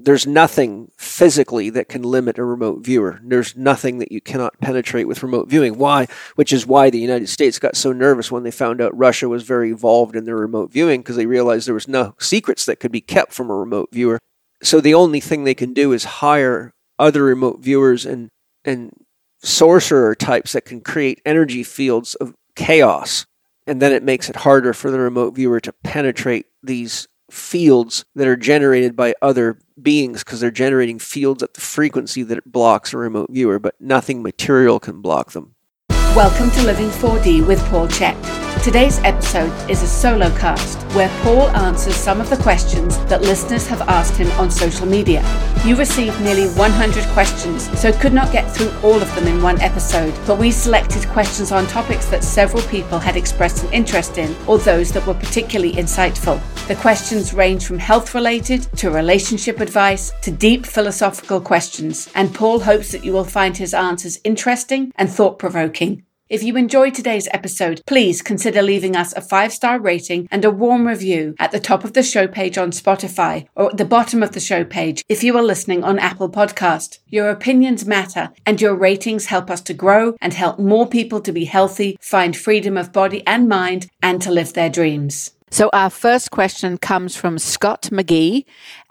[0.00, 3.20] there's nothing physically that can limit a remote viewer.
[3.22, 5.76] There's nothing that you cannot penetrate with remote viewing.
[5.76, 6.06] Why?
[6.36, 9.42] Which is why the United States got so nervous when they found out Russia was
[9.42, 12.92] very involved in their remote viewing because they realized there was no secrets that could
[12.92, 14.20] be kept from a remote viewer.
[14.62, 18.28] So the only thing they can do is hire other remote viewers and
[18.64, 18.92] and
[19.40, 23.26] sorcerer types that can create energy fields of chaos.
[23.66, 28.26] And then it makes it harder for the remote viewer to penetrate these fields that
[28.26, 32.92] are generated by other beings because they're generating fields at the frequency that it blocks
[32.92, 35.54] a remote viewer, but nothing material can block them.
[35.90, 38.47] Welcome to Living 4D with Paul Chek.
[38.68, 43.66] Today's episode is a solo cast where Paul answers some of the questions that listeners
[43.66, 45.24] have asked him on social media.
[45.64, 49.58] You received nearly 100 questions, so could not get through all of them in one
[49.62, 54.36] episode, but we selected questions on topics that several people had expressed an interest in
[54.46, 56.38] or those that were particularly insightful.
[56.68, 62.60] The questions range from health related to relationship advice to deep philosophical questions, and Paul
[62.60, 66.04] hopes that you will find his answers interesting and thought provoking.
[66.28, 70.50] If you enjoyed today's episode, please consider leaving us a five star rating and a
[70.50, 74.22] warm review at the top of the show page on Spotify or at the bottom
[74.22, 76.98] of the show page if you are listening on Apple Podcast.
[77.08, 81.32] Your opinions matter and your ratings help us to grow and help more people to
[81.32, 85.30] be healthy, find freedom of body and mind, and to live their dreams.
[85.50, 88.44] So, our first question comes from Scott McGee,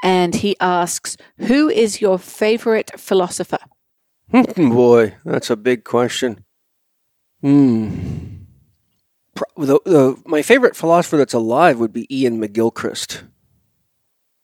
[0.03, 3.59] and he asks, Who is your favorite philosopher?
[4.57, 6.43] Boy, that's a big question.
[7.41, 8.27] Hmm.
[9.55, 13.23] The, the, my favorite philosopher that's alive would be Iain McGilchrist.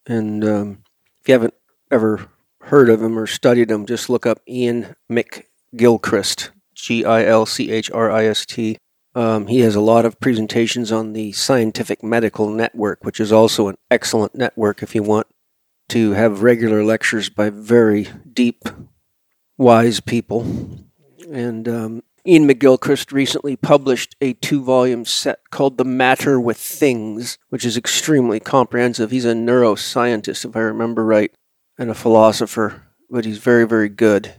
[0.06, 0.84] And um,
[1.22, 1.56] if you haven't
[1.90, 2.30] ever
[2.62, 7.72] heard of him or studied him, just look up Iain McGilchrist, G I L C
[7.72, 8.78] H R I S T.
[9.16, 13.68] Um, he has a lot of presentations on the Scientific Medical Network, which is also
[13.68, 15.28] an excellent network if you want
[15.90, 18.68] to have regular lectures by very deep,
[19.58, 20.42] wise people.
[21.32, 27.38] And um, Iain McGilchrist recently published a two volume set called The Matter with Things,
[27.50, 29.12] which is extremely comprehensive.
[29.12, 31.34] He's a neuroscientist, if I remember right,
[31.78, 34.36] and a philosopher, but he's very, very good.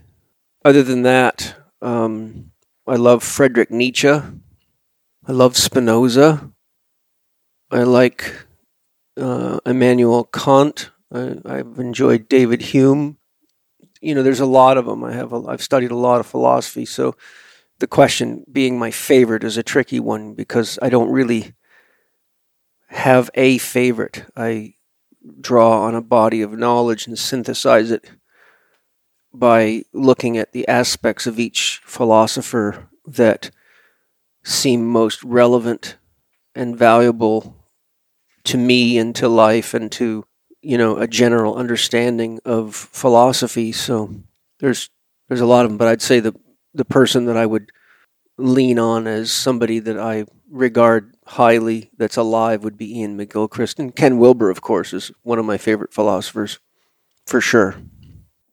[0.63, 2.51] Other than that, um,
[2.87, 4.09] I love Friedrich Nietzsche.
[4.09, 6.51] I love Spinoza.
[7.69, 8.33] I like
[9.15, 10.89] uh, Immanuel Kant.
[11.13, 13.19] I, have enjoyed David Hume.
[14.01, 15.03] You know, there's a lot of them.
[15.03, 17.15] I have a, I've studied a lot of philosophy, so
[17.79, 21.53] the question being my favorite is a tricky one because I don't really
[22.87, 24.25] have a favorite.
[24.35, 24.75] I
[25.41, 28.11] draw on a body of knowledge and synthesize it
[29.33, 33.51] by looking at the aspects of each philosopher that
[34.43, 35.97] seem most relevant
[36.53, 37.55] and valuable
[38.45, 40.23] to me and to life and to
[40.61, 44.13] you know a general understanding of philosophy so
[44.59, 44.89] there's
[45.27, 46.33] there's a lot of them but i'd say the
[46.75, 47.71] the person that I would
[48.37, 53.79] lean on as somebody that I regard highly that's alive would be Iain McGilchrist.
[53.79, 56.59] And Ken Wilber, of course, is one of my favorite philosophers
[57.25, 57.75] for sure.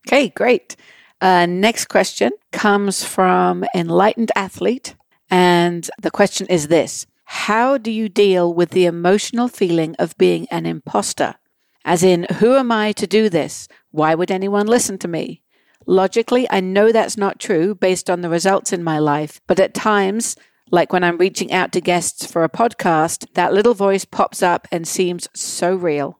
[0.07, 0.77] Okay, great.
[1.21, 4.95] Uh, next question comes from Enlightened Athlete.
[5.31, 10.47] And the question is this How do you deal with the emotional feeling of being
[10.51, 11.37] an imposter?
[11.85, 13.67] As in, who am I to do this?
[13.91, 15.43] Why would anyone listen to me?
[15.87, 19.75] Logically, I know that's not true based on the results in my life, but at
[19.75, 20.37] times,
[20.71, 24.69] like when I'm reaching out to guests for a podcast, that little voice pops up
[24.73, 26.19] and seems so real.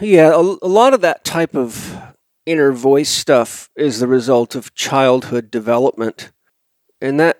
[0.00, 1.98] Yeah, a, a lot of that type of
[2.46, 6.32] inner voice stuff is the result of childhood development.
[7.00, 7.38] And that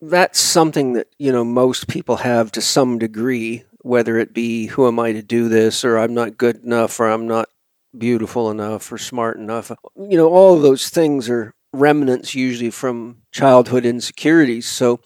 [0.00, 4.86] that's something that, you know, most people have to some degree, whether it be who
[4.86, 7.48] am I to do this or I'm not good enough or I'm not
[7.96, 9.70] beautiful enough or smart enough.
[9.96, 14.66] You know, all of those things are remnants usually from childhood insecurities.
[14.66, 15.00] So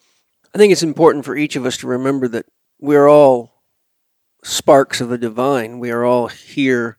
[0.55, 2.47] I think it's important for each of us to remember that
[2.79, 3.63] we're all
[4.45, 5.79] sparks of the divine.
[5.79, 6.99] We are all here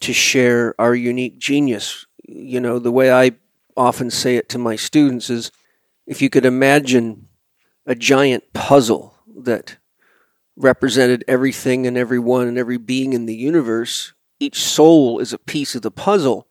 [0.00, 2.06] to share our unique genius.
[2.24, 3.32] You know, the way I
[3.76, 5.50] often say it to my students is
[6.06, 7.28] if you could imagine
[7.86, 9.78] a giant puzzle that
[10.56, 15.74] represented everything and everyone and every being in the universe, each soul is a piece
[15.74, 16.48] of the puzzle.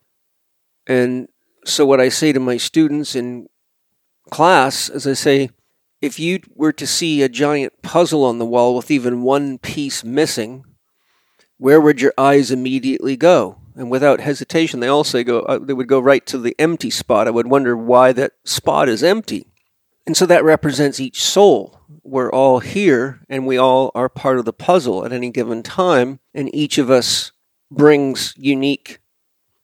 [0.86, 1.28] And
[1.64, 3.48] so, what I say to my students in
[4.30, 5.50] class is I say,
[6.00, 10.02] if you were to see a giant puzzle on the wall with even one piece
[10.02, 10.64] missing,
[11.58, 13.58] where would your eyes immediately go?
[13.76, 15.40] And without hesitation, they all say go.
[15.40, 17.28] Uh, they would go right to the empty spot.
[17.28, 19.46] I would wonder why that spot is empty.
[20.06, 21.78] And so that represents each soul.
[22.02, 26.18] We're all here, and we all are part of the puzzle at any given time,
[26.34, 27.31] and each of us
[27.74, 28.98] brings unique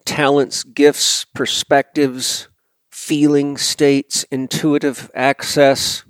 [0.05, 2.49] talents, gifts, perspectives,
[2.91, 6.05] feeling states, intuitive access,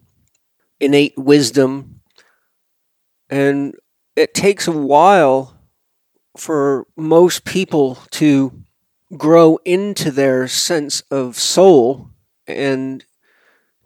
[0.81, 2.01] innate wisdom.
[3.29, 3.75] And
[4.17, 5.59] it takes a while
[6.37, 8.53] for most people to
[9.17, 12.11] grow into their sense of soul
[12.47, 13.05] and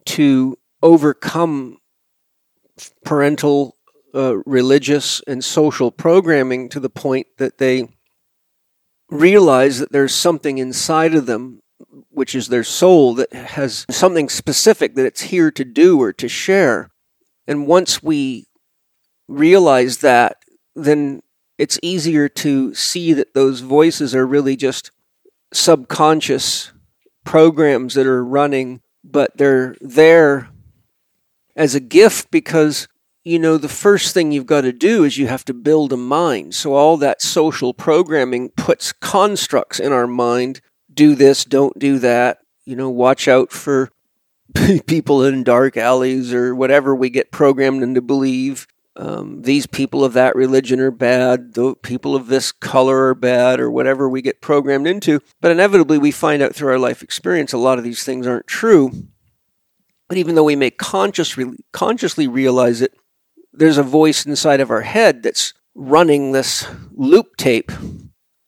[0.04, 1.78] to overcome
[3.04, 3.76] parental,
[4.14, 7.88] uh, religious, and social programming to the point that they
[9.12, 11.60] realize that there's something inside of them,
[12.08, 16.28] which is their soul, that has something specific that it's here to do or to
[16.28, 16.90] share.
[17.46, 18.46] And once we
[19.28, 20.38] realize that,
[20.74, 21.22] then
[21.58, 24.90] it's easier to see that those voices are really just
[25.52, 26.72] subconscious
[27.24, 30.48] programs that are running, but they're there
[31.54, 32.88] as a gift because
[33.24, 35.96] you know the first thing you've got to do is you have to build a
[35.96, 36.54] mind.
[36.54, 40.60] So all that social programming puts constructs in our mind.
[40.92, 42.38] Do this, don't do that.
[42.64, 43.90] You know, watch out for
[44.86, 48.66] people in dark alleys or whatever we get programmed into believe
[48.96, 53.58] um, these people of that religion are bad, the people of this color are bad,
[53.58, 55.20] or whatever we get programmed into.
[55.40, 58.46] But inevitably, we find out through our life experience a lot of these things aren't
[58.46, 59.08] true.
[60.08, 61.38] But even though we may conscious,
[61.72, 62.92] consciously realize it,
[63.52, 67.70] there's a voice inside of our head that's running this loop tape.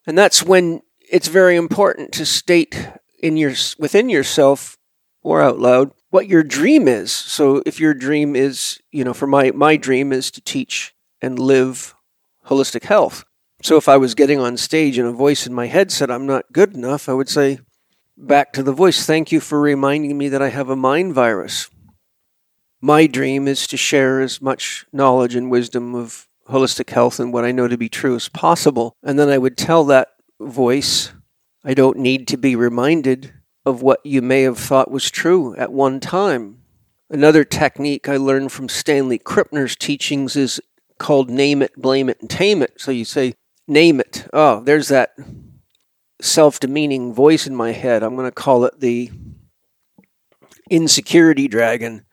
[0.07, 2.89] And that's when it's very important to state
[3.23, 4.77] in your, within yourself
[5.23, 7.11] or out loud what your dream is.
[7.11, 11.41] So if your dream is, you know, for my my dream is to teach and
[11.41, 11.93] live
[12.47, 13.25] holistic health.
[13.63, 16.25] So if I was getting on stage and a voice in my head said I'm
[16.25, 17.59] not good enough, I would say
[18.17, 21.69] back to the voice, thank you for reminding me that I have a mind virus.
[22.85, 27.43] My dream is to share as much knowledge and wisdom of holistic health and what
[27.43, 28.95] I know to be true as possible.
[29.03, 30.09] And then I would tell that
[30.39, 31.11] voice,
[31.65, 33.33] I don't need to be reminded
[33.65, 36.59] of what you may have thought was true at one time.
[37.09, 40.61] Another technique I learned from Stanley Krippner's teachings is
[40.99, 42.79] called name it, blame it, and tame it.
[42.79, 43.33] So you say,
[43.67, 44.29] name it.
[44.35, 45.15] Oh, there's that
[46.21, 48.03] self demeaning voice in my head.
[48.03, 49.11] I'm going to call it the
[50.69, 52.05] insecurity dragon.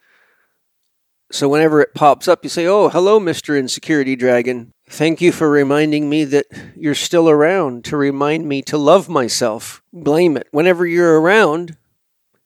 [1.32, 3.58] So whenever it pops up, you say, Oh, hello, Mr.
[3.58, 4.70] Insecurity Dragon.
[4.86, 6.44] Thank you for reminding me that
[6.76, 9.82] you're still around to remind me to love myself.
[9.94, 10.46] Blame it.
[10.50, 11.78] Whenever you're around,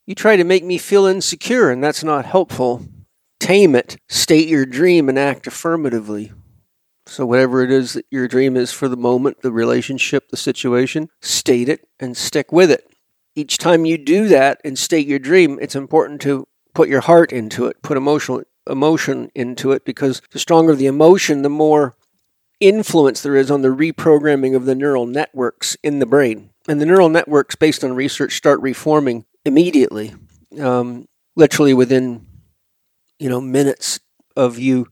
[0.06, 2.87] you try to make me feel insecure, and that's not helpful.
[3.41, 3.97] Tame it.
[4.09, 6.31] State your dream and act affirmatively.
[7.06, 11.09] So, whatever it is that your dream is for the moment, the relationship, the situation,
[11.21, 12.89] state it and stick with it.
[13.35, 17.32] Each time you do that and state your dream, it's important to put your heart
[17.32, 21.97] into it, put emotional emotion into it, because the stronger the emotion, the more
[22.59, 26.51] influence there is on the reprogramming of the neural networks in the brain.
[26.69, 30.15] And the neural networks, based on research, start reforming immediately,
[30.61, 32.27] um, literally within
[33.19, 34.01] you know minutes
[34.37, 34.89] of you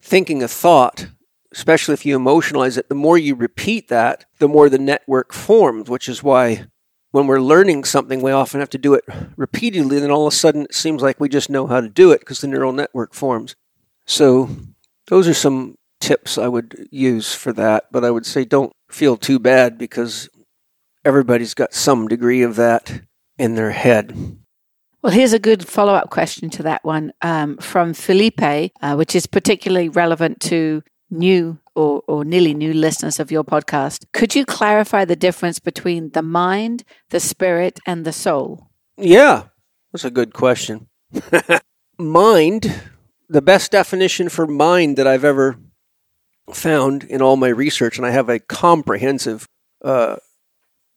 [0.00, 1.08] thinking a thought.
[1.52, 5.90] Especially if you emotionalize it, the more you repeat that, the more the network forms.
[5.90, 6.64] Which is why
[7.12, 9.04] when we're learning something, we often have to do it
[9.36, 10.00] repeatedly.
[10.00, 12.20] Then all of a sudden, it seems like we just know how to do it
[12.20, 13.54] because the neural network forms.
[14.06, 14.50] So
[15.06, 19.16] those are some tips I would use for that, but I would say don't feel
[19.16, 20.28] too bad because
[21.04, 23.02] everybody's got some degree of that
[23.38, 24.38] in their head.
[25.02, 29.14] Well, here's a good follow up question to that one um, from Felipe, uh, which
[29.14, 34.04] is particularly relevant to new or, or nearly new listeners of your podcast.
[34.12, 38.70] Could you clarify the difference between the mind, the spirit, and the soul?
[38.96, 39.44] Yeah,
[39.92, 40.88] that's a good question.
[41.98, 42.82] mind,
[43.28, 45.58] the best definition for mind that I've ever
[46.52, 49.48] found in all my research, and I have a comprehensive,
[49.84, 50.16] uh,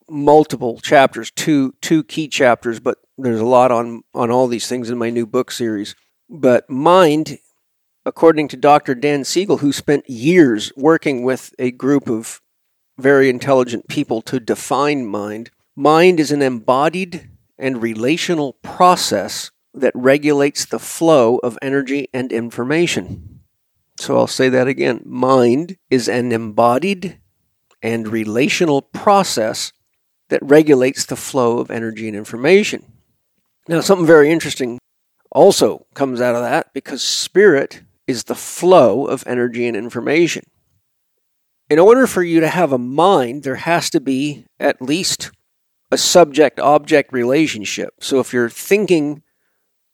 [0.10, 4.89] multiple chapters, two two key chapters, but there's a lot on on all these things
[4.89, 5.96] in my new book series.
[6.29, 7.38] But mind,
[8.05, 8.95] according to Dr.
[8.95, 12.41] Dan Siegel, who spent years working with a group of
[12.97, 20.65] very intelligent people to define mind, mind is an embodied and relational process that regulates
[20.65, 23.41] the flow of energy and information.
[23.97, 25.01] So I'll say that again.
[25.05, 27.19] Mind is an embodied
[27.81, 29.74] and relational process
[30.29, 32.83] that regulates the flow of energy and information.
[33.67, 34.79] Now, something very interesting
[35.31, 40.43] also comes out of that because spirit is the flow of energy and information.
[41.69, 45.31] In order for you to have a mind, there has to be at least
[45.91, 47.95] a subject object relationship.
[48.01, 49.24] So if you're thinking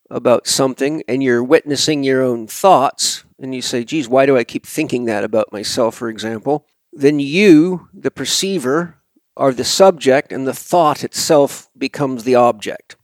[0.09, 4.43] about something and you're witnessing your own thoughts, and you say, geez, why do I
[4.43, 6.67] keep thinking that about myself, for example?
[6.93, 8.97] Then you, the perceiver,
[9.35, 12.97] are the subject and the thought itself becomes the object.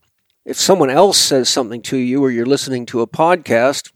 [0.44, 3.90] If someone else says something to you or you're listening to a podcast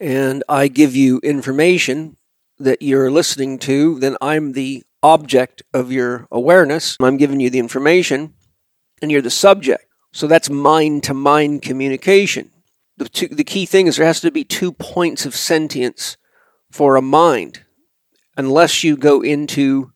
[0.00, 2.16] and I give you information
[2.58, 6.96] that you're listening to, then I'm the object of your awareness.
[7.00, 8.34] I'm giving you the information
[9.02, 9.84] and you're the subject.
[10.12, 12.50] So that's mind to mind communication.
[12.96, 16.16] The, two, the key thing is there has to be two points of sentience
[16.70, 17.62] for a mind.
[18.36, 19.92] Unless you go into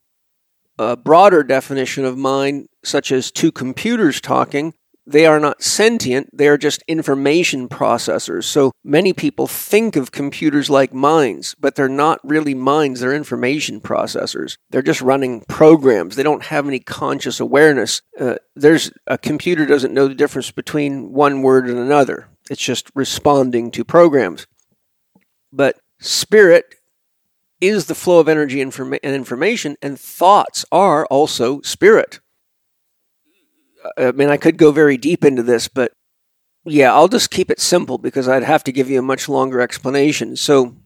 [0.78, 4.74] a broader definition of mind, such as two computers talking,
[5.10, 8.44] they are not sentient, they are just information processors.
[8.44, 13.80] So many people think of computers like minds, but they're not really minds, they're information
[13.80, 14.56] processors.
[14.70, 16.14] They're just running programs.
[16.14, 18.02] They don't have any conscious awareness.
[18.18, 22.28] Uh, there's a computer doesn't know the difference between one word and another.
[22.48, 24.46] It's just responding to programs.
[25.52, 26.76] But spirit
[27.60, 32.20] is the flow of energy and information, and thoughts are also spirit.
[33.96, 35.92] I mean, I could go very deep into this, but
[36.64, 39.60] yeah, I'll just keep it simple because I'd have to give you a much longer
[39.60, 40.36] explanation.
[40.36, 40.76] So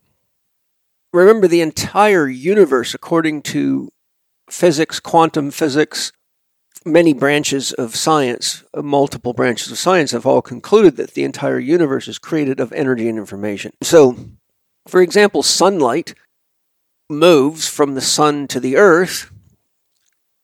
[1.13, 3.91] remember, the entire universe, according to
[4.49, 6.13] physics, quantum physics,
[6.85, 11.59] many branches of science, uh, multiple branches of science, have all concluded that the entire
[11.59, 13.73] universe is created of energy and information.
[13.83, 14.17] So,
[14.87, 16.15] for example, sunlight
[17.09, 19.31] moves from the sun to the earth,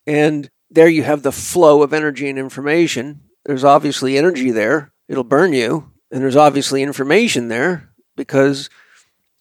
[0.06, 3.22] and there you have the flow of energy and information.
[3.44, 8.70] There's obviously energy there, it'll burn you, and there's obviously information there because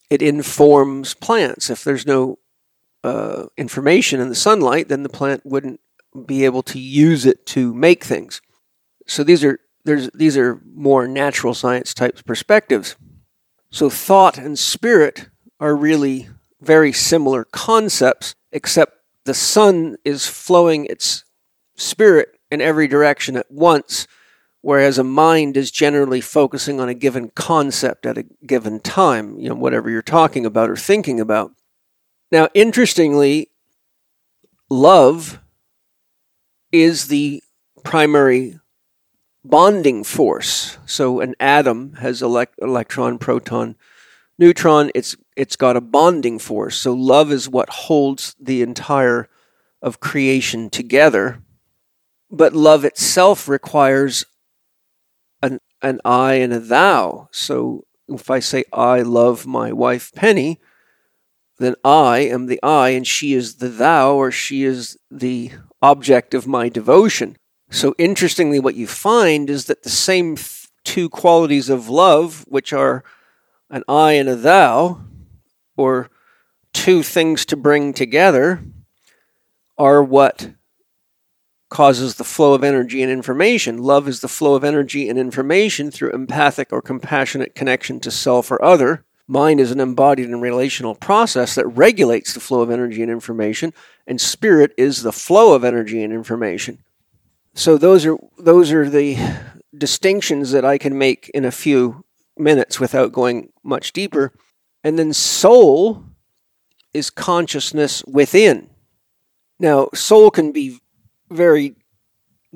[0.10, 1.70] it informs plants.
[1.70, 2.40] If there's no
[3.04, 5.80] uh, information in the sunlight, then the plant wouldn't
[6.26, 8.42] be able to use it to make things.
[9.08, 12.96] So these are there's these are more natural science type perspectives.
[13.72, 16.30] So thought and spirit are really
[16.62, 21.24] very similar concepts, except the sun is flowing its
[21.76, 24.08] spirit in every direction at once,
[24.62, 29.50] whereas a mind is generally focusing on a given concept at a given time, you
[29.50, 31.52] know, whatever you're talking about or thinking about.
[32.32, 33.50] Now, interestingly,
[34.70, 35.40] love
[36.72, 37.42] is the
[37.84, 38.60] primary
[39.44, 40.78] bonding force.
[40.86, 43.76] So an atom has elect- electron, proton,
[44.40, 44.90] neutron.
[44.96, 46.78] It's it's got a bonding force.
[46.78, 49.30] So love is what holds the entire
[49.82, 51.44] of creation together.
[52.32, 54.26] But love itself requires
[55.44, 57.30] an an I and a thou.
[57.32, 60.60] So if I say I love my wife Penny,
[61.60, 66.34] then I am the I and she is the thou or she is the object
[66.34, 67.38] of my devotion.
[67.70, 70.38] So interestingly what you find is that the same
[70.84, 73.04] two qualities of love which are
[73.70, 75.02] an I and a thou
[75.78, 76.10] or
[76.74, 78.64] two things to bring together
[79.78, 80.52] are what
[81.70, 83.78] causes the flow of energy and information.
[83.78, 88.52] Love is the flow of energy and information through empathic or compassionate connection to self
[88.52, 89.06] or other.
[89.28, 93.74] Mind is an embodied and relational process that regulates the flow of energy and information,
[94.08, 96.80] and spirit is the flow of energy and information.
[97.54, 99.18] So those are those are the
[99.78, 102.04] distinctions that I can make in a few
[102.38, 104.34] minutes without going much deeper.
[104.84, 106.04] And then soul
[106.94, 108.70] is consciousness within.
[109.60, 110.80] Now, soul can be
[111.30, 111.76] very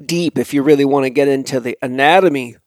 [0.05, 2.57] deep if you really want to get into the anatomy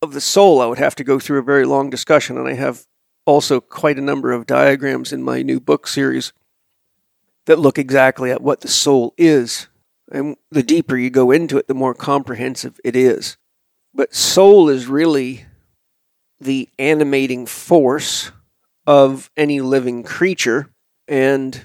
[0.00, 0.60] of the soul.
[0.60, 2.86] I would have to go through a very long discussion, and I have
[3.26, 6.32] also quite a number of diagrams in my new book series
[7.46, 9.68] that look exactly at what the soul is.
[10.10, 13.36] And the deeper you go into it, the more comprehensive it is.
[13.92, 15.46] But soul is really
[16.40, 18.32] the animating force
[18.86, 20.70] of any living creature.
[21.08, 21.64] And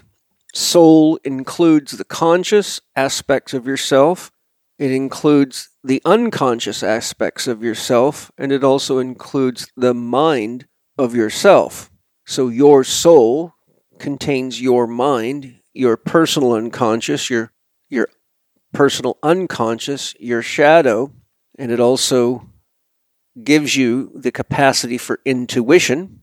[0.54, 4.30] soul includes the conscious aspects of yourself,
[4.80, 11.90] it includes the unconscious aspects of yourself, and it also includes the mind of yourself.
[12.26, 13.52] So your soul
[13.98, 17.52] contains your mind, your personal unconscious, your
[17.90, 18.08] your
[18.72, 21.12] personal unconscious, your shadow,
[21.58, 22.48] and it also
[23.42, 26.20] gives you the capacity for intuition.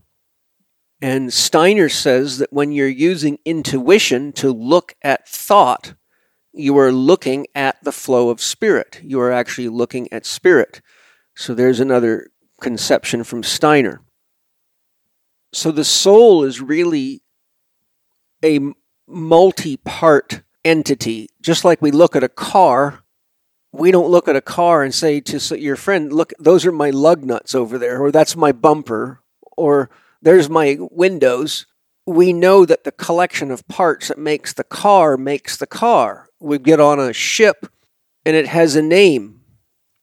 [1.02, 5.94] And Steiner says that when you're using intuition to look at thought,
[6.54, 9.00] you are looking at the flow of spirit.
[9.04, 10.82] You are actually looking at spirit.
[11.36, 14.02] So there's another conception from Steiner.
[15.54, 17.22] So the soul is really
[18.44, 18.60] a
[19.08, 21.30] multi part entity.
[21.42, 23.04] Just like we look at a car,
[23.72, 26.90] we don't look at a car and say to your friend, Look, those are my
[26.90, 29.22] lug nuts over there, or that's my bumper,
[29.56, 29.90] or
[30.22, 31.66] there's my windows.
[32.06, 36.30] we know that the collection of parts that makes the car makes the car.
[36.40, 37.68] We get on a ship
[38.26, 39.42] and it has a name.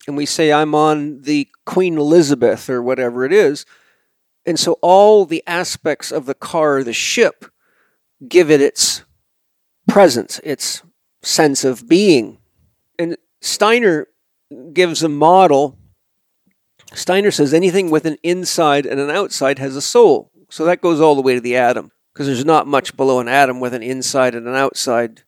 [0.06, 3.64] And we say, I'm on the Queen Elizabeth or whatever it is.
[4.46, 7.46] And so all the aspects of the car, or the ship,
[8.28, 9.04] give it its
[9.88, 10.82] presence, its
[11.22, 12.38] sense of being.
[12.98, 14.08] And Steiner
[14.72, 15.78] gives a model.
[16.94, 20.30] Steiner says anything with an inside and an outside has a soul.
[20.48, 23.28] So that goes all the way to the atom because there's not much below an
[23.28, 25.24] atom with an inside and an outside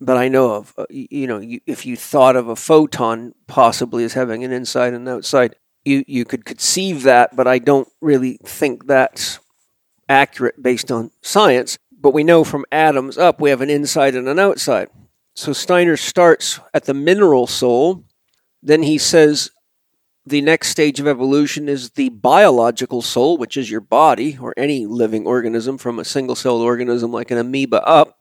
[0.00, 0.74] that I know of.
[0.76, 5.08] Uh, you know, if you thought of a photon possibly as having an inside and
[5.08, 9.40] an outside, you, you could conceive that, but I don't really think that's
[10.10, 11.78] accurate based on science.
[11.98, 14.90] But we know from atoms up, we have an inside and an outside.
[15.36, 18.04] So Steiner starts at the mineral soul.
[18.62, 19.50] Then he says
[20.24, 24.86] the next stage of evolution is the biological soul, which is your body or any
[24.86, 28.18] living organism from a single celled organism like an amoeba up.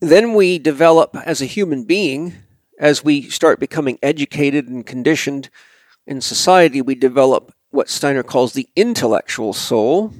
[0.00, 2.34] Then we develop as a human being,
[2.80, 5.50] as we start becoming educated and conditioned
[6.06, 10.14] in society, we develop what Steiner calls the intellectual soul.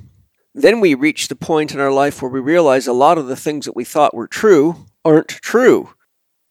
[0.55, 3.37] Then we reach the point in our life where we realize a lot of the
[3.37, 5.91] things that we thought were true aren't true.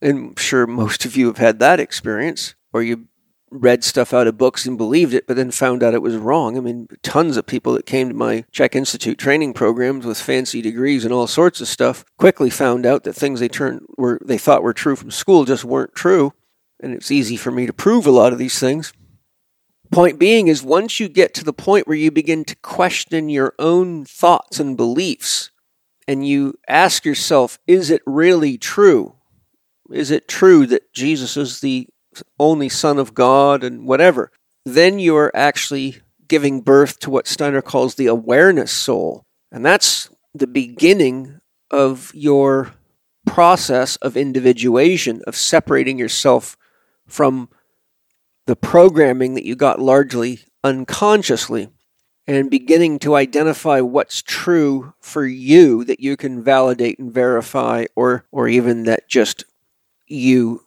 [0.01, 3.07] And I'm sure most of you have had that experience, or you
[3.49, 6.57] read stuff out of books and believed it, but then found out it was wrong.
[6.57, 10.61] I mean, tons of people that came to my CHEK Institute training programs with fancy
[10.61, 14.37] degrees and all sorts of stuff quickly found out that things they turned were they
[14.37, 16.33] thought were true from school just weren't true.
[16.79, 18.93] And it's easy for me to prove a lot of these things.
[19.91, 23.53] Point being is once you get to the point where you begin to question your
[23.57, 25.49] own thoughts and beliefs,
[26.07, 29.15] and you ask yourself, is it really true?
[29.91, 31.87] Is it true that Jesus is the
[32.39, 34.31] only Son of God and whatever,
[34.65, 35.97] then you are actually
[36.27, 39.25] giving birth to what Steiner calls the awareness soul.
[39.51, 41.39] And that's the beginning
[41.71, 42.73] of your
[43.25, 46.57] process of individuation, of separating yourself
[47.07, 47.49] from
[48.45, 51.70] the programming that you got largely unconsciously
[52.27, 58.25] and beginning to identify what's true for you that you can validate and verify or
[58.31, 59.46] or even that just
[60.07, 60.61] you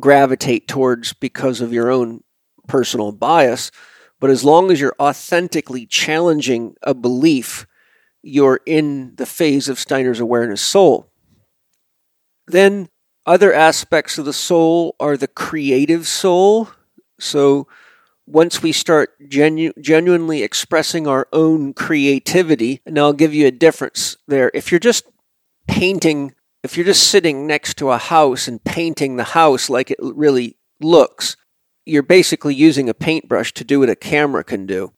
[0.00, 2.22] gravitate towards because of your own
[2.66, 3.70] personal bias.
[4.18, 7.66] But as long as you're authentically challenging a belief,
[8.22, 11.10] you're in the phase of Steiner's awareness soul.
[12.46, 12.88] Then
[13.26, 16.70] other aspects of the soul are the creative soul.
[17.18, 17.66] So
[18.26, 24.16] once we start genu- genuinely expressing our own creativity, and I'll give you a difference
[24.26, 24.50] there.
[24.52, 25.06] If you're just
[25.68, 26.34] painting
[26.66, 30.56] if you're just sitting next to a house and painting the house like it really
[30.80, 31.36] looks,
[31.84, 34.92] you're basically using a paintbrush to do what a camera can do.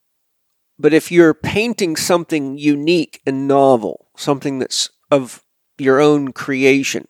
[0.78, 5.44] But if you're painting something unique and novel, something that's of
[5.76, 7.06] your own creation,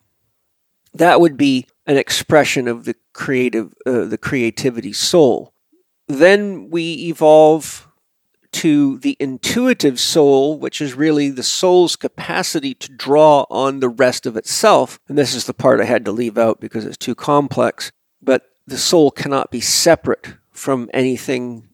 [0.92, 5.54] that would be an expression of the creative, uh, the creativity soul.
[6.08, 7.88] Then we evolve
[8.50, 14.26] to the intuitive soul, which is really the soul's capacity to draw on the rest
[14.26, 14.98] of itself.
[15.06, 17.92] And this is the part I had to leave out because it's too complex.
[18.22, 21.68] But the soul cannot be separate from anything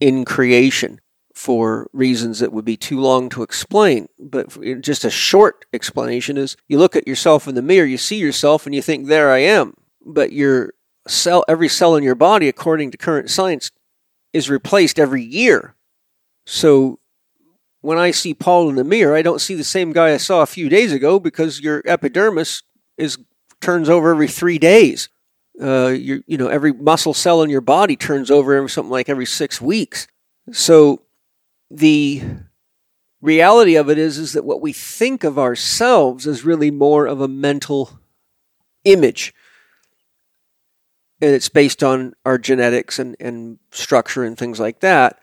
[0.00, 1.00] in creation
[1.34, 4.08] for reasons that would be too long to explain.
[4.18, 8.16] But just a short explanation is you look at yourself in the mirror, you see
[8.16, 9.74] yourself, and you think, there I am.
[10.04, 10.72] But your
[11.10, 13.70] cell, every cell in your body, according to current science,
[14.32, 15.74] is replaced every year.
[16.46, 16.98] So
[17.80, 20.42] when I see Paul in the mirror, I don't see the same guy I saw
[20.42, 22.62] a few days ago because your epidermis
[22.96, 23.18] is
[23.60, 25.08] turns over every three days.
[25.60, 29.26] Uh, you know, every muscle cell in your body turns over every something like every
[29.26, 30.06] six weeks.
[30.52, 31.02] So
[31.70, 32.22] the
[33.20, 37.20] reality of it is is that what we think of ourselves is really more of
[37.20, 38.00] a mental
[38.84, 39.34] image
[41.20, 45.20] and it's based on our genetics and, and structure and things like that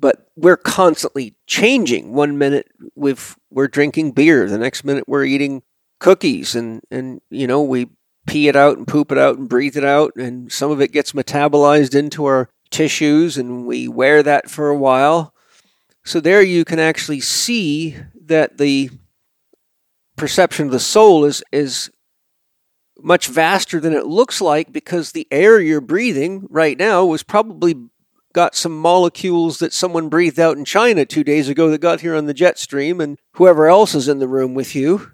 [0.00, 2.12] but we're constantly changing.
[2.12, 5.62] One minute we've, we're drinking beer, the next minute we're eating
[5.98, 7.88] cookies, and, and you know we
[8.26, 10.92] pee it out and poop it out and breathe it out, and some of it
[10.92, 15.34] gets metabolized into our tissues, and we wear that for a while.
[16.04, 18.90] So there you can actually see that the
[20.16, 21.90] perception of the soul is is
[23.00, 27.76] much vaster than it looks like because the air you're breathing right now was probably
[28.32, 32.14] got some molecules that someone breathed out in China two days ago that got here
[32.14, 35.12] on the jet stream, and whoever else is in the room with you.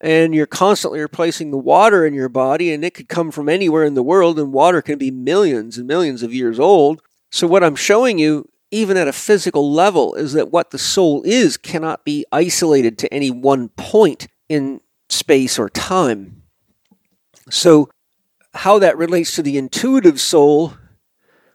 [0.00, 3.84] And you're constantly replacing the water in your body, and it could come from anywhere
[3.84, 7.02] in the world, and water can be millions and millions of years old.
[7.30, 11.22] So, what I'm showing you even at a physical level, is that what the soul
[11.24, 16.37] is cannot be isolated to any one point in space or time.
[17.50, 17.88] So,
[18.54, 20.74] how that relates to the intuitive soul,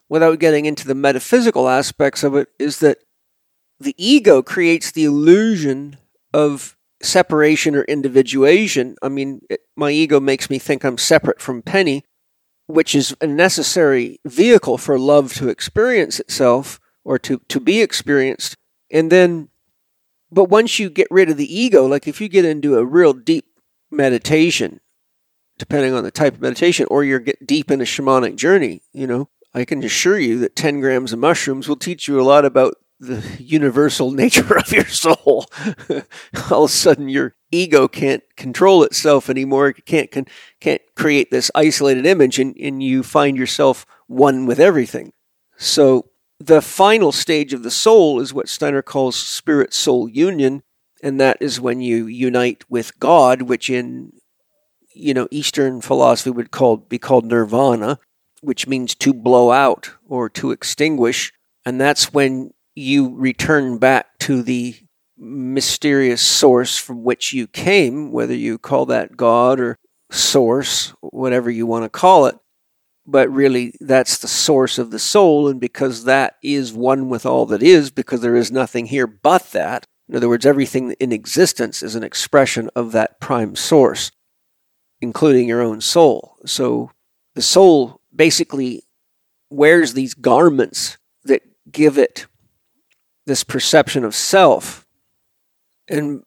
[0.09, 2.99] without getting into the metaphysical aspects of it, is that
[3.79, 5.97] the ego creates the illusion
[6.33, 8.95] of separation or individuation.
[9.01, 12.03] I mean, it, my ego makes me think I'm separate from Penny,
[12.67, 18.55] which is a necessary vehicle for love to experience itself or to, to be experienced.
[18.89, 19.49] And then,
[20.31, 23.13] but once you get rid of the ego, like if you get into a real
[23.13, 23.45] deep
[23.91, 24.79] meditation,
[25.63, 29.07] depending on the type of meditation, or you're get deep in a shamanic journey, you
[29.07, 32.43] know, I can assure you that 10 grams of mushrooms will teach you a lot
[32.43, 35.45] about the universal nature of your soul.
[36.51, 39.69] All of a sudden, your ego can't control itself anymore.
[39.69, 40.27] It can't can,
[40.59, 45.13] can't create this isolated image, and, and you find yourself one with everything.
[45.55, 46.09] So
[46.41, 50.63] the final stage of the soul is what Steiner calls spirit soul union,
[51.01, 54.11] and that is when you unite with God, which in
[54.93, 57.99] you know Eastern philosophy would called be called nirvana,
[58.41, 61.31] which means to blow out or to extinguish,
[61.65, 64.75] and that's when you return back to the
[65.17, 69.77] mysterious source from which you came, whether you call that God or
[70.11, 72.35] source, whatever you want to call it.
[73.05, 77.45] But really, that's the source of the soul, and because that is one with all
[77.47, 79.85] that is, because there is nothing here but that.
[80.07, 84.11] In other words, everything in existence is an expression of that prime source,
[85.03, 86.37] including your own soul.
[86.45, 86.91] So
[87.35, 88.83] the soul basically
[89.49, 92.25] wears these garments that give it
[93.25, 94.87] this perception of self.
[95.87, 96.23] And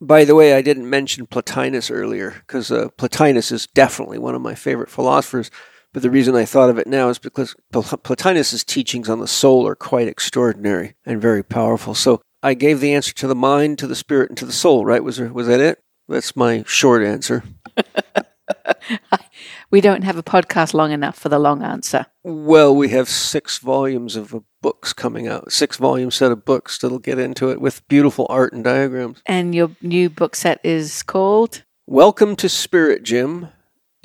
[0.00, 4.42] by the way, I didn't mention Plotinus earlier because uh, Plotinus is definitely one of
[4.42, 5.50] my favorite philosophers.
[5.92, 9.66] But the reason I thought of it now is because Plotinus's teachings on the soul
[9.66, 11.94] are quite extraordinary and very powerful.
[11.94, 14.84] So I gave the answer to the mind, to the spirit, and to the soul.
[14.84, 15.02] Right?
[15.02, 15.82] Was there, was that it?
[16.08, 17.42] That's my short answer.
[19.70, 22.06] we don't have a podcast long enough for the long answer.
[22.22, 26.98] Well, we have six volumes of books coming out, six volume set of books that'll
[26.98, 29.22] get into it with beautiful art and diagrams.
[29.26, 33.48] And your new book set is called Welcome to Spirit Gym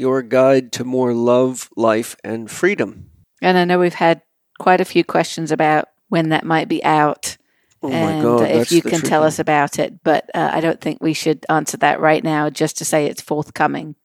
[0.02, 3.12] your guide to more love, life, and freedom.
[3.42, 4.24] And I know we've had
[4.60, 7.38] quite a few questions about when that might be out.
[7.84, 11.00] Oh and God, if you can tell us about it, but uh, I don't think
[11.02, 13.96] we should answer that right now, just to say it's forthcoming.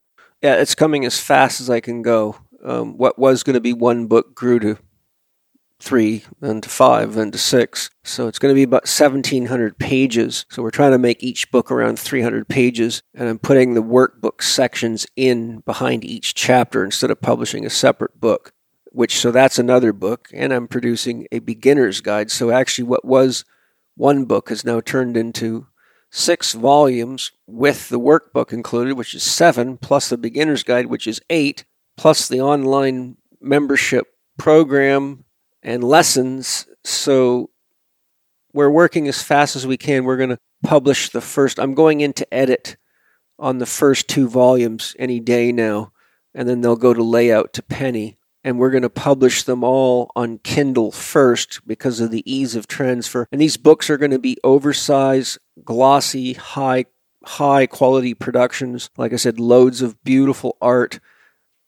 [0.43, 2.37] Yeah, it's coming as fast as I can go.
[2.65, 4.79] Um, what was going to be one book grew to
[5.79, 7.91] three, then to five, then to six.
[8.05, 10.47] So it's going to be about 1,700 pages.
[10.51, 14.43] So we're trying to make each book around 300 pages, and I'm putting the workbook
[14.43, 18.53] sections in behind each chapter instead of publishing a separate book.
[18.93, 22.31] Which so that's another book, and I'm producing a beginner's guide.
[22.31, 23.45] So actually, what was
[23.97, 25.67] one book has now turned into
[26.11, 31.21] six volumes with the workbook included, which is seven, plus the beginner's guide, which is
[31.31, 31.65] eight,
[31.97, 34.07] plus the online membership
[34.39, 35.25] program
[35.63, 36.67] and lessons.
[36.85, 37.51] So
[38.53, 40.05] we're working as fast as we can.
[40.05, 42.77] We're going to publish the first, I'm going into edit
[43.39, 45.93] on the first two volumes any day now,
[46.35, 50.13] and then they'll go to layout to Penny and we're going to publish them all
[50.15, 53.27] on Kindle first because of the ease of transfer.
[53.33, 56.87] And these books are going to be oversized, glossy, high
[57.25, 58.89] high quality productions.
[58.97, 61.01] Like I said, loads of beautiful art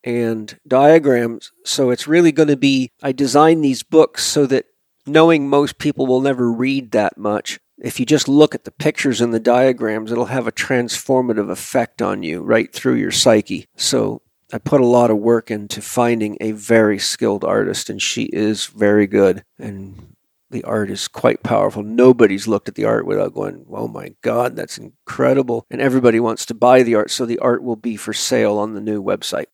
[0.05, 1.51] and diagrams.
[1.65, 4.67] So it's really going to be I designed these books so that
[5.05, 7.59] knowing most people will never read that much.
[7.77, 12.01] If you just look at the pictures and the diagrams, it'll have a transformative effect
[12.01, 13.67] on you right through your psyche.
[13.75, 18.23] So I put a lot of work into finding a very skilled artist, and she
[18.23, 19.43] is very good.
[19.59, 20.15] And
[20.49, 21.83] the art is quite powerful.
[21.83, 25.67] Nobody's looked at the art without going, oh my God, that's incredible.
[25.69, 28.73] And everybody wants to buy the art, so the art will be for sale on
[28.73, 29.45] the new website.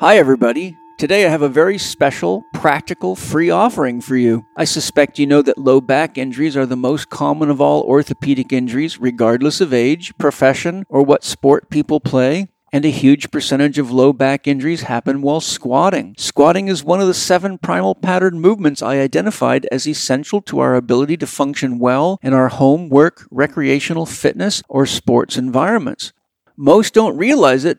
[0.00, 0.74] Hi, everybody.
[0.98, 4.44] Today I have a very special, practical, free offering for you.
[4.56, 8.52] I suspect you know that low back injuries are the most common of all orthopedic
[8.52, 12.48] injuries, regardless of age, profession, or what sport people play.
[12.72, 16.16] And a huge percentage of low back injuries happen while squatting.
[16.18, 20.74] Squatting is one of the seven primal pattern movements I identified as essential to our
[20.74, 26.12] ability to function well in our home, work, recreational fitness, or sports environments.
[26.56, 27.78] Most don't realize it,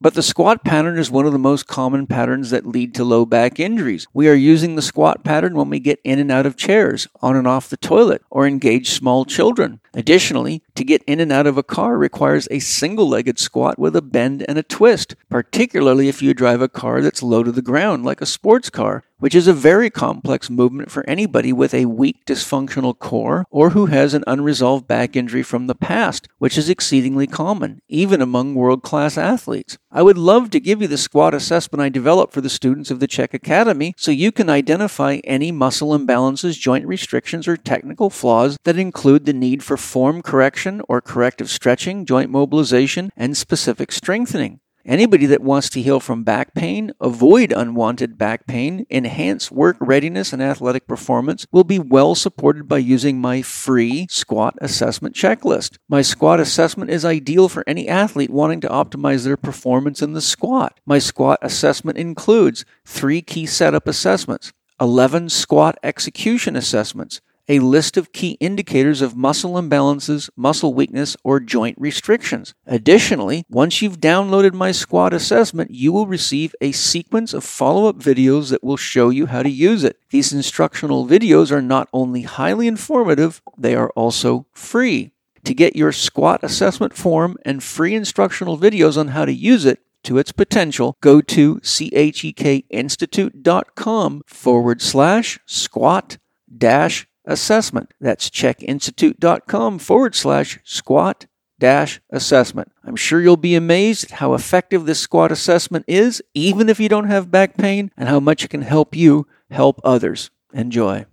[0.00, 3.26] but the squat pattern is one of the most common patterns that lead to low
[3.26, 4.06] back injuries.
[4.12, 7.36] We are using the squat pattern when we get in and out of chairs, on
[7.36, 9.80] and off the toilet, or engage small children.
[9.94, 13.96] Additionally, to get in and out of a car requires a single legged squat with
[13.96, 17.62] a bend and a twist, particularly if you drive a car that's low to the
[17.62, 21.86] ground, like a sports car, which is a very complex movement for anybody with a
[21.86, 26.68] weak dysfunctional core or who has an unresolved back injury from the past, which is
[26.68, 29.78] exceedingly common, even among world class athletes.
[29.90, 33.00] I would love to give you the squat assessment I developed for the students of
[33.00, 38.58] the CHEK Academy so you can identify any muscle imbalances, joint restrictions, or technical flaws
[38.64, 44.60] that include the need for form correction or corrective stretching, joint mobilization, and specific strengthening.
[44.88, 50.32] Anybody that wants to heal from back pain, avoid unwanted back pain, enhance work readiness
[50.32, 55.76] and athletic performance will be well supported by using my free squat assessment checklist.
[55.90, 60.22] My squat assessment is ideal for any athlete wanting to optimize their performance in the
[60.22, 60.80] squat.
[60.86, 68.12] My squat assessment includes three key setup assessments, 11 squat execution assessments, a list of
[68.12, 72.54] key indicators of muscle imbalances, muscle weakness, or joint restrictions.
[72.66, 77.96] Additionally, once you've downloaded my squat assessment, you will receive a sequence of follow up
[77.96, 79.96] videos that will show you how to use it.
[80.10, 85.12] These instructional videos are not only highly informative, they are also free.
[85.44, 89.80] To get your squat assessment form and free instructional videos on how to use it,
[90.04, 96.18] to its potential, go to chekinstitute.com forward slash squat
[96.56, 97.92] dash assessment.
[98.00, 101.26] That's chekinstitute.com forward slash squat
[101.60, 102.72] dash assessment.
[102.84, 106.88] I'm sure you'll be amazed at how effective this squat assessment is, even if you
[106.88, 110.30] don't have back pain, and how much it can help you help others.
[110.52, 111.06] Enjoy.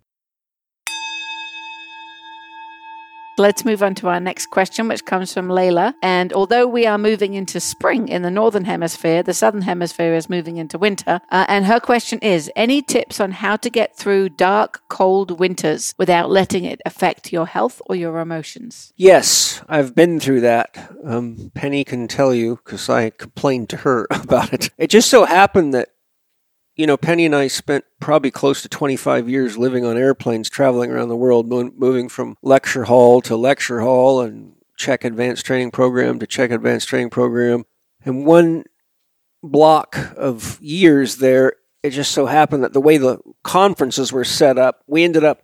[3.37, 5.93] Let's move on to our next question, which comes from Layla.
[6.01, 10.29] And although we are moving into spring in the northern hemisphere, the southern hemisphere is
[10.29, 11.19] moving into winter.
[11.29, 15.93] Uh, and her question is Any tips on how to get through dark, cold winters
[15.97, 18.93] without letting it affect your health or your emotions?
[18.95, 20.95] Yes, I've been through that.
[21.03, 24.69] Um, Penny can tell you because I complained to her about it.
[24.77, 25.89] It just so happened that
[26.75, 30.91] you know, Penny and I spent probably close to 25 years living on airplanes, traveling
[30.91, 36.19] around the world, moving from lecture hall to lecture hall and CHEK advanced training program
[36.19, 37.65] to CHEK advanced training program.
[38.03, 38.65] And one
[39.41, 44.57] block of years there, it just so happened that the way the conferences were set
[44.57, 45.43] up, we ended up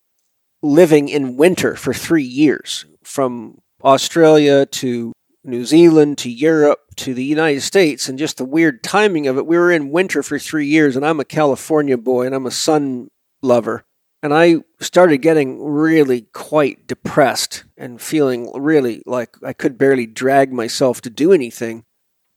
[0.61, 7.23] living in winter for three years from Australia to New Zealand to Europe to the
[7.23, 9.45] United States, and just the weird timing of it.
[9.45, 12.51] We were in winter for three years, and I'm a California boy, and I'm a
[12.51, 13.09] sun
[13.41, 13.85] lover.
[14.23, 20.53] And I started getting really quite depressed and feeling really like I could barely drag
[20.53, 21.85] myself to do anything.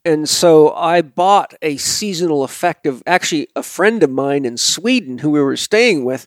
[0.07, 5.31] And so I bought a seasonal affective, actually, a friend of mine in Sweden who
[5.31, 6.27] we were staying with.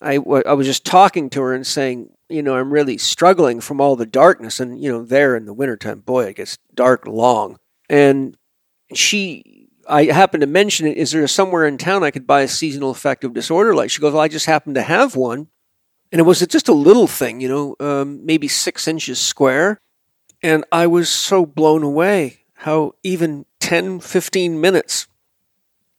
[0.00, 3.80] I, I was just talking to her and saying, you know, I'm really struggling from
[3.80, 4.60] all the darkness.
[4.60, 7.58] And, you know, there in the wintertime, boy, it gets dark long.
[7.88, 8.36] And
[8.94, 10.96] she, I happened to mention it.
[10.96, 13.90] Is there somewhere in town I could buy a seasonal affective disorder light?
[13.90, 15.48] She goes, Well, I just happen to have one.
[16.10, 19.78] And it was just a little thing, you know, um, maybe six inches square.
[20.42, 25.06] And I was so blown away how even 10, 15 minutes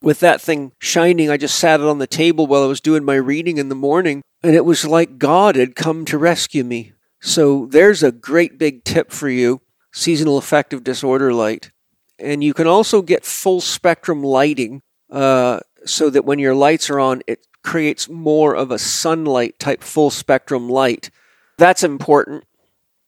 [0.02, 3.04] with that thing shining, I just sat it on the table while I was doing
[3.04, 4.22] my reading in the morning.
[4.42, 6.92] And it was like God had come to rescue me.
[7.20, 9.60] So there's a great big tip for you
[9.92, 11.72] seasonal affective disorder light.
[12.18, 17.00] And you can also get full spectrum lighting uh, so that when your lights are
[17.00, 21.10] on, it creates more of a sunlight type full spectrum light.
[21.58, 22.44] That's important.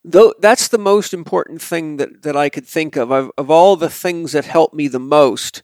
[0.04, 3.12] Though that's the most important thing that, that I could think of.
[3.12, 5.62] I've, of all the things that helped me the most,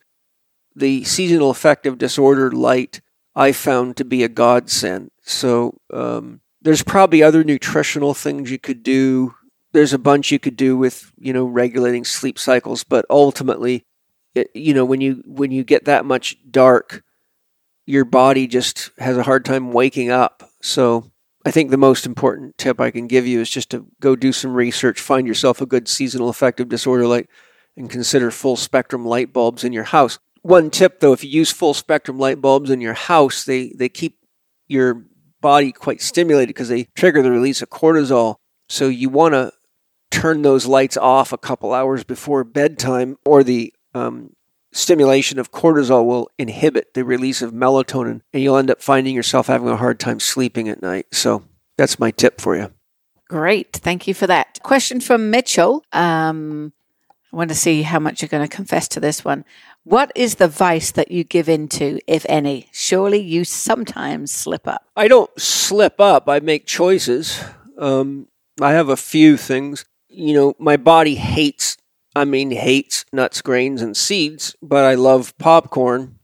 [0.75, 3.01] the seasonal affective disorder light
[3.35, 5.11] I found to be a godsend.
[5.29, 9.35] So um, there's probably other nutritional things you could do
[9.73, 13.85] there's a bunch you could do with you know regulating sleep cycles, but ultimately,
[14.35, 17.05] it, you know when you when you get that much dark,
[17.87, 20.51] your body just has a hard time waking up.
[20.63, 21.11] So
[21.45, 24.33] I think the most important tip I can give you is just to go do
[24.33, 27.29] some research, find yourself a good seasonal affective disorder light,
[27.77, 30.19] and consider full spectrum light bulbs in your house.
[30.43, 33.89] One tip though, if you use full spectrum light bulbs in your house, they, they
[33.89, 34.19] keep
[34.67, 35.05] your
[35.41, 38.37] body quite stimulated because they trigger the release of cortisol.
[38.69, 39.53] So you want to
[40.11, 44.35] turn those lights off a couple hours before bedtime, or the um,
[44.73, 49.47] stimulation of cortisol will inhibit the release of melatonin, and you'll end up finding yourself
[49.47, 51.07] having a hard time sleeping at night.
[51.13, 51.45] So
[51.77, 52.73] that's my tip for you.
[53.29, 53.75] Great.
[53.77, 54.59] Thank you for that.
[54.63, 55.85] Question from Mitchell.
[55.93, 56.73] Um,
[57.33, 59.45] I want to see how much you're going to confess to this one.
[59.89, 62.69] What is the vice that you give into, if any?
[62.73, 64.85] Surely you sometimes slip up.
[64.95, 66.29] I don't slip up.
[66.29, 67.43] I make choices.
[67.79, 68.29] Um,
[68.61, 69.87] I have a few things.
[70.11, 71.79] You know, my body hates,
[72.15, 76.19] I mean, hates nuts, grains, and seeds, but I love popcorn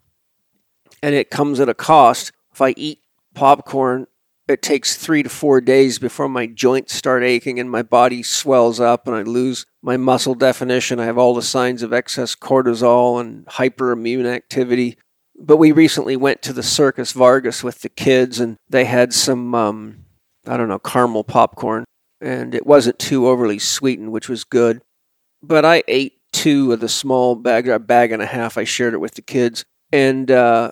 [1.02, 2.32] and it comes at a cost.
[2.52, 2.98] If I eat
[3.32, 4.08] popcorn,
[4.46, 8.78] it takes three to four days before my joints start aching and my body swells
[8.78, 11.00] up and I lose my muscle definition.
[11.00, 14.98] I have all the signs of excess cortisol and hyperimmune activity.
[15.36, 19.54] But we recently went to the Circus Vargas with the kids and they had some,
[19.54, 20.04] um,
[20.46, 21.84] I don't know, caramel popcorn.
[22.20, 24.82] And it wasn't too overly sweetened, which was good.
[25.42, 28.56] But I ate two of the small bag, a bag and a half.
[28.56, 29.64] I shared it with the kids.
[29.90, 30.70] And uh,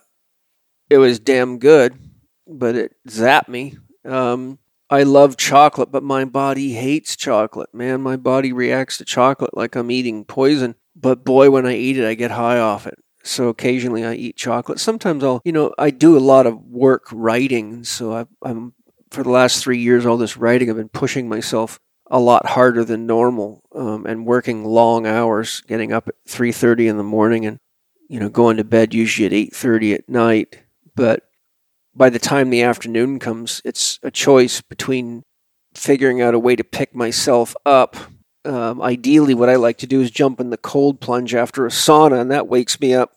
[0.91, 1.99] it was damn good
[2.47, 3.77] but it zapped me.
[4.05, 4.59] Um,
[4.91, 7.73] I love chocolate, but my body hates chocolate.
[7.73, 10.75] Man, my body reacts to chocolate like I'm eating poison.
[10.95, 12.99] But boy, when I eat it, I get high off it.
[13.25, 14.81] So occasionally I eat chocolate.
[14.81, 17.85] Sometimes I'll, you know, I do a lot of work writing.
[17.85, 18.75] So I, I'm,
[19.11, 21.79] for the last three years, all this writing, I've been pushing myself
[22.11, 26.97] a lot harder than normal um, and working long hours, getting up at 3.30 in
[26.99, 27.59] the morning and,
[28.09, 30.63] you know, going to bed usually at 8.30 at night.
[30.95, 31.31] But
[31.95, 35.23] by the time the afternoon comes, it's a choice between
[35.75, 37.97] figuring out a way to pick myself up.
[38.45, 41.71] Um, ideally, what I like to do is jump in the cold plunge after a
[41.71, 43.15] sauna, and that wakes me up.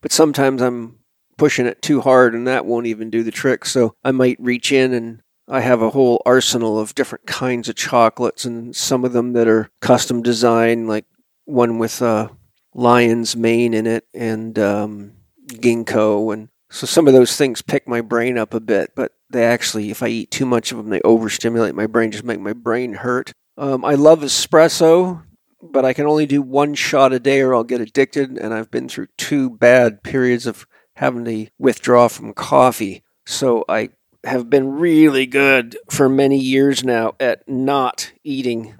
[0.00, 0.98] But sometimes I'm
[1.36, 3.64] pushing it too hard, and that won't even do the trick.
[3.64, 7.74] So I might reach in and I have a whole arsenal of different kinds of
[7.74, 11.04] chocolates, and some of them that are custom designed, like
[11.44, 12.30] one with a
[12.74, 15.12] lion's mane in it, and um,
[15.48, 19.44] ginkgo, and so some of those things pick my brain up a bit, but they
[19.44, 22.54] actually, if I eat too much of them, they overstimulate my brain, just make my
[22.54, 23.32] brain hurt.
[23.58, 25.22] Um, I love espresso,
[25.62, 28.38] but I can only do one shot a day or I'll get addicted.
[28.38, 33.02] And I've been through two bad periods of having to withdraw from coffee.
[33.26, 33.90] So I
[34.24, 38.74] have been really good for many years now at not eating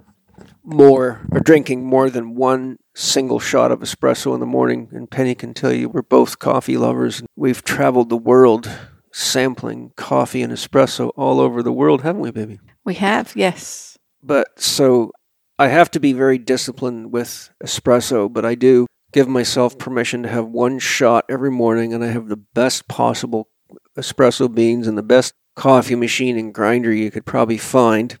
[0.63, 4.89] more or drinking more than one single shot of espresso in the morning.
[4.91, 7.21] And Penny can tell you we're both coffee lovers.
[7.35, 8.69] We've traveled the world
[9.11, 12.59] sampling coffee and espresso all over the world, haven't we, baby?
[12.83, 13.97] We have, yes.
[14.21, 15.11] But so
[15.59, 20.29] I have to be very disciplined with espresso, but I do give myself permission to
[20.29, 23.49] have one shot every morning, and I have the best possible
[23.97, 28.17] espresso beans and the best coffee machine and grinder you could probably find,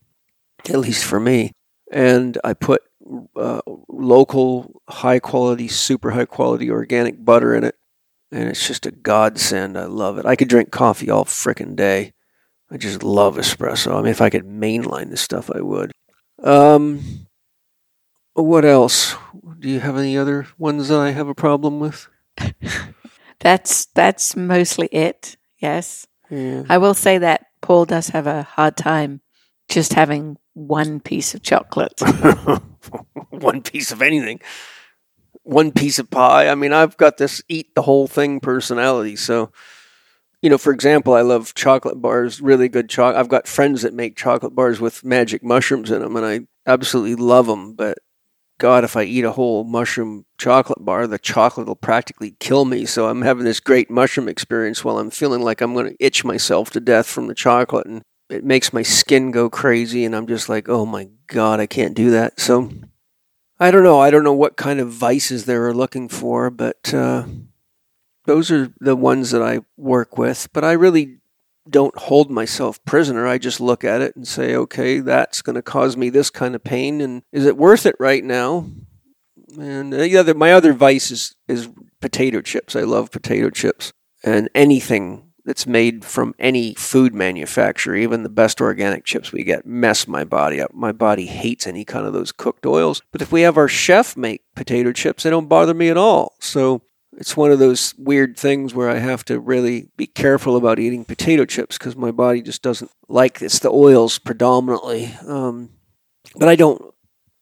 [0.69, 1.51] at least for me.
[1.93, 2.81] And I put
[3.35, 7.75] uh, local, high quality, super high quality organic butter in it.
[8.31, 9.77] And it's just a godsend.
[9.77, 10.25] I love it.
[10.25, 12.13] I could drink coffee all frickin' day.
[12.71, 13.93] I just love espresso.
[13.93, 15.91] I mean, if I could mainline this stuff, I would.
[16.41, 17.27] Um,
[18.33, 19.15] what else?
[19.59, 22.07] Do you have any other ones that I have a problem with?
[23.39, 25.37] that's that's mostly it.
[25.59, 26.63] Yes, yeah.
[26.67, 29.21] I will say that Paul does have a hard time
[29.69, 31.99] just having one piece of chocolate.
[33.29, 34.39] one piece of anything.
[35.43, 36.47] One piece of pie.
[36.47, 39.15] I mean, I've got this eat the whole thing personality.
[39.15, 39.51] So,
[40.41, 43.19] you know, for example, I love chocolate bars, really good chocolate.
[43.19, 47.15] I've got friends that make chocolate bars with magic mushrooms in them, and I absolutely
[47.15, 47.73] love them.
[47.73, 47.97] But
[48.59, 52.85] God, if I eat a whole mushroom chocolate bar, the chocolate will practically kill me.
[52.85, 56.23] So I'm having this great mushroom experience while I'm feeling like I'm going to itch
[56.23, 57.87] myself to death from the chocolate.
[57.87, 60.03] And it makes my skin go crazy.
[60.05, 62.39] And I'm just like, oh my God, I can't do that.
[62.39, 62.71] So
[63.59, 63.99] I don't know.
[63.99, 67.25] I don't know what kind of vices they were looking for, but uh,
[68.25, 70.49] those are the ones that I work with.
[70.51, 71.19] But I really
[71.69, 73.27] don't hold myself prisoner.
[73.27, 76.55] I just look at it and say, okay, that's going to cause me this kind
[76.55, 78.65] of pain, and is it worth it right now?
[79.57, 81.69] And the other, my other vice is, is
[82.01, 82.75] potato chips.
[82.75, 83.93] I love potato chips
[84.23, 89.65] and anything that's made from any food manufacturer, even the best organic chips we get,
[89.65, 90.73] mess my body up.
[90.73, 93.01] My body hates any kind of those cooked oils.
[93.11, 96.35] But if we have our chef make potato chips, they don't bother me at all.
[96.39, 96.81] So
[97.17, 101.05] it's one of those weird things where I have to really be careful about eating
[101.05, 105.13] potato chips because my body just doesn't like it's the oils predominantly.
[105.27, 105.69] Um,
[106.35, 106.81] but I don't.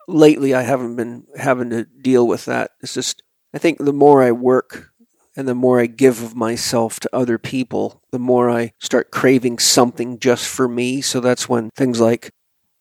[0.08, 2.72] Lately, I haven't been having to deal with that.
[2.82, 4.91] It's just I think the more I work
[5.36, 9.60] and the more I give of myself to other people, the more I start craving
[9.60, 11.02] something just for me.
[11.02, 12.32] So that's when things like,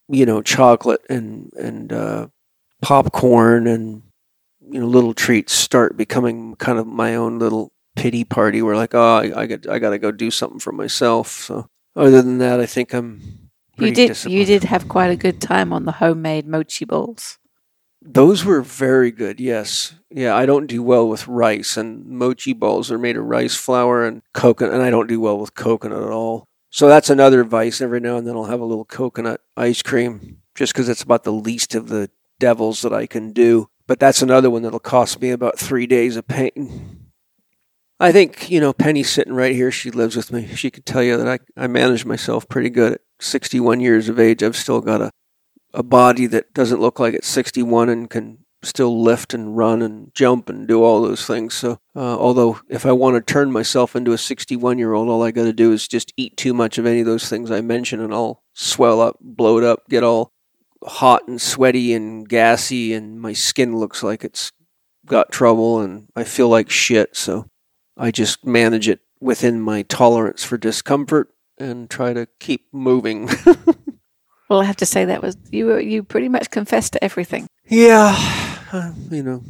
[0.08, 2.28] you know, chocolate and and uh,
[2.82, 4.02] popcorn and
[4.60, 8.62] you know little treats start becoming kind of my own little pity party.
[8.62, 11.30] Where like, oh, I, I got I got to go do something for myself.
[11.30, 13.50] So other than that, I think I'm.
[13.78, 14.24] You did.
[14.24, 17.38] You did have quite a good time on the homemade mochi bowls.
[18.02, 19.40] Those were very good.
[19.40, 19.94] Yes.
[20.10, 24.04] Yeah, I don't do well with rice, and mochi balls are made of rice flour
[24.04, 26.46] and coconut, and I don't do well with coconut at all.
[26.70, 27.80] So that's another vice.
[27.80, 30.38] Every now and then I'll have a little coconut ice cream.
[30.54, 33.68] just because it's about the least of the devils that I can do.
[33.86, 37.10] But that's another one that'll cost me about three days of pain.
[37.98, 39.70] I think, you know, Penny's sitting right here.
[39.70, 40.48] She lives with me.
[40.54, 44.18] She could tell you that I, I manage myself pretty good at 61 years of
[44.18, 44.42] age.
[44.42, 45.10] I've still got a,
[45.72, 50.14] a body that doesn't look like it's 61 and can still lift and run and
[50.14, 51.54] jump and do all those things.
[51.54, 55.22] So, uh, although if I want to turn myself into a 61 year old, all
[55.22, 57.60] I got to do is just eat too much of any of those things I
[57.60, 60.32] mentioned and I'll swell up, bloat up, get all
[60.84, 64.52] hot and sweaty and gassy, and my skin looks like it's
[65.06, 67.16] got trouble and I feel like shit.
[67.16, 67.46] So,
[67.96, 73.28] I just manage it within my tolerance for discomfort and try to keep moving.
[74.50, 75.78] well, I have to say that was you.
[75.78, 77.46] You pretty much confessed to everything.
[77.68, 78.14] Yeah,
[78.72, 79.44] uh, you know.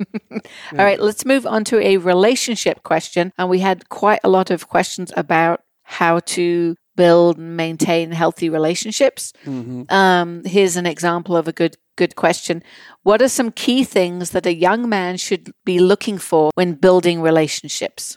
[0.32, 3.34] All right, let's move on to a relationship question.
[3.36, 8.48] And we had quite a lot of questions about how to build and maintain healthy
[8.48, 9.34] relationships.
[9.44, 9.92] Mm-hmm.
[9.94, 12.62] Um, here's an example of a good good question.
[13.02, 17.20] What are some key things that a young man should be looking for when building
[17.20, 18.16] relationships?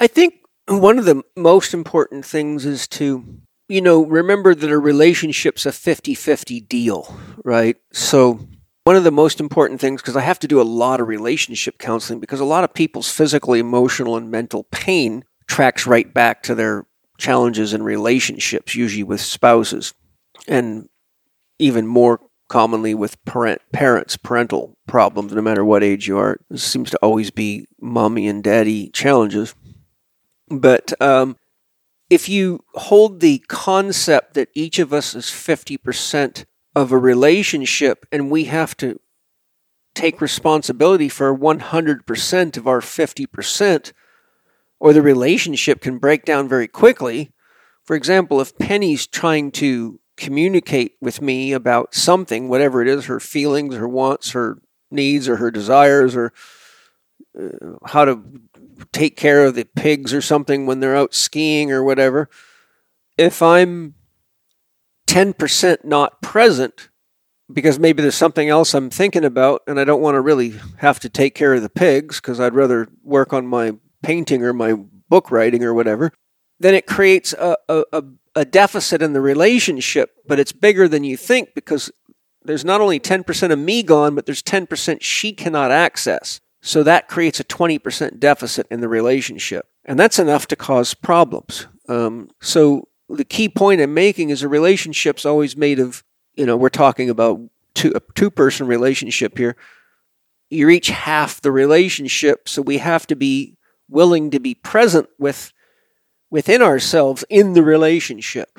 [0.00, 0.34] I think
[0.66, 3.38] one of the most important things is to
[3.68, 7.76] you know remember that a relationship's a 50-50 deal, right?
[7.92, 8.40] So
[8.84, 11.78] one of the most important things, because I have to do a lot of relationship
[11.78, 16.54] counseling, because a lot of people's physical, emotional, and mental pain tracks right back to
[16.54, 16.86] their
[17.18, 19.92] challenges in relationships, usually with spouses,
[20.46, 20.88] and
[21.58, 26.38] even more commonly with parent, parents, parental problems, no matter what age you are.
[26.50, 29.54] It seems to always be mommy and daddy challenges.
[30.48, 31.36] But um,
[32.08, 36.44] if you hold the concept that each of us is 50%
[36.74, 39.00] of a relationship and we have to
[39.94, 43.92] take responsibility for 100% of our 50%,
[44.78, 47.32] or the relationship can break down very quickly.
[47.82, 53.20] For example, if Penny's trying to communicate with me about something, whatever it is, her
[53.20, 54.58] feelings, her wants, her
[54.90, 56.32] needs, or her desires, or
[57.38, 58.22] uh, how to
[58.92, 62.28] take care of the pigs or something when they're out skiing or whatever,
[63.16, 63.94] if I'm
[65.06, 66.88] 10% not present
[67.52, 70.98] because maybe there's something else I'm thinking about and I don't want to really have
[71.00, 74.74] to take care of the pigs because I'd rather work on my painting or my
[75.08, 76.12] book writing or whatever,
[76.58, 78.02] then it creates a, a,
[78.34, 81.90] a deficit in the relationship, but it's bigger than you think because
[82.42, 86.40] there's not only 10% of me gone, but there's 10% she cannot access.
[86.66, 89.68] So that creates a 20% deficit in the relationship.
[89.84, 91.68] And that's enough to cause problems.
[91.88, 96.02] Um, so the key point I'm making is a relationship's always made of,
[96.34, 97.38] you know, we're talking about
[97.74, 99.54] two, a two person relationship here.
[100.50, 103.56] You're each half the relationship, so we have to be
[103.88, 105.52] willing to be present with
[106.30, 108.58] within ourselves in the relationship.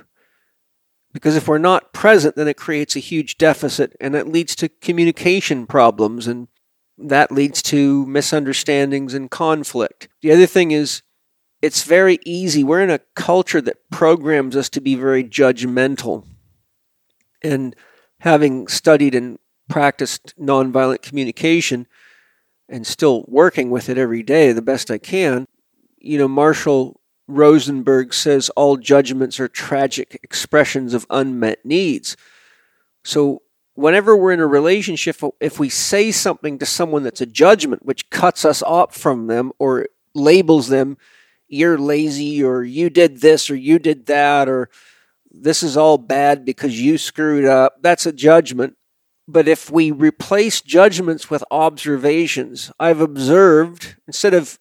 [1.11, 4.69] Because if we're not present, then it creates a huge deficit and it leads to
[4.69, 6.47] communication problems and
[6.97, 10.07] that leads to misunderstandings and conflict.
[10.21, 11.01] The other thing is
[11.61, 12.63] it's very easy.
[12.63, 16.25] We're in a culture that programs us to be very judgmental.
[17.43, 17.75] And
[18.19, 19.39] having studied and
[19.69, 21.87] practiced nonviolent communication
[22.69, 25.47] and still working with it every day the best I can,
[25.99, 32.15] you know, Marshall Rosenberg says all judgments are tragic expressions of unmet needs.
[33.03, 33.41] So,
[33.77, 38.09] whenever we're in a relationship, if we say something to someone that's a judgment, which
[38.09, 40.97] cuts us off from them or labels them
[41.47, 44.69] you're lazy or you did this or you did that or
[45.31, 47.81] this is all bad because you screwed up.
[47.81, 48.75] That's a judgment.
[49.27, 54.59] But if we replace judgments with observations, I've observed instead of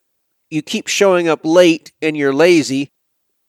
[0.51, 2.93] you keep showing up late and you're lazy,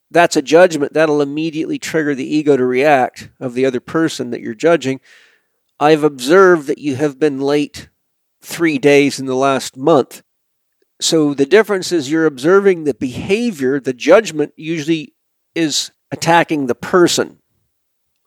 [0.09, 0.93] that's a judgment.
[0.93, 5.01] That'll immediately trigger the ego to react of the other person that you're judging.
[5.80, 7.89] I've observed that you have been late
[8.41, 10.23] three days in the last month.
[10.99, 15.13] So the difference is you're observing the behavior, the judgment usually
[15.53, 17.39] is attacking the person.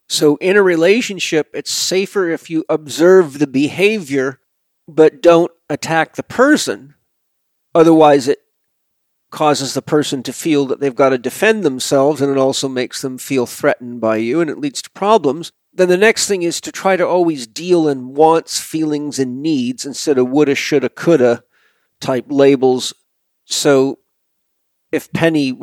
[0.09, 4.41] So in a relationship, it's safer if you observe the behavior
[4.89, 6.95] but don't attack the person.
[7.75, 8.41] Otherwise, it
[9.31, 13.01] causes the person to feel that they've got to defend themselves and it also makes
[13.01, 15.53] them feel threatened by you and it leads to problems.
[15.73, 19.87] Then the next thing is to try to always deal in wants, feelings, and needs
[19.87, 21.45] instead of woulda, shoulda, coulda
[22.01, 22.93] type labels.
[23.47, 24.01] So
[24.93, 25.53] if Penny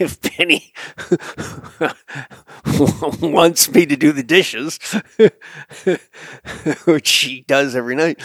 [0.00, 0.72] if Penny
[3.20, 4.78] wants me to do the dishes,
[6.84, 8.20] which she does every night,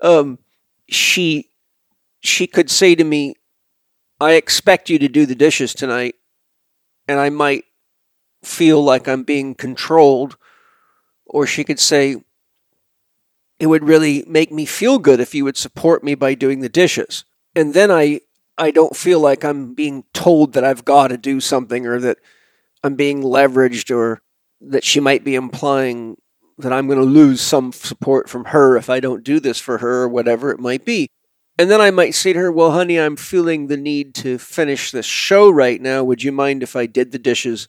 [0.00, 0.38] um,
[0.88, 1.50] she
[2.20, 3.34] she could say to me,
[4.20, 6.14] "I expect you to do the dishes tonight,"
[7.08, 7.64] and I might
[8.42, 10.36] feel like I'm being controlled.
[11.26, 12.16] Or she could say,
[13.58, 16.68] it would really make me feel good if you would support me by doing the
[16.68, 17.24] dishes.
[17.54, 18.20] And then I
[18.58, 22.18] I don't feel like I'm being told that I've got to do something or that
[22.82, 24.20] I'm being leveraged or
[24.60, 26.16] that she might be implying
[26.58, 29.78] that I'm going to lose some support from her if I don't do this for
[29.78, 31.08] her or whatever it might be.
[31.58, 34.90] And then I might say to her, Well, honey, I'm feeling the need to finish
[34.90, 36.04] this show right now.
[36.04, 37.68] Would you mind if I did the dishes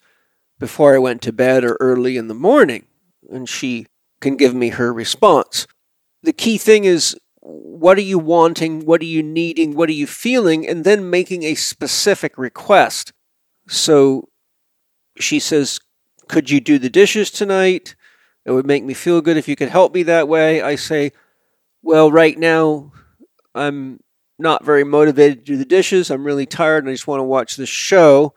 [0.61, 2.85] before I went to bed or early in the morning?
[3.29, 3.87] And she
[4.21, 5.67] can give me her response.
[6.23, 8.85] The key thing is what are you wanting?
[8.85, 9.75] What are you needing?
[9.75, 10.67] What are you feeling?
[10.67, 13.11] And then making a specific request.
[13.67, 14.29] So
[15.17, 15.79] she says,
[16.27, 17.95] Could you do the dishes tonight?
[18.45, 20.61] It would make me feel good if you could help me that way.
[20.61, 21.11] I say,
[21.81, 22.91] Well, right now,
[23.55, 23.99] I'm
[24.37, 26.11] not very motivated to do the dishes.
[26.11, 28.35] I'm really tired and I just want to watch the show.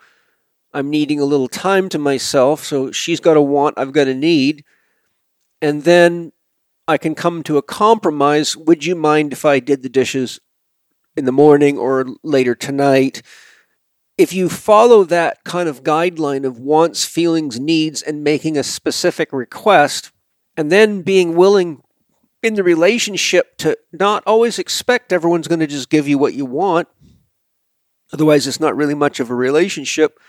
[0.74, 2.64] I'm needing a little time to myself.
[2.64, 4.64] So she's got a want, I've got a need.
[5.62, 6.32] And then
[6.86, 8.56] I can come to a compromise.
[8.56, 10.40] Would you mind if I did the dishes
[11.16, 13.22] in the morning or later tonight?
[14.18, 19.32] If you follow that kind of guideline of wants, feelings, needs, and making a specific
[19.32, 20.12] request,
[20.56, 21.82] and then being willing
[22.42, 26.44] in the relationship to not always expect everyone's going to just give you what you
[26.44, 26.86] want,
[28.12, 30.20] otherwise, it's not really much of a relationship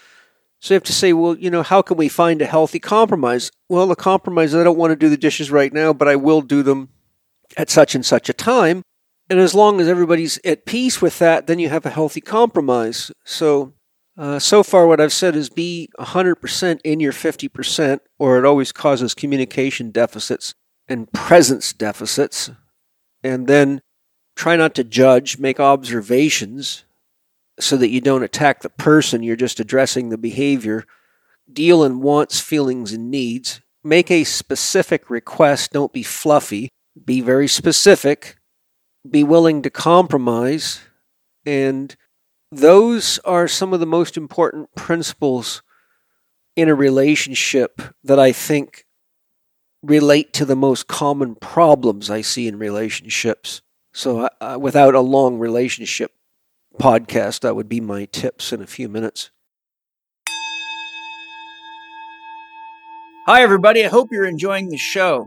[0.65, 3.51] so you have to say, well, you know, how can we find a healthy compromise?
[3.69, 6.15] Well, the compromise is I don't want to do the dishes right now, but I
[6.15, 6.89] will do them
[7.55, 8.81] at such and such a time.
[9.29, 13.11] And as long as everybody's at peace with that, then you have a healthy compromise.
[13.23, 13.75] So,
[14.17, 18.71] uh, so far, what I've said is be 100% in your 50%, or it always
[18.71, 20.55] causes communication deficits
[20.87, 22.49] and presence deficits.
[23.23, 23.81] And then
[24.35, 26.84] try not to judge, make observations,
[27.59, 30.85] so that you don't attack the person, you're just addressing the behavior.
[31.51, 33.61] Deal in wants, feelings, and needs.
[33.83, 35.71] Make a specific request.
[35.71, 36.69] Don't be fluffy.
[37.03, 38.37] Be very specific.
[39.09, 40.81] Be willing to compromise.
[41.45, 41.95] And
[42.51, 45.61] those are some of the most important principles
[46.55, 48.85] in a relationship that I think
[49.83, 53.61] relate to the most common problems I see in relationships.
[53.93, 54.27] So,
[54.59, 56.11] without a long relationship,
[56.77, 57.41] podcast.
[57.41, 59.31] That would be my tips in a few minutes.
[63.27, 63.83] Hi, everybody.
[63.83, 65.25] I hope you're enjoying the show.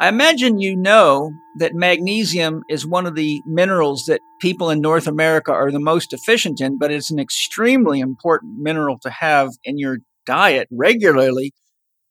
[0.00, 5.06] I imagine you know that magnesium is one of the minerals that people in North
[5.06, 9.78] America are the most deficient in, but it's an extremely important mineral to have in
[9.78, 11.52] your diet regularly.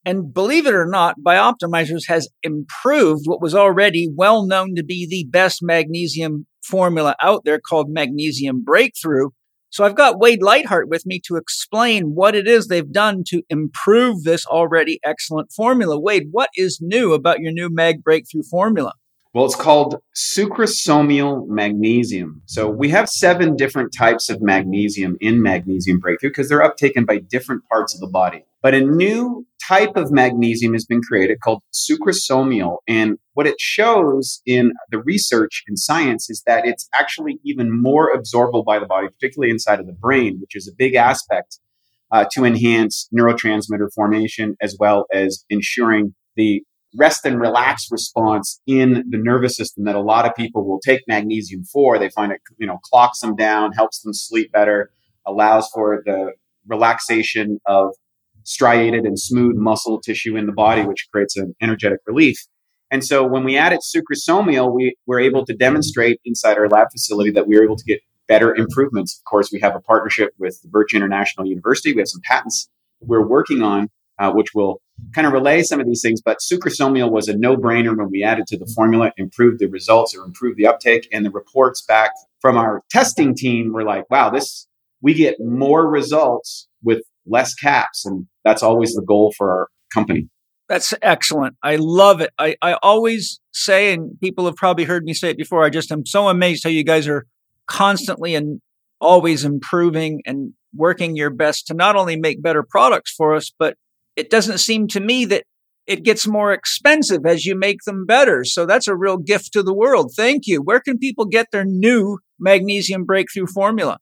[0.06, 5.06] And believe it or not, Bioptimizers has improved what was already well known to be
[5.06, 9.30] the best magnesium formula out there called Magnesium Breakthrough.
[9.70, 13.42] So I've got Wade Lightheart with me to explain what it is they've done to
[13.48, 15.98] improve this already excellent formula.
[15.98, 18.94] Wade, what is new about your new Mag Breakthrough formula?
[19.32, 22.42] Well, it's called sucrosomial magnesium.
[22.46, 27.18] So we have seven different types of magnesium in Magnesium Breakthrough because they're uptaken by
[27.18, 28.44] different parts of the body.
[28.60, 32.78] But a new type of magnesium has been created called sucrosomial.
[32.88, 38.10] And what it shows in the research in science is that it's actually even more
[38.12, 41.60] absorbable by the body, particularly inside of the brain, which is a big aspect
[42.10, 46.64] uh, to enhance neurotransmitter formation as well as ensuring the
[46.96, 51.02] rest and relax response in the nervous system that a lot of people will take
[51.06, 51.98] magnesium for.
[51.98, 54.90] They find it, you know, clocks them down, helps them sleep better,
[55.26, 56.32] allows for the
[56.66, 57.94] relaxation of
[58.42, 62.38] striated and smooth muscle tissue in the body, which creates an energetic relief.
[62.90, 67.30] And so when we added sucrosomial, we were able to demonstrate inside our lab facility
[67.30, 69.18] that we were able to get better improvements.
[69.18, 71.92] Of course, we have a partnership with the Birch International University.
[71.92, 72.68] We have some patents
[73.00, 73.88] we're working on,
[74.20, 74.80] uh, which will
[75.14, 76.20] kind of relay some of these things.
[76.22, 80.24] But sucrosomial was a no-brainer when we added to the formula, improved the results or
[80.24, 84.68] improved the uptake, and the reports back from our testing team were like, "Wow, this
[85.02, 90.28] we get more results with less caps," and that's always the goal for our company.
[90.68, 91.56] That's excellent.
[91.64, 92.30] I love it.
[92.38, 95.90] I, I always say, and people have probably heard me say it before, I just
[95.90, 97.26] am so amazed how you guys are
[97.66, 98.60] constantly and
[99.00, 103.76] always improving and working your best to not only make better products for us, but
[104.16, 105.44] it doesn't seem to me that
[105.86, 108.44] it gets more expensive as you make them better.
[108.44, 110.12] So that's a real gift to the world.
[110.14, 110.62] Thank you.
[110.62, 113.98] Where can people get their new magnesium breakthrough formula?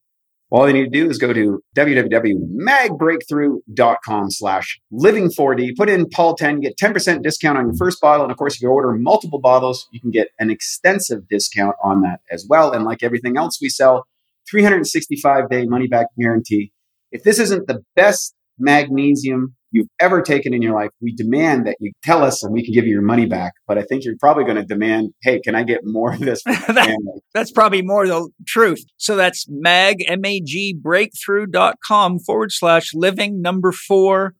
[0.50, 5.76] all they need to do is go to www.magbreakthrough.com slash living4d.
[5.76, 8.22] Put in Paul 10, you get 10% discount on your first bottle.
[8.24, 12.00] And of course, if you order multiple bottles, you can get an extensive discount on
[12.02, 12.72] that as well.
[12.72, 14.06] And like everything else we sell,
[14.50, 16.72] 365 day money back guarantee.
[17.12, 20.90] If this isn't the best magnesium you've ever taken in your life.
[21.00, 23.52] We demand that you tell us and we can give you your money back.
[23.66, 26.42] But I think you're probably going to demand, hey, can I get more of this?
[26.44, 28.84] that, that's probably more the truth.
[28.96, 34.34] So that's mag, M-A-G, breakthrough.com forward slash living number four,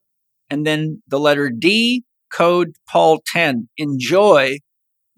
[0.50, 3.68] and then the letter D, code Paul 10.
[3.76, 4.58] Enjoy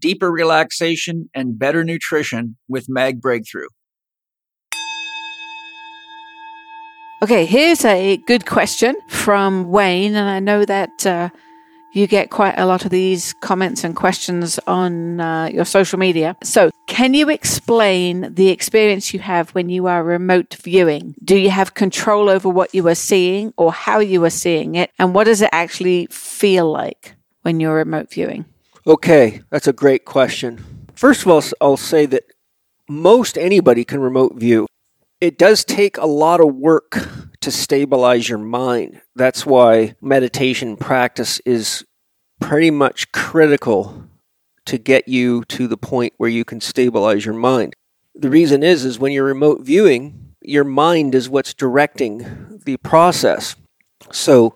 [0.01, 3.69] deeper relaxation and better nutrition with Mag Breakthrough.
[7.23, 11.29] Okay, here's a good question from Wayne, and I know that uh,
[11.93, 16.35] you get quite a lot of these comments and questions on uh, your social media.
[16.43, 21.15] So, can you explain the experience you have when you are remote viewing?
[21.23, 24.91] Do you have control over what you are seeing or how you are seeing it?
[24.99, 28.47] And what does it actually feel like when you're remote viewing?
[28.87, 30.87] Okay, that's a great question.
[30.95, 32.25] First of all, I'll say that
[32.89, 34.67] most anybody can remote view
[35.21, 37.09] it does take a lot of work
[37.41, 39.01] to stabilize your mind.
[39.15, 41.85] That's why meditation practice is
[42.41, 44.05] pretty much critical
[44.67, 47.75] to get you to the point where you can stabilize your mind.
[48.15, 53.57] The reason is is when you're remote viewing, your mind is what's directing the process.
[54.11, 54.55] So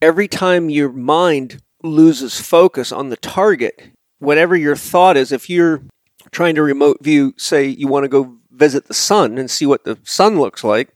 [0.00, 5.82] every time your mind loses focus on the target, whatever your thought is, if you're
[6.30, 9.82] trying to remote view, say you want to go visit the sun and see what
[9.82, 10.90] the sun looks like,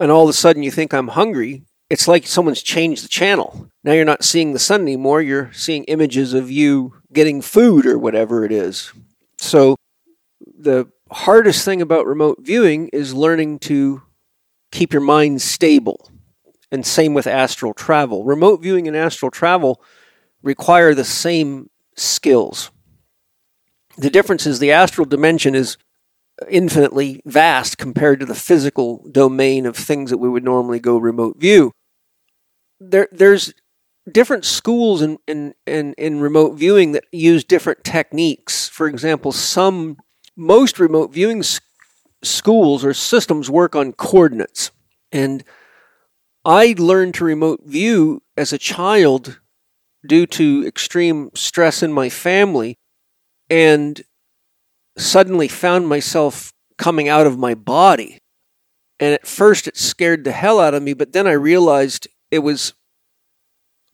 [0.00, 3.68] and all of a sudden you think I'm hungry, it's like someone's changed the channel.
[3.84, 7.98] Now you're not seeing the sun anymore, you're seeing images of you getting food or
[7.98, 8.92] whatever it is.
[9.38, 9.76] So
[10.58, 14.02] the hardest thing about remote viewing is learning to
[14.70, 16.08] keep your mind stable.
[16.70, 18.24] And same with astral travel.
[18.24, 19.82] Remote viewing and astral travel
[20.42, 22.70] require the same skills.
[23.98, 25.76] The difference is the astral dimension is
[26.48, 31.38] infinitely vast compared to the physical domain of things that we would normally go remote
[31.38, 31.72] view.
[32.80, 33.54] There, there's
[34.10, 38.68] different schools in, in, in, in remote viewing that use different techniques.
[38.68, 39.98] For example, some
[40.36, 41.44] most remote viewing
[42.22, 44.70] schools or systems work on coordinates.
[45.12, 45.44] And
[46.44, 49.40] I learned to remote view as a child
[50.06, 52.78] due to extreme stress in my family.
[53.48, 54.02] And
[54.96, 58.18] suddenly found myself coming out of my body.
[59.00, 62.40] And at first it scared the hell out of me, but then I realized it
[62.40, 62.74] was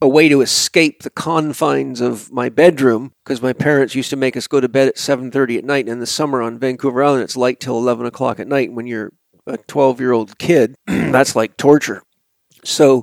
[0.00, 4.36] a way to escape the confines of my bedroom because my parents used to make
[4.36, 7.24] us go to bed at 7.30 at night and in the summer on vancouver island
[7.24, 9.12] it's light till 11 o'clock at night when you're
[9.46, 12.02] a 12 year old kid that's like torture
[12.62, 13.02] so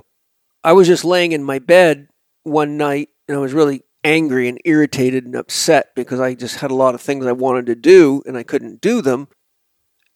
[0.64, 2.08] i was just laying in my bed
[2.44, 6.70] one night and i was really angry and irritated and upset because I just had
[6.70, 9.26] a lot of things I wanted to do and I couldn't do them.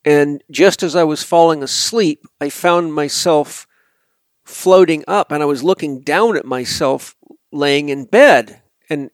[0.05, 3.67] And just as I was falling asleep, I found myself
[4.45, 7.17] floating up and I was looking down at myself
[7.51, 8.63] laying in bed.
[8.89, 9.11] And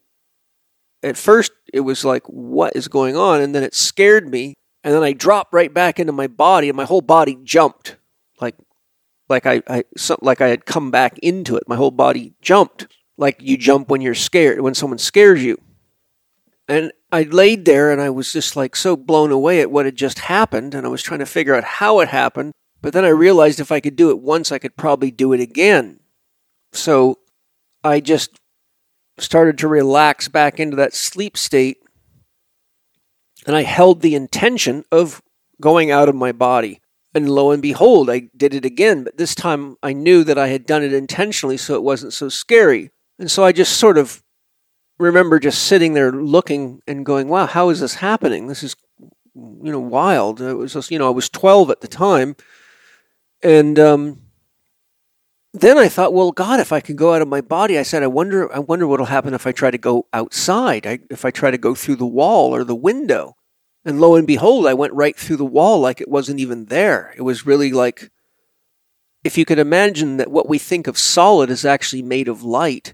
[1.02, 3.40] at first it was like, what is going on?
[3.40, 4.52] And then it scared me.
[4.84, 7.96] And then I dropped right back into my body and my whole body jumped
[8.42, 8.54] like
[9.28, 9.84] like I, I
[10.20, 11.64] like I had come back into it.
[11.66, 12.86] My whole body jumped
[13.18, 15.58] like you jump when you're scared, when someone scares you.
[16.68, 19.96] And I laid there and I was just like so blown away at what had
[19.96, 20.74] just happened.
[20.74, 22.52] And I was trying to figure out how it happened.
[22.82, 25.40] But then I realized if I could do it once, I could probably do it
[25.40, 26.00] again.
[26.72, 27.18] So
[27.82, 28.38] I just
[29.18, 31.78] started to relax back into that sleep state.
[33.46, 35.22] And I held the intention of
[35.60, 36.80] going out of my body.
[37.14, 39.04] And lo and behold, I did it again.
[39.04, 42.28] But this time I knew that I had done it intentionally so it wasn't so
[42.28, 42.90] scary.
[43.18, 44.22] And so I just sort of
[44.98, 48.46] remember just sitting there looking and going, wow, how is this happening?
[48.46, 48.76] This is,
[49.34, 50.40] you know, wild.
[50.40, 52.36] It was just, you know, I was 12 at the time.
[53.42, 54.22] And um,
[55.52, 58.02] then I thought, well, God, if I could go out of my body, I said,
[58.02, 61.30] I wonder, I wonder what'll happen if I try to go outside, I, if I
[61.30, 63.36] try to go through the wall or the window.
[63.84, 67.14] And lo and behold, I went right through the wall like it wasn't even there.
[67.16, 68.10] It was really like,
[69.22, 72.92] if you could imagine that what we think of solid is actually made of light,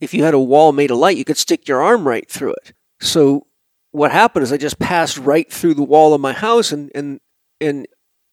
[0.00, 2.52] if you had a wall made of light, you could stick your arm right through
[2.52, 2.72] it.
[3.00, 3.46] So
[3.90, 7.20] what happened is I just passed right through the wall of my house and and
[7.60, 7.86] and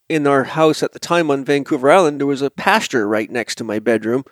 [0.08, 3.56] in our house at the time on Vancouver Island there was a pasture right next
[3.56, 4.24] to my bedroom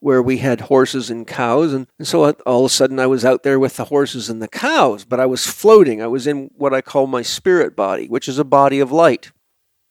[0.00, 1.72] where we had horses and cows.
[1.72, 4.42] And, and so all of a sudden I was out there with the horses and
[4.42, 6.02] the cows but I was floating.
[6.02, 9.32] I was in what I call my spirit body which is a body of light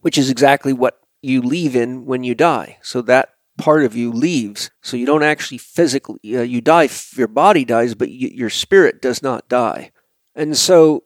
[0.02, 2.78] which is exactly what you leave in when you die.
[2.82, 4.72] So that part of you leaves.
[4.82, 9.02] So you don't actually physically, uh, you die, your body dies, but you, your spirit
[9.02, 9.92] does not die.
[10.36, 11.04] And so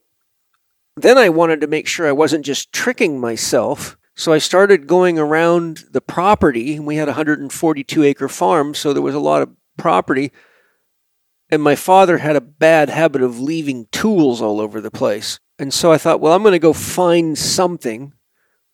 [0.96, 3.98] then I wanted to make sure I wasn't just tricking myself.
[4.16, 6.80] So I started going around the property.
[6.80, 10.32] We had a 142 acre farm, so there was a lot of property.
[11.50, 15.40] And my father had a bad habit of leaving tools all over the place.
[15.60, 18.14] And so I thought, well, I'm going to go find something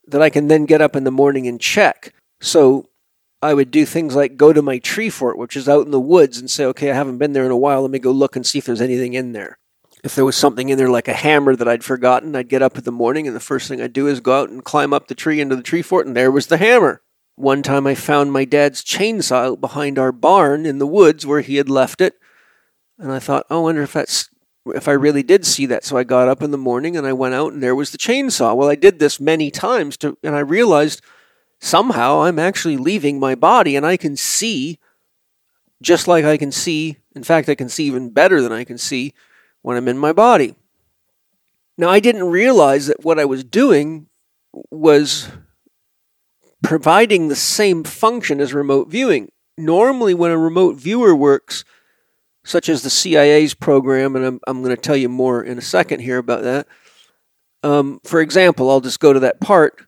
[0.08, 2.14] that I can then get up in the morning and check.
[2.42, 2.90] So
[3.44, 6.00] I would do things like go to my tree fort, which is out in the
[6.00, 7.82] woods, and say, okay, I haven't been there in a while.
[7.82, 9.58] Let me go look and see if there's anything in there.
[10.02, 12.78] If there was something in there like a hammer that I'd forgotten, I'd get up
[12.78, 15.08] in the morning, and the first thing I'd do is go out and climb up
[15.08, 17.02] the tree into the tree fort, and there was the hammer.
[17.36, 21.42] One time I found my dad's chainsaw out behind our barn in the woods where
[21.42, 22.16] he had left it.
[22.98, 24.30] And I thought, oh, I wonder if that's
[24.68, 25.84] if I really did see that.
[25.84, 27.98] So I got up in the morning and I went out and there was the
[27.98, 28.56] chainsaw.
[28.56, 31.02] Well, I did this many times to and I realized
[31.64, 34.80] somehow I'm actually leaving my body and I can see
[35.82, 38.78] just like I can see, in fact I can see even better than I can
[38.78, 39.14] see
[39.62, 40.56] when I'm in my body.
[41.78, 44.08] Now I didn't realize that what I was doing
[44.72, 45.30] was
[46.62, 49.32] providing the same function as remote viewing.
[49.58, 51.64] Normally when a remote viewer works,
[52.44, 55.62] such as the CIA's program, and I'm, I'm going to tell you more in a
[55.62, 56.68] second here about that.
[57.64, 59.88] Um, for example, I'll just go to that part.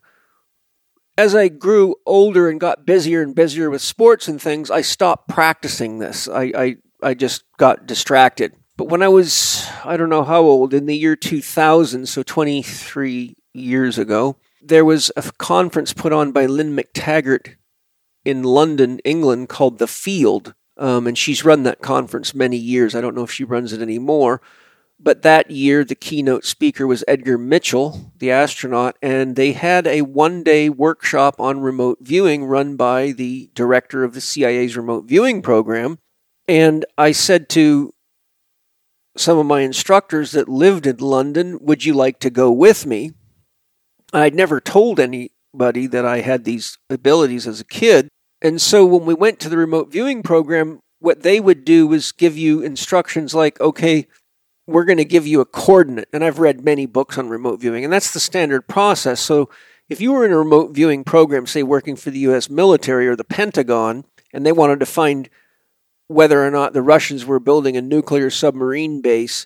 [1.18, 5.30] As I grew older and got busier and busier with sports and things, I stopped
[5.30, 6.28] practicing this.
[6.28, 8.53] I, I, I just got distracted.
[8.78, 13.36] But when I was, I don't know how old, in the year 2000, so 23
[13.53, 17.55] years ago, there was a conference put on by Lynne McTaggart
[18.26, 22.95] in London, England, called The Field um, and she's run that conference many years.
[22.95, 24.41] I don't know if she runs it anymore.
[25.00, 30.02] But that year, the keynote speaker was Edgar Mitchell, the astronaut, and they had a
[30.02, 35.41] one day workshop on remote viewing run by the director of the CIA's remote viewing
[35.41, 36.00] program.
[36.48, 37.93] And I said to
[39.18, 43.12] some of my instructors that lived in London, Would you like to go with me?
[44.14, 48.08] I'd never told anybody that I had these abilities as a kid.
[48.41, 52.12] And so when we went to the remote viewing program, what they would do was
[52.12, 54.08] give you instructions like, okay,
[54.68, 56.09] we're going to give you a coordinate.
[56.11, 59.20] And I've read many books on remote viewing, and that's the standard process.
[59.20, 59.49] So
[59.89, 63.16] if you were in a remote viewing program, say working for the US military or
[63.16, 65.30] the Pentagon, and they wanted to find
[66.07, 69.45] whether or not the Russians were building a nuclear submarine base,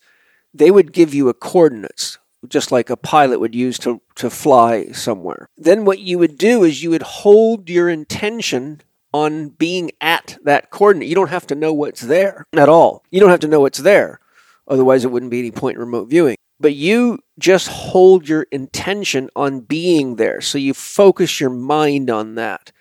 [0.54, 2.18] they would give you a coordinates
[2.48, 5.50] just like a pilot would use to, to fly somewhere.
[5.58, 8.82] Then what you would do is you would hold your intention
[9.14, 11.10] on being at that coordinate.
[11.10, 13.04] You don't have to know what's there at all.
[13.12, 14.20] You don't have to know what's there.
[14.70, 16.36] Otherwise, it wouldn't be any point in remote viewing.
[16.60, 20.42] But you just hold your intention on being there.
[20.42, 22.72] So you focus your mind on that.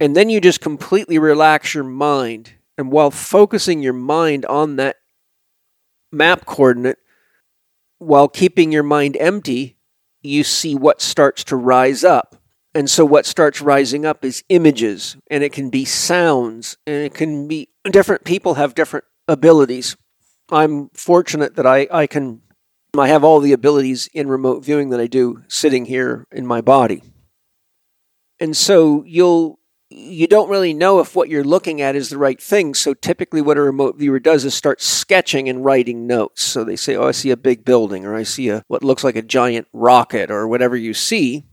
[0.00, 2.52] And then you just completely relax your mind.
[2.76, 4.96] And while focusing your mind on that
[6.12, 6.98] map coordinate,
[7.98, 9.78] while keeping your mind empty,
[10.22, 12.36] you see what starts to rise up.
[12.74, 17.14] And so, what starts rising up is images, and it can be sounds, and it
[17.14, 19.96] can be different people have different abilities.
[20.50, 22.42] I'm fortunate that I, I can,
[22.96, 26.60] I have all the abilities in remote viewing that I do sitting here in my
[26.60, 27.02] body.
[28.40, 29.58] And so, you'll
[29.96, 32.74] you don't really know if what you're looking at is the right thing.
[32.74, 36.42] So typically, what a remote viewer does is start sketching and writing notes.
[36.42, 39.04] So they say, "Oh, I see a big building, or I see a what looks
[39.04, 41.44] like a giant rocket, or whatever you see."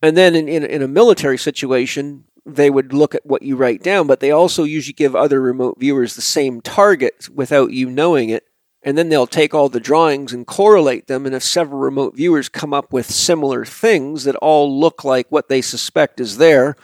[0.00, 3.82] And then in, in, in a military situation, they would look at what you write
[3.82, 8.30] down, but they also usually give other remote viewers the same target without you knowing
[8.30, 8.44] it.
[8.82, 11.24] And then they'll take all the drawings and correlate them.
[11.24, 15.48] And if several remote viewers come up with similar things that all look like what
[15.48, 16.74] they suspect is there,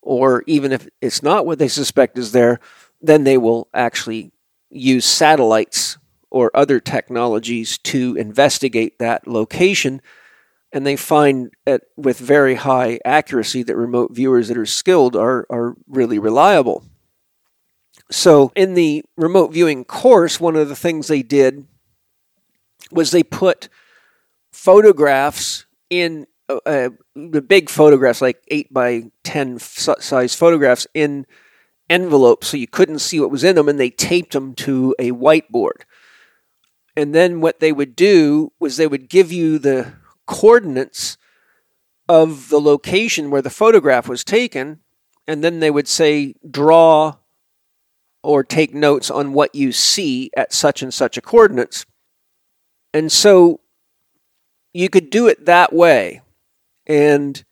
[0.00, 2.60] or even if it's not what they suspect is there,
[3.00, 4.30] then they will actually
[4.70, 5.98] use satellites
[6.30, 10.00] or other technologies to investigate that location.
[10.72, 15.46] And they find at, with very high accuracy that remote viewers that are skilled are,
[15.50, 16.84] are really reliable.
[18.10, 21.66] So, in the remote viewing course, one of the things they did
[22.90, 23.68] was they put
[24.50, 31.26] photographs in uh, the big photographs, like eight by ten size photographs, in
[31.88, 35.12] envelopes, so you couldn't see what was in them, and they taped them to a
[35.12, 35.82] whiteboard.
[36.96, 39.92] And then what they would do was they would give you the
[40.32, 41.18] coordinates
[42.08, 44.80] of the location where the photograph was taken,
[45.26, 47.16] and then they would say, draw
[48.22, 51.84] or take notes on what you see at such and such a coordinates.
[52.94, 53.60] And so
[54.72, 56.22] you could do it that way.
[56.86, 57.44] And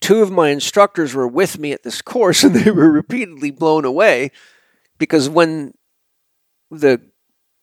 [0.00, 3.84] two of my instructors were with me at this course, and they were repeatedly blown
[3.84, 4.30] away
[4.98, 5.74] because when
[6.70, 7.00] the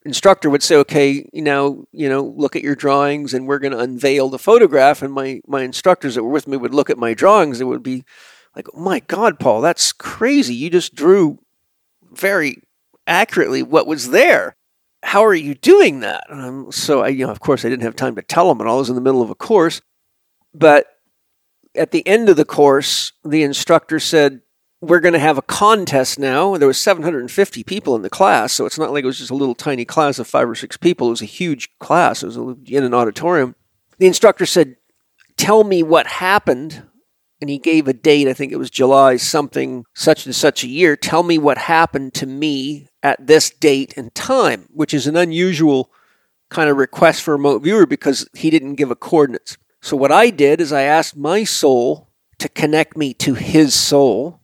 [0.05, 3.73] instructor would say, "Okay, you know, you know, look at your drawings, and we're going
[3.73, 6.97] to unveil the photograph." And my my instructors that were with me would look at
[6.97, 7.61] my drawings.
[7.61, 8.03] It would be
[8.55, 10.55] like, oh "My God, Paul, that's crazy!
[10.55, 11.39] You just drew
[12.11, 12.61] very
[13.07, 14.55] accurately what was there.
[15.03, 17.95] How are you doing that?" Um, so I, you know, of course, I didn't have
[17.95, 19.81] time to tell them, and I was in the middle of a course.
[20.53, 20.87] But
[21.75, 24.41] at the end of the course, the instructor said,
[24.81, 26.55] we're going to have a contest now.
[26.57, 29.35] There was 750 people in the class, so it's not like it was just a
[29.35, 31.07] little tiny class of five or six people.
[31.07, 32.23] It was a huge class.
[32.23, 33.55] It was in an auditorium.
[33.97, 34.77] The instructor said,
[35.35, 36.83] "Tell me what happened."
[37.41, 38.27] And he gave a date.
[38.27, 40.97] I think it was July something, such and such a year.
[40.97, 45.89] Tell me what happened to me at this date and time, which is an unusual
[46.49, 49.57] kind of request for a remote viewer because he didn't give a coordinates.
[49.81, 52.09] So what I did is I asked my soul
[52.39, 54.38] to connect me to his soul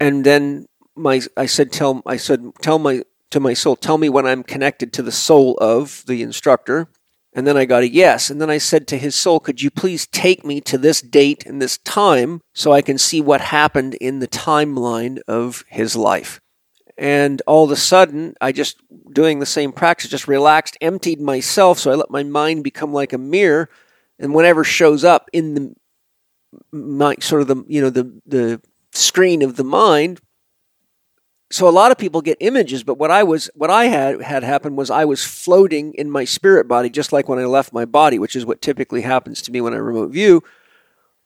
[0.00, 4.08] and then my I said tell I said tell my to my soul tell me
[4.08, 6.88] when I'm connected to the soul of the instructor.
[7.32, 8.28] And then I got a yes.
[8.28, 11.46] And then I said to his soul could you please take me to this date
[11.46, 16.40] and this time so I can see what happened in the timeline of his life?
[16.98, 18.82] And all of a sudden I just
[19.12, 21.78] doing the same practice just relaxed emptied myself.
[21.78, 23.70] So I let my mind become like a mirror.
[24.18, 25.74] And whatever shows up in the
[26.72, 28.60] my sort of the you know the the
[28.92, 30.20] screen of the mind.
[31.52, 34.44] So a lot of people get images, but what I was what I had had
[34.44, 37.84] happen was I was floating in my spirit body just like when I left my
[37.84, 40.42] body, which is what typically happens to me when I remote view.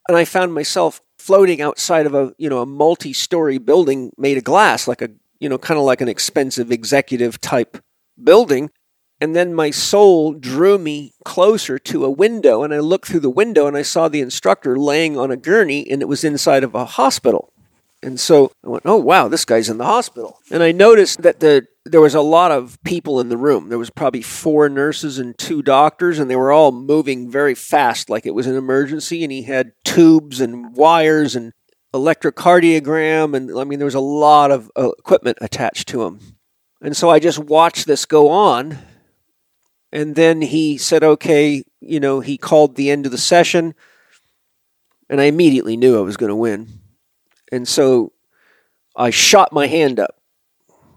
[0.08, 4.44] And I found myself floating outside of a, you know, a multi-story building made of
[4.44, 5.08] glass like a,
[5.40, 7.82] you know, kind of like an expensive executive type
[8.22, 8.70] building.
[9.20, 13.30] And then my soul drew me closer to a window, and I looked through the
[13.30, 16.74] window and I saw the instructor laying on a gurney, and it was inside of
[16.74, 17.53] a hospital.
[18.05, 20.38] And so I went, oh, wow, this guy's in the hospital.
[20.50, 23.68] And I noticed that the there was a lot of people in the room.
[23.68, 28.09] There was probably four nurses and two doctors, and they were all moving very fast,
[28.11, 29.22] like it was an emergency.
[29.22, 31.52] And he had tubes and wires and
[31.94, 36.20] electrocardiogram, and I mean, there was a lot of uh, equipment attached to him.
[36.82, 38.78] And so I just watched this go on.
[39.92, 43.74] And then he said, okay, you know, he called the end of the session,
[45.09, 46.84] and I immediately knew I was going to win.
[47.53, 48.12] And so
[48.97, 50.20] I shot my hand up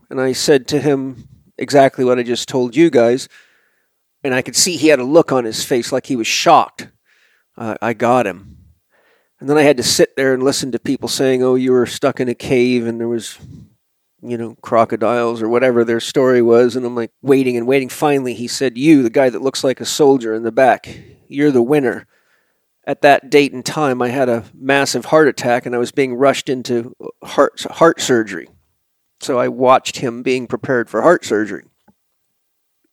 [0.09, 1.27] and I said to him
[1.57, 3.27] exactly what I just told you guys.
[4.23, 6.89] And I could see he had a look on his face like he was shocked.
[7.57, 8.57] Uh, I got him.
[9.39, 11.85] And then I had to sit there and listen to people saying, oh, you were
[11.85, 13.37] stuck in a cave and there was,
[14.21, 16.75] you know, crocodiles or whatever their story was.
[16.75, 17.89] And I'm like waiting and waiting.
[17.89, 20.89] Finally, he said, You, the guy that looks like a soldier in the back,
[21.27, 22.07] you're the winner
[22.87, 26.15] at that date and time, I had a massive heart attack and I was being
[26.15, 28.47] rushed into heart, heart surgery.
[29.19, 31.65] So I watched him being prepared for heart surgery.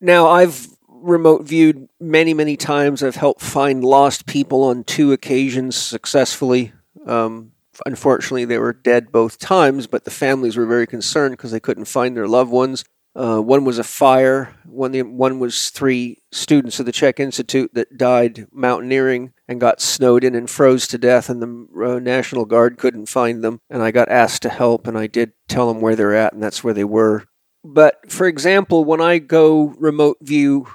[0.01, 3.03] Now, I've remote viewed many, many times.
[3.03, 6.73] I've helped find lost people on two occasions successfully.
[7.07, 7.53] Um,
[7.87, 11.85] unfortunately, they were dead both times, but the families were very concerned because they couldn't
[11.85, 12.85] find their loved ones.
[13.17, 14.57] Uh, one was a fire.
[14.65, 20.25] One, one was three students of the CHEK Institute that died mountaineering and got snowed
[20.25, 23.61] in and froze to death, and the uh, National Guard couldn't find them.
[23.71, 26.43] And I got asked to help, and I did tell them where they're at, and
[26.43, 27.25] that's where they were.
[27.62, 30.67] But for example, when I go remote view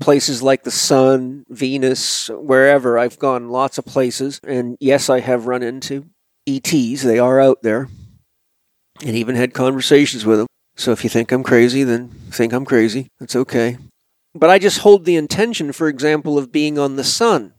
[0.00, 5.46] places like the sun, Venus, wherever, I've gone lots of places, and yes, I have
[5.46, 6.06] run into
[6.46, 7.02] ETs.
[7.02, 7.88] They are out there,
[9.02, 10.46] and even had conversations with them.
[10.78, 13.10] So if you think I'm crazy, then think I'm crazy.
[13.18, 13.78] That's okay.
[14.32, 17.52] But I just hold the intention, for example, of being on the sun.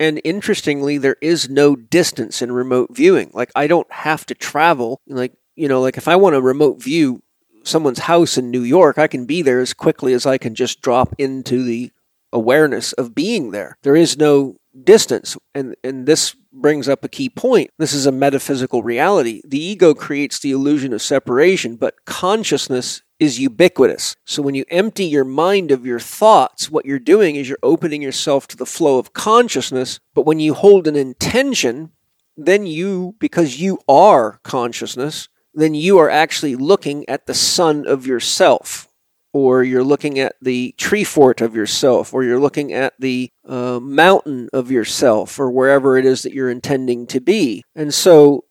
[0.00, 3.30] And interestingly, there is no distance in remote viewing.
[3.32, 5.00] Like, I don't have to travel.
[5.06, 7.22] Like, you know, like if I want to remote view
[7.62, 10.82] someone's house in New York, I can be there as quickly as I can just
[10.82, 11.92] drop into the
[12.32, 13.78] awareness of being there.
[13.82, 15.38] There is no distance.
[15.54, 17.70] And, and this brings up a key point.
[17.78, 19.40] This is a metaphysical reality.
[19.46, 24.16] The ego creates the illusion of separation, but consciousness is ubiquitous.
[24.24, 28.02] So when you empty your mind of your thoughts, what you're doing is you're opening
[28.02, 30.00] yourself to the flow of consciousness.
[30.14, 31.92] But when you hold an intention,
[32.36, 38.06] then you, because you are consciousness, then you are actually looking at the sun of
[38.06, 38.88] yourself
[39.36, 43.78] or you're looking at the tree fort of yourself, or you're looking at the uh,
[43.78, 47.62] mountain of yourself, or wherever it is that you're intending to be.
[47.74, 48.44] And so,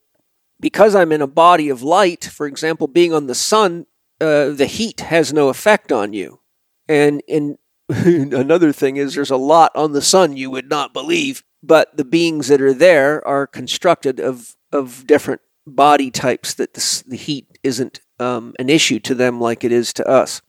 [0.60, 3.88] because I'm in a body of light, for example, being on the sun,
[4.22, 6.42] uh, the heat has no effect on you.
[6.88, 7.58] And in
[7.90, 12.06] another thing is there's a lot on the sun you would not believe, but the
[12.06, 17.58] beings that are there are constructed of of different body types that the, the heat
[17.64, 20.44] isn't um, an issue to them like it is to us.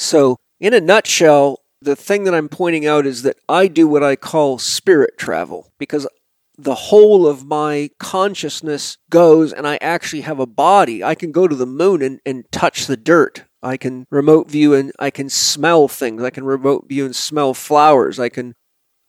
[0.00, 4.02] So, in a nutshell, the thing that I'm pointing out is that I do what
[4.02, 6.08] I call spirit travel because
[6.56, 11.04] the whole of my consciousness goes and I actually have a body.
[11.04, 13.44] I can go to the moon and, and touch the dirt.
[13.62, 16.22] I can remote view and I can smell things.
[16.22, 18.18] I can remote view and smell flowers.
[18.18, 18.54] I can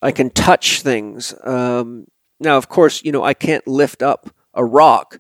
[0.02, 1.34] I can touch things.
[1.46, 2.08] Um,
[2.42, 5.20] now, of course, you know I can't lift up a rock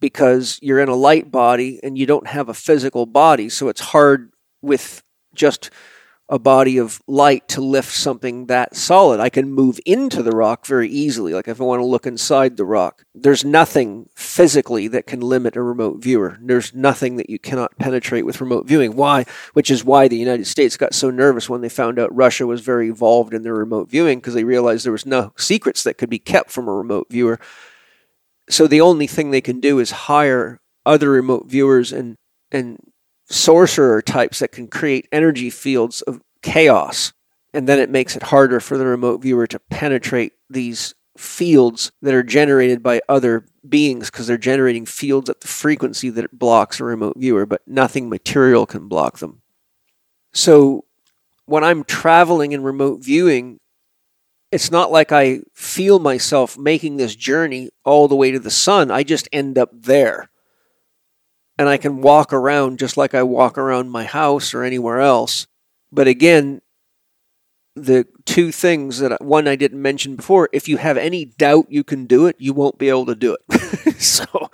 [0.00, 3.80] because you're in a light body and you don't have a physical body, so it's
[3.80, 4.32] hard
[4.62, 5.02] with
[5.34, 5.70] just
[6.30, 9.18] a body of light to lift something that solid.
[9.18, 11.32] I can move into the rock very easily.
[11.32, 15.56] Like if I want to look inside the rock, there's nothing physically that can limit
[15.56, 16.36] a remote viewer.
[16.42, 18.94] There's nothing that you cannot penetrate with remote viewing.
[18.94, 19.24] Why?
[19.54, 22.60] Which is why the United States got so nervous when they found out Russia was
[22.60, 26.10] very evolved in their remote viewing because they realized there was no secrets that could
[26.10, 27.40] be kept from a remote viewer.
[28.50, 32.16] So the only thing they can do is hire other remote viewers and
[32.50, 32.78] and
[33.28, 37.12] sorcerer types that can create energy fields of chaos.
[37.54, 42.14] And then it makes it harder for the remote viewer to penetrate these fields that
[42.14, 46.78] are generated by other beings because they're generating fields at the frequency that it blocks
[46.78, 49.42] a remote viewer, but nothing material can block them.
[50.32, 50.84] So
[51.46, 53.58] when I'm traveling in remote viewing,
[54.52, 58.90] it's not like I feel myself making this journey all the way to the sun.
[58.90, 60.30] I just end up there
[61.58, 65.46] and I can walk around just like I walk around my house or anywhere else.
[65.90, 66.60] But again,
[67.74, 71.84] the two things that one I didn't mention before, if you have any doubt you
[71.84, 74.00] can do it, you won't be able to do it.
[74.00, 74.50] so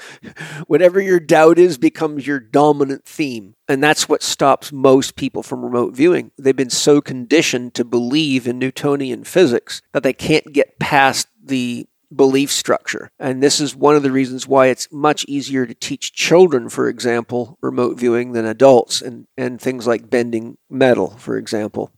[0.67, 3.55] whatever your doubt is becomes your dominant theme.
[3.69, 6.33] And that's what stops most people from remote viewing.
[6.39, 11.87] They've been so conditioned to believe in Newtonian physics that they can't get past the
[12.15, 13.11] belief structure.
[13.19, 16.89] And this is one of the reasons why it's much easier to teach children, for
[16.89, 21.93] example, remote viewing than adults and, and things like bending metal, for example,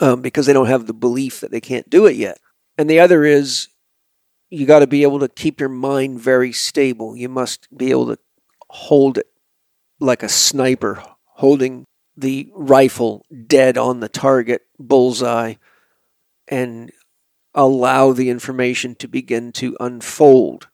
[0.00, 2.38] um, because they don't have the belief that they can't do it yet.
[2.78, 3.68] And the other is
[4.50, 7.16] you got to be able to keep your mind very stable.
[7.16, 8.18] You must be able to
[8.68, 9.26] hold it
[9.98, 11.84] like a sniper holding
[12.16, 15.54] the rifle dead on the target, bullseye,
[16.48, 16.92] and
[17.56, 20.68] allow the information to begin to unfold.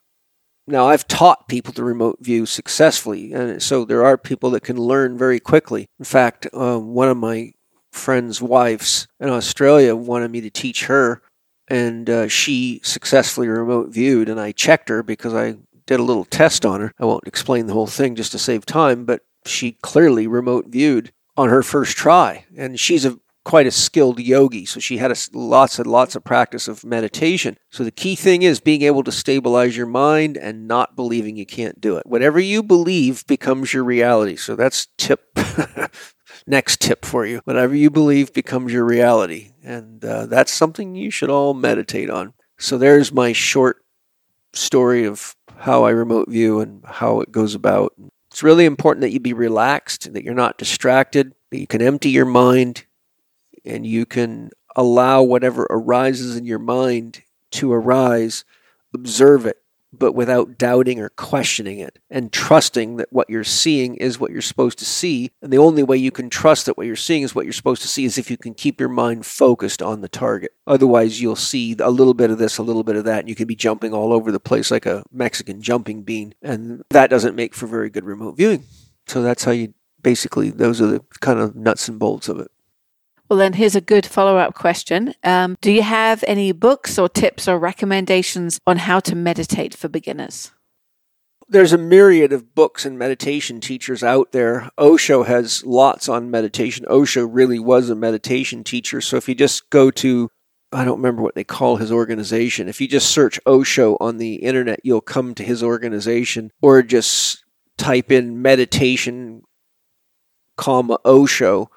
[0.66, 4.76] Now, I've taught people to remote view successfully, and so there are people that can
[4.76, 5.86] learn very quickly.
[5.98, 7.52] In fact, uh, one of my
[7.90, 11.22] friend's wives in Australia wanted me to teach her,
[11.68, 15.56] and uh, she successfully remote viewed, and I checked her because I
[15.86, 16.92] did a little test on her.
[16.98, 21.12] I won't explain the whole thing just to save time, but she clearly remote viewed
[21.36, 25.16] on her first try, and she's a quite a skilled yogi, so she had a,
[25.32, 27.56] lots and lots of practice of meditation.
[27.70, 31.46] So the key thing is being able to stabilize your mind and not believing you
[31.46, 32.06] can't do it.
[32.06, 34.36] Whatever you believe becomes your reality.
[34.36, 35.20] So that's tip.
[36.46, 37.40] next tip for you.
[37.44, 39.52] Whatever you believe becomes your reality.
[39.62, 42.34] And uh, that's something you should all meditate on.
[42.58, 43.84] So there's my short
[44.52, 47.92] story of how I remote view and how it goes about.
[48.30, 52.10] It's really important that you be relaxed, that you're not distracted, that you can empty
[52.10, 52.86] your mind,
[53.64, 58.44] and you can allow whatever arises in your mind to arise,
[58.94, 59.58] observe it,
[59.92, 64.40] but without doubting or questioning it, and trusting that what you're seeing is what you're
[64.40, 65.30] supposed to see.
[65.42, 67.82] And the only way you can trust that what you're seeing is what you're supposed
[67.82, 70.52] to see is if you can keep your mind focused on the target.
[70.66, 73.34] Otherwise, you'll see a little bit of this, a little bit of that, and you
[73.34, 76.34] can be jumping all over the place like a Mexican jumping bean.
[76.40, 78.64] And that doesn't make for very good remote viewing.
[79.06, 82.50] So that's how you basically, those are the kind of nuts and bolts of it.
[83.28, 85.14] Well, then here's a good follow up question.
[85.24, 89.88] Um, do you have any books or tips or recommendations on how to meditate for
[89.88, 90.50] beginners?
[91.48, 94.70] There's a myriad of books and meditation teachers out there.
[94.78, 96.86] Osho has lots on meditation.
[96.88, 99.00] Osho really was a meditation teacher.
[99.00, 100.30] So if you just go to,
[100.72, 104.36] I don't remember what they call his organization, if you just search Osho on the
[104.36, 107.44] internet, you'll come to his organization or just
[107.76, 109.42] type in meditation,
[110.56, 111.70] comma, Osho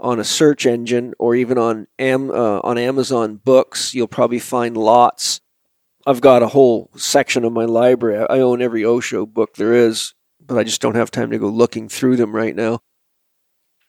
[0.00, 4.76] on a search engine or even on Am, uh, on Amazon Books, you'll probably find
[4.76, 5.40] lots.
[6.06, 8.26] I've got a whole section of my library.
[8.28, 11.48] I own every Osho book there is, but I just don't have time to go
[11.48, 12.80] looking through them right now.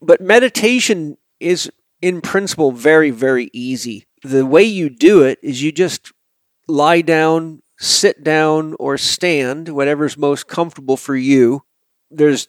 [0.01, 4.07] But meditation is, in principle, very, very easy.
[4.23, 6.11] The way you do it is you just
[6.67, 11.63] lie down, sit down, or stand, whatever's most comfortable for you.
[12.09, 12.47] There's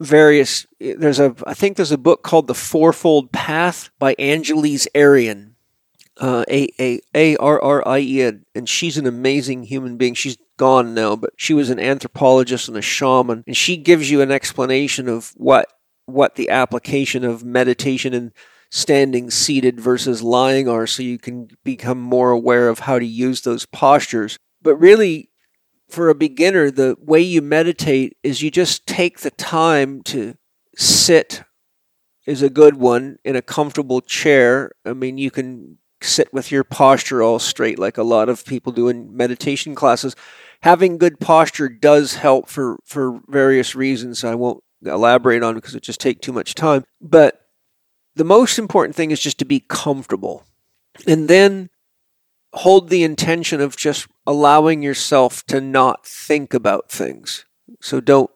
[0.00, 5.54] various there's a i think there's a book called the fourfold path by angeles arrien
[6.20, 8.44] uh, a a a r r i e n.
[8.54, 10.14] And she's an amazing human being.
[10.14, 13.44] She's gone now but she was an anthropologist and a shaman.
[13.46, 15.72] And she gives you an explanation of what
[16.06, 18.32] what the application of meditation and
[18.70, 23.42] standing seated versus lying are so you can become more aware of how to use
[23.42, 24.38] those postures.
[24.60, 25.27] But really,
[25.88, 30.36] for a beginner, the way you meditate is you just take the time to
[30.76, 31.42] sit
[32.26, 34.72] is a good one in a comfortable chair.
[34.84, 38.70] I mean, you can sit with your posture all straight like a lot of people
[38.70, 40.14] do in meditation classes.
[40.62, 45.82] Having good posture does help for, for various reasons I won't elaborate on because it
[45.82, 46.84] just take too much time.
[47.00, 47.40] But
[48.14, 50.44] the most important thing is just to be comfortable.
[51.06, 51.70] And then
[52.54, 57.44] hold the intention of just allowing yourself to not think about things.
[57.80, 58.30] So don't,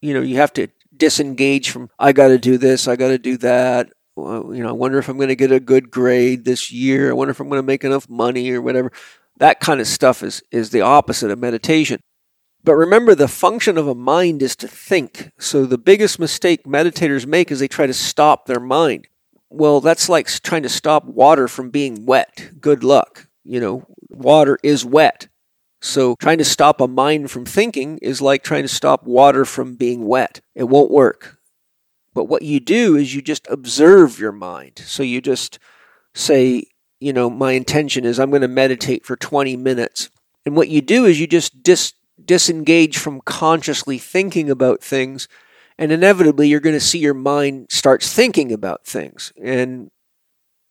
[0.00, 3.18] you know, you have to disengage from, I got to do this, I got to
[3.18, 3.90] do that.
[4.16, 7.10] You know, I wonder if I'm going to get a good grade this year.
[7.10, 8.90] I wonder if I'm going to make enough money or whatever.
[9.38, 12.00] That kind of stuff is, is the opposite of meditation.
[12.64, 15.30] But remember, the function of a mind is to think.
[15.38, 19.06] So the biggest mistake meditators make is they try to stop their mind.
[19.56, 22.50] Well, that's like trying to stop water from being wet.
[22.60, 23.26] Good luck.
[23.42, 25.28] You know, water is wet.
[25.80, 29.76] So trying to stop a mind from thinking is like trying to stop water from
[29.76, 30.42] being wet.
[30.54, 31.38] It won't work.
[32.12, 34.82] But what you do is you just observe your mind.
[34.84, 35.58] So you just
[36.14, 36.64] say,
[37.00, 40.10] you know, my intention is I'm going to meditate for 20 minutes.
[40.44, 45.28] And what you do is you just dis- disengage from consciously thinking about things.
[45.78, 49.32] And inevitably, you're going to see your mind starts thinking about things.
[49.42, 49.90] And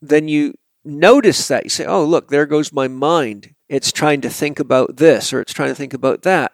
[0.01, 1.63] then you notice that.
[1.63, 5.41] You say, oh, look, there goes my mind it's trying to think about this or
[5.41, 6.51] it's trying to think about that.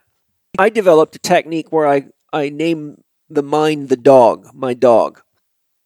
[0.58, 5.22] I developed a technique where I, I name the mind the dog, my dog.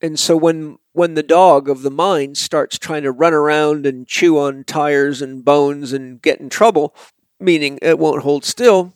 [0.02, 4.08] And so when when the dog of the mind starts trying to run around and
[4.08, 6.96] chew on tires and bones and get in trouble,
[7.40, 8.94] meaning it won't hold still,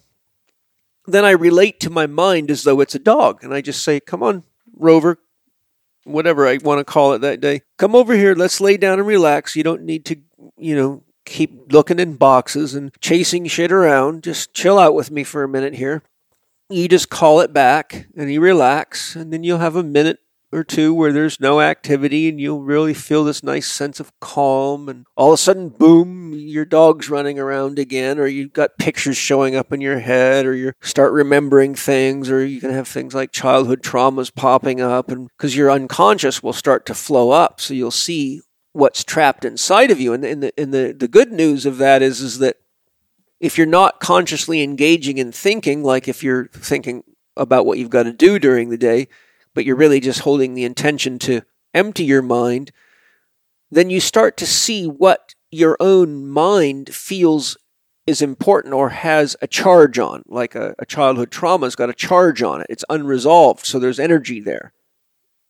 [1.14, 3.44] then I relate to my mind as though it's a dog.
[3.44, 4.44] And I just say, Come on,
[4.76, 5.20] Rover,
[6.04, 9.08] whatever I want to call it that day, come over here, let's lay down and
[9.08, 9.56] relax.
[9.56, 10.18] You don't need to,
[10.58, 14.24] you know, keep looking in boxes and chasing shit around.
[14.24, 16.04] Just chill out with me for a minute here.
[16.70, 20.20] You just call it back and you relax, and then you'll have a minute
[20.52, 24.90] or two where there's no activity and you'll really feel this nice sense of calm
[24.90, 29.18] and all of a sudden boom your dog's running around again or you've got pictures
[29.18, 33.14] showing up in your head or you start remembering things or you can have things
[33.14, 37.74] like childhood traumas popping up and because your unconscious will start to flow up so
[37.74, 38.42] you'll see
[38.74, 40.14] what's trapped inside of you.
[40.14, 42.58] And, and, the, and the, the good news of that is, is that
[43.40, 47.04] if you're not consciously engaging in thinking, like if you're thinking
[47.38, 49.08] about what you've got to do during the day,
[49.54, 51.42] but you're really just holding the intention to
[51.74, 52.72] empty your mind,
[53.72, 57.58] then you start to see what your own mind feels
[58.08, 62.42] is important or has a charge on, like a, a childhood trauma's got a charge
[62.42, 62.68] on it.
[62.70, 64.74] It's unresolved, so there's energy there.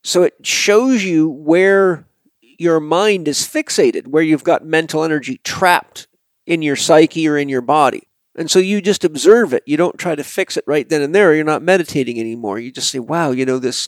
[0.04, 2.06] So it shows you where
[2.42, 6.06] your mind is fixated, where you've got mental energy trapped
[6.46, 8.09] in your psyche or in your body.
[8.40, 9.62] And so you just observe it.
[9.66, 11.34] You don't try to fix it right then and there.
[11.34, 12.58] You're not meditating anymore.
[12.58, 13.86] You just say, wow, you know, this,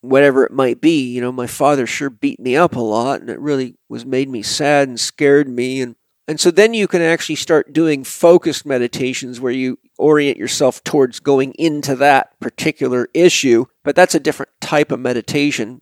[0.00, 3.30] whatever it might be, you know, my father sure beat me up a lot and
[3.30, 5.80] it really was made me sad and scared me.
[5.80, 5.94] And,
[6.26, 11.20] and so then you can actually start doing focused meditations where you orient yourself towards
[11.20, 13.66] going into that particular issue.
[13.84, 15.80] But that's a different type of meditation.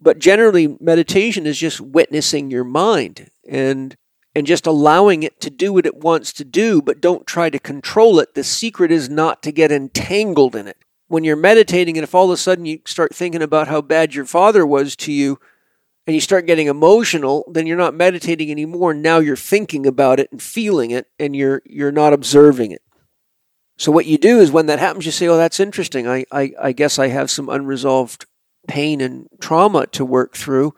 [0.00, 3.96] But generally, meditation is just witnessing your mind and
[4.34, 7.58] and just allowing it to do what it wants to do, but don't try to
[7.58, 8.34] control it.
[8.34, 10.78] The secret is not to get entangled in it.
[11.08, 14.14] When you're meditating, and if all of a sudden you start thinking about how bad
[14.14, 15.38] your father was to you,
[16.06, 18.92] and you start getting emotional, then you're not meditating anymore.
[18.92, 22.82] Now you're thinking about it and feeling it, and you're you're not observing it.
[23.78, 26.08] So what you do is when that happens, you say, "Oh, that's interesting.
[26.08, 28.26] I I, I guess I have some unresolved
[28.66, 30.74] pain and trauma to work through.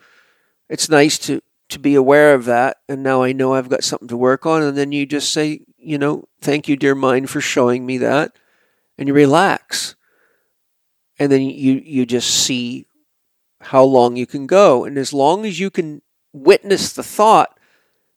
[0.68, 1.42] It's nice to
[1.74, 4.62] to be aware of that and now I know I've got something to work on
[4.62, 8.32] and then you just say, you know, thank you dear mind for showing me that
[8.98, 9.94] and you relax.
[11.18, 12.86] And then you you just see
[13.60, 16.02] how long you can go and as long as you can
[16.32, 17.58] witness the thought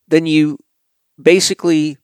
[0.08, 0.58] then you
[1.22, 1.98] basically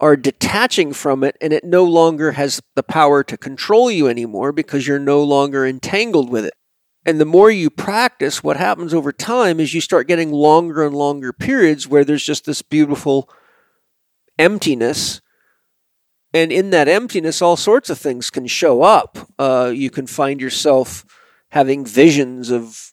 [0.00, 4.50] are detaching from it and it no longer has the power to control you anymore
[4.50, 6.54] because you're no longer entangled with it.
[7.06, 10.94] And the more you practice, what happens over time is you start getting longer and
[10.94, 13.28] longer periods where there's just this beautiful
[14.38, 15.20] emptiness.
[16.34, 19.18] And in that emptiness, all sorts of things can show up.
[19.38, 21.04] Uh, you can find yourself
[21.50, 22.92] having visions of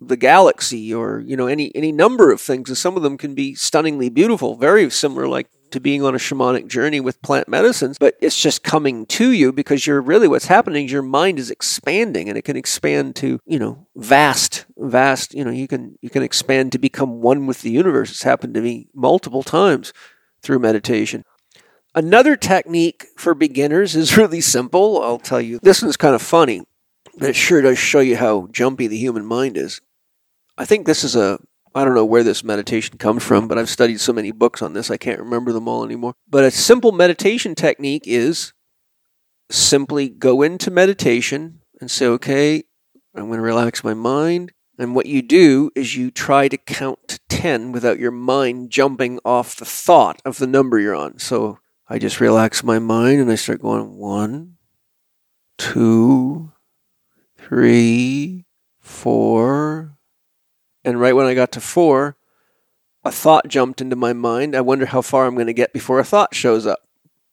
[0.00, 3.34] the galaxy or you know any any number of things and some of them can
[3.34, 7.98] be stunningly beautiful very similar like to being on a shamanic journey with plant medicines,
[7.98, 11.50] but it's just coming to you because you're really what's happening is your mind is
[11.50, 16.10] expanding and it can expand to, you know, vast, vast, you know, you can you
[16.10, 18.10] can expand to become one with the universe.
[18.10, 19.92] It's happened to me multiple times
[20.42, 21.22] through meditation.
[21.94, 25.02] Another technique for beginners is really simple.
[25.02, 25.58] I'll tell you.
[25.62, 26.62] This one's kind of funny,
[27.18, 29.80] but it sure does show you how jumpy the human mind is.
[30.58, 31.38] I think this is a
[31.76, 34.72] I don't know where this meditation comes from, but I've studied so many books on
[34.72, 36.14] this, I can't remember them all anymore.
[36.26, 38.54] But a simple meditation technique is
[39.50, 42.64] simply go into meditation and say, okay,
[43.14, 44.52] I'm going to relax my mind.
[44.78, 49.20] And what you do is you try to count to 10 without your mind jumping
[49.22, 51.18] off the thought of the number you're on.
[51.18, 51.58] So
[51.88, 54.56] I just relax my mind and I start going one,
[55.58, 56.52] two,
[57.36, 58.46] three,
[58.80, 59.95] four.
[60.86, 62.16] And right when I got to four,
[63.04, 64.54] a thought jumped into my mind.
[64.54, 66.78] I wonder how far I'm going to get before a thought shows up.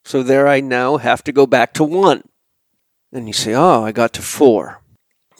[0.03, 2.23] So there I now have to go back to one.
[3.11, 4.81] And you say, oh, I got to four.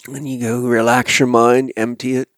[0.08, 2.30] And you go relax your mind, empty it,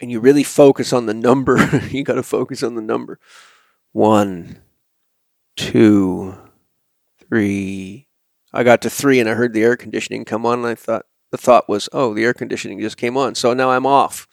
[0.00, 1.82] and you really focus on the number.
[1.90, 3.18] you got to focus on the number.
[3.92, 4.62] One,
[5.56, 6.34] two,
[7.28, 8.08] three.
[8.54, 11.04] I got to three and I heard the air conditioning come on and I thought
[11.34, 13.34] the thought was, oh, the air conditioning just came on.
[13.34, 14.28] So now I'm off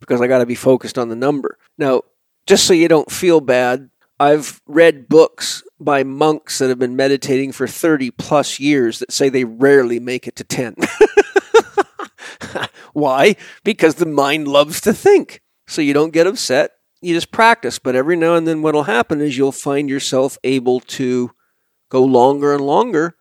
[0.00, 1.56] because I got to be focused on the number.
[1.78, 2.02] Now,
[2.46, 7.52] just so you don't feel bad, I've read books by monks that have been meditating
[7.52, 10.74] for 30 plus years that say they rarely make it to 10.
[12.92, 13.36] Why?
[13.62, 15.42] Because the mind loves to think.
[15.68, 17.78] So you don't get upset you just practice.
[17.78, 21.32] But every now and then, what'll happen is you'll find yourself able to
[21.90, 23.16] go longer and longer.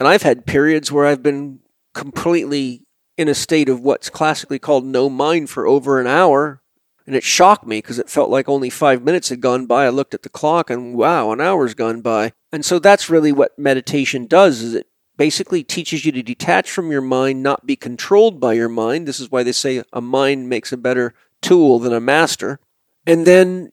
[0.00, 1.60] And I've had periods where I've been
[1.94, 2.82] completely
[3.16, 6.60] in a state of what's classically called no mind for over an hour.
[7.06, 9.86] And it shocked me because it felt like only five minutes had gone by.
[9.86, 12.32] I looked at the clock and wow, an hour's gone by.
[12.50, 16.90] And so that's really what meditation does is it basically teaches you to detach from
[16.90, 19.06] your mind, not be controlled by your mind.
[19.06, 22.58] This is why they say a mind makes a better tool than a master.
[23.06, 23.70] And then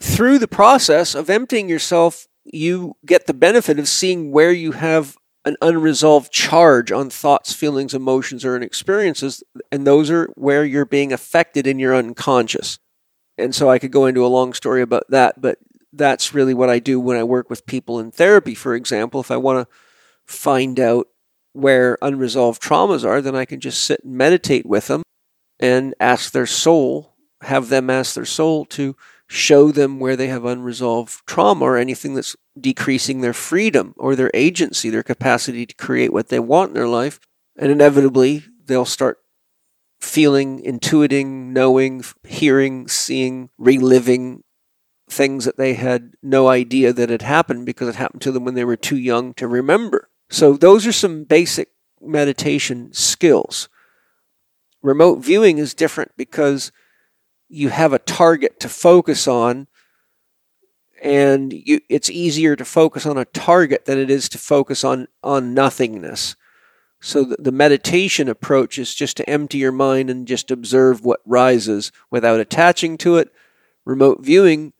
[0.00, 5.16] through the process of emptying yourself, you get the benefit of seeing where you have
[5.48, 9.42] an unresolved charge on thoughts, feelings, emotions, or experiences.
[9.72, 12.78] And those are where you're being affected in your unconscious.
[13.36, 15.58] And so I could go into a long story about that, but
[15.92, 19.20] that's really what I do when I work with people in therapy, for example.
[19.20, 19.74] If I want to
[20.26, 21.08] find out
[21.52, 25.02] where unresolved traumas are, then I can just sit and meditate with them
[25.58, 28.96] and ask their soul have them ask their soul to
[29.28, 34.30] show them where they have unresolved trauma or anything that's decreasing their freedom or their
[34.34, 37.20] agency, their capacity to create what they want in their life.
[37.56, 39.18] And inevitably, they'll start
[40.00, 44.44] feeling, intuiting, knowing, hearing, seeing, reliving
[45.10, 48.54] things that they had no idea that had happened because it happened to them when
[48.54, 50.08] they were too young to remember.
[50.30, 53.68] So, those are some basic meditation skills.
[54.82, 56.70] Remote viewing is different because
[57.48, 59.66] you have a target to focus on
[61.02, 65.06] and you, it's easier to focus on a target than it is to focus on
[65.22, 66.34] on nothingness.
[67.00, 71.20] So the, the meditation approach is just to empty your mind and just observe what
[71.24, 73.32] rises without attaching to it.
[73.84, 74.72] Remote viewing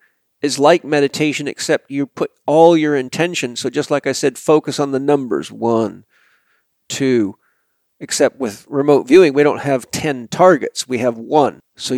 [0.42, 4.78] is like meditation except you put all your intention so just like i said focus
[4.78, 6.04] on the numbers one
[6.88, 7.36] two.
[8.00, 11.60] Except with remote viewing we don't have 10 targets we have one.
[11.76, 11.96] So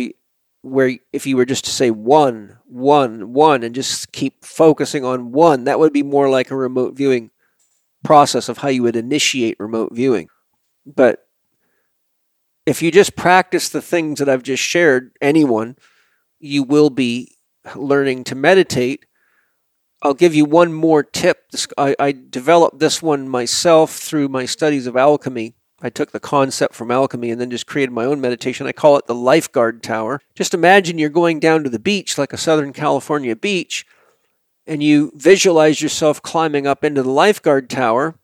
[0.61, 5.31] where if you were just to say one, one, one, and just keep focusing on
[5.31, 7.31] one, that would be more like a remote viewing
[8.03, 10.27] process of how you would initiate remote viewing.
[10.85, 11.27] But
[12.65, 15.77] if you just practice the things that I've just shared, anyone,
[16.39, 17.35] you will be
[17.75, 19.05] learning to meditate.
[20.03, 21.49] I'll give you one more tip.
[21.77, 25.55] I, I developed this one myself through my studies of alchemy.
[25.81, 28.67] I took the concept from alchemy and then just created my own meditation.
[28.67, 30.21] I call it the lifeguard tower.
[30.35, 33.85] Just imagine you're going down to the beach, like a Southern California beach,
[34.67, 38.15] and you visualize yourself climbing up into the lifeguard tower,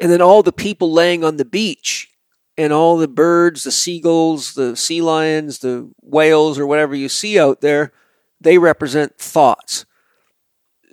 [0.00, 2.10] and then all the people laying on the beach,
[2.58, 7.38] and all the birds, the seagulls, the sea lions, the whales, or whatever you see
[7.38, 7.92] out there,
[8.40, 9.84] they represent thoughts.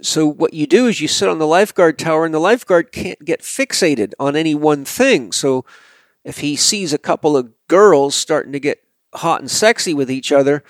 [0.02, 3.24] So what you do is you sit on the lifeguard tower, and the lifeguard can't
[3.26, 5.32] get fixated on any one thing.
[5.32, 5.66] So
[6.24, 8.84] if he sees a couple of girls starting to get
[9.14, 10.64] hot and sexy with each other,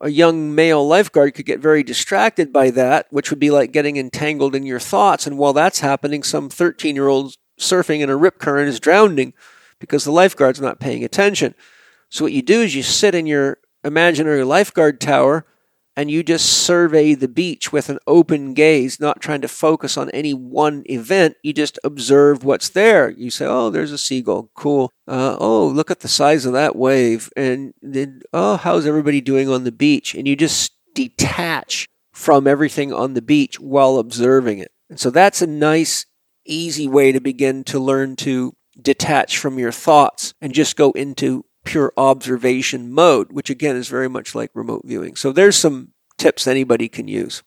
[0.00, 3.96] a young male lifeguard could get very distracted by that, which would be like getting
[3.96, 5.26] entangled in your thoughts.
[5.26, 9.32] And while that's happening, some 13 year old surfing in a rip current is drowning
[9.78, 11.54] because the lifeguard's not paying attention.
[12.08, 15.44] So, what you do is you sit in your imaginary lifeguard tower
[15.96, 20.10] and you just survey the beach with an open gaze, not trying to focus on
[20.10, 21.36] any one event.
[21.42, 23.10] You just observe what's there.
[23.10, 24.50] You say, oh, there's a seagull.
[24.54, 24.90] Cool.
[25.06, 27.30] Uh, oh, look at the size of that wave.
[27.36, 30.14] And then, oh, how's everybody doing on the beach?
[30.14, 34.72] And you just detach from everything on the beach while observing it.
[34.90, 36.06] And so that's a nice,
[36.44, 41.44] easy way to begin to learn to detach from your thoughts and just go into
[41.64, 45.16] pure observation mode, which again is very much like remote viewing.
[45.16, 47.42] So there's some tips anybody can use.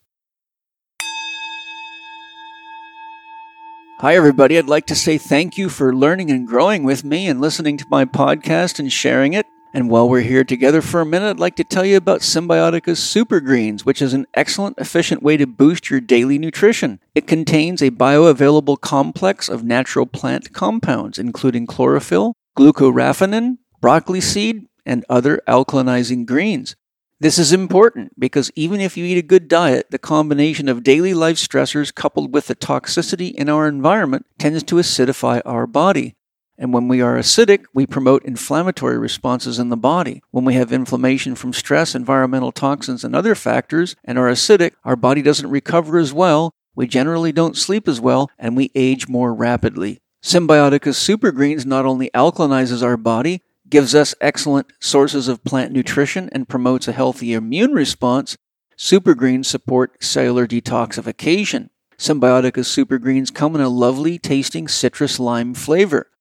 [4.00, 4.60] Hi, everybody.
[4.60, 7.86] I'd like to say thank you for learning and growing with me and listening to
[7.90, 9.48] my podcast and sharing it.
[9.74, 13.02] And while we're here together for a minute, I'd like to tell you about Cymbiotika's
[13.02, 17.00] Super Greens, which is an excellent, efficient way to boost your daily nutrition.
[17.16, 25.06] It contains a bioavailable complex of natural plant compounds, including chlorophyll, glucoraphanin, broccoli seed, and
[25.10, 26.76] other alkalinizing greens.
[27.20, 31.14] This is important because even if you eat a good diet, the combination of daily
[31.14, 36.16] life stressors coupled with the toxicity in our environment tends to acidify our body.
[36.60, 40.22] And when we are acidic, we promote inflammatory responses in the body.
[40.32, 44.96] When we have inflammation from stress, environmental toxins, and other factors, and are acidic, our
[44.96, 49.34] body doesn't recover as well, we generally don't sleep as well, and we age more
[49.34, 50.00] rapidly.
[50.24, 56.30] Cymbiotika's Super Greens not only alkalinizes our body, gives us excellent sources of plant nutrition,
[56.32, 58.38] and promotes a healthy immune response,
[58.76, 61.70] super greens support cellular detoxification.
[61.98, 66.12] Cymbiotika super greens come in a lovely tasting citrus lime flavor.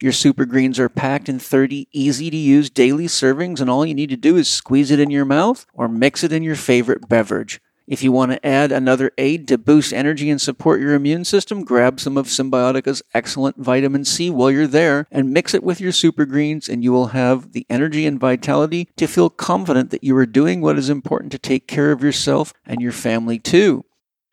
[0.00, 3.94] Your super greens are packed in 30 easy to use daily servings, and all you
[3.94, 7.08] need to do is squeeze it in your mouth or mix it in your favorite
[7.08, 7.60] beverage.
[7.86, 11.64] If you want to add another aid to boost energy and support your immune system,
[11.64, 15.92] grab some of Cymbiotika's excellent vitamin C while you're there and mix it with your
[15.92, 20.16] super greens, and you will have the energy and vitality to feel confident that you
[20.16, 23.84] are doing what is important to take care of yourself and your family too.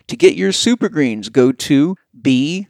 [0.08, 2.68] To get your super greens, go to bit.ly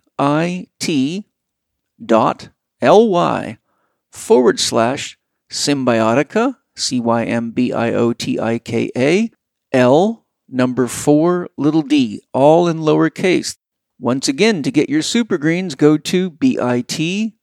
[4.12, 5.18] forward slash
[5.52, 9.30] cymbiotika, C Y M B I O T I K A,
[9.72, 10.20] L
[10.52, 13.57] number 4, little d, all in lowercase.
[13.99, 17.34] Once again, to get your super greens, go to bit.ly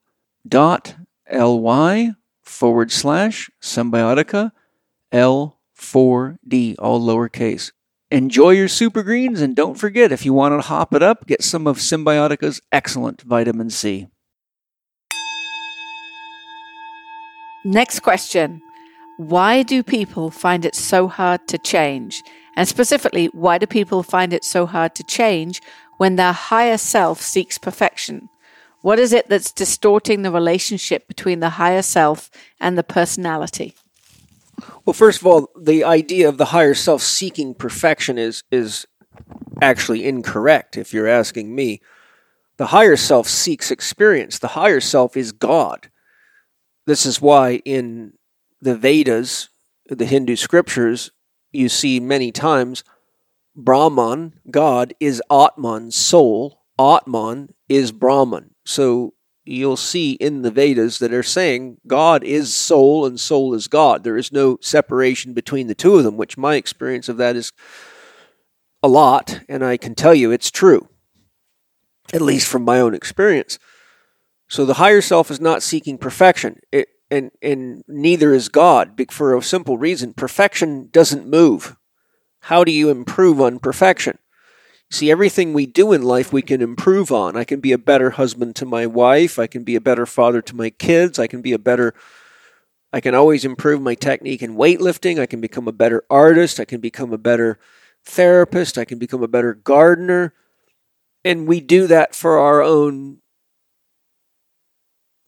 [2.43, 4.53] forward slash cymbiotika
[5.13, 7.73] L4D, all lowercase.
[8.11, 11.43] Enjoy your super greens and don't forget if you want to hop it up, get
[11.45, 14.09] some of Cymbiotika's excellent vitamin C.
[17.65, 18.63] Next question
[19.19, 22.23] Why do people find it so hard to change?
[22.59, 25.63] And specifically, why do people find it so hard to change
[25.97, 28.29] when their higher self seeks perfection?
[28.81, 32.29] What is it that's distorting the relationship between the higher self
[32.59, 33.77] and the personality?
[34.85, 38.89] Well, first of all, the idea of the higher self seeking perfection is is
[39.63, 41.81] actually incorrect if you're asking me.
[42.57, 44.41] The higher self seeks experience.
[44.41, 45.93] The higher self is God.
[46.87, 48.15] This is why in
[48.61, 49.49] the Vedas,
[49.89, 51.13] the Hindu scriptures,
[51.53, 52.85] you see many times
[53.57, 56.63] Brahman, God, is Atman, soul.
[56.79, 58.55] Atman is Brahman.
[58.65, 59.15] So
[59.45, 64.05] you'll see in the Vedas that are saying God is soul and soul is God.
[64.05, 67.53] There is no separation between the two of them, which my experience of that is
[68.83, 70.89] a lot, and I can tell you it's true,
[72.13, 73.59] at least from my own experience.
[74.49, 76.61] So the higher self is not seeking perfection.
[76.71, 80.15] It, and and neither is God for a simple reason.
[80.15, 81.77] Perfection doesn't move.
[82.43, 84.19] How do you improve on perfection?
[84.91, 87.37] See, everything we do in life we can improve on.
[87.37, 89.39] I can be a better husband to my wife.
[89.39, 91.19] I can be a better father to my kids.
[91.19, 91.93] I can be a better
[92.93, 95.21] I can always improve my technique in weightlifting.
[95.21, 96.59] I can become a better artist.
[96.59, 97.59] I can become a better
[98.05, 98.79] therapist.
[98.79, 100.33] I can become a better gardener.
[101.25, 103.19] And we do that for our own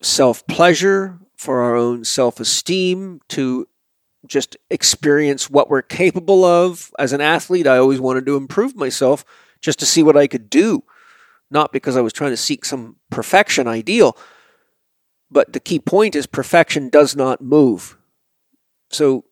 [0.01, 3.67] self pleasure, for our own self esteem, to
[4.27, 6.91] just experience what we're capable of.
[6.99, 9.25] As an athlete, I always wanted to improve myself
[9.59, 10.83] just to see what I could do,
[11.49, 14.15] not because I was trying to seek some perfection ideal.
[15.31, 17.97] But the key point is perfection does not move.
[18.91, 19.25] So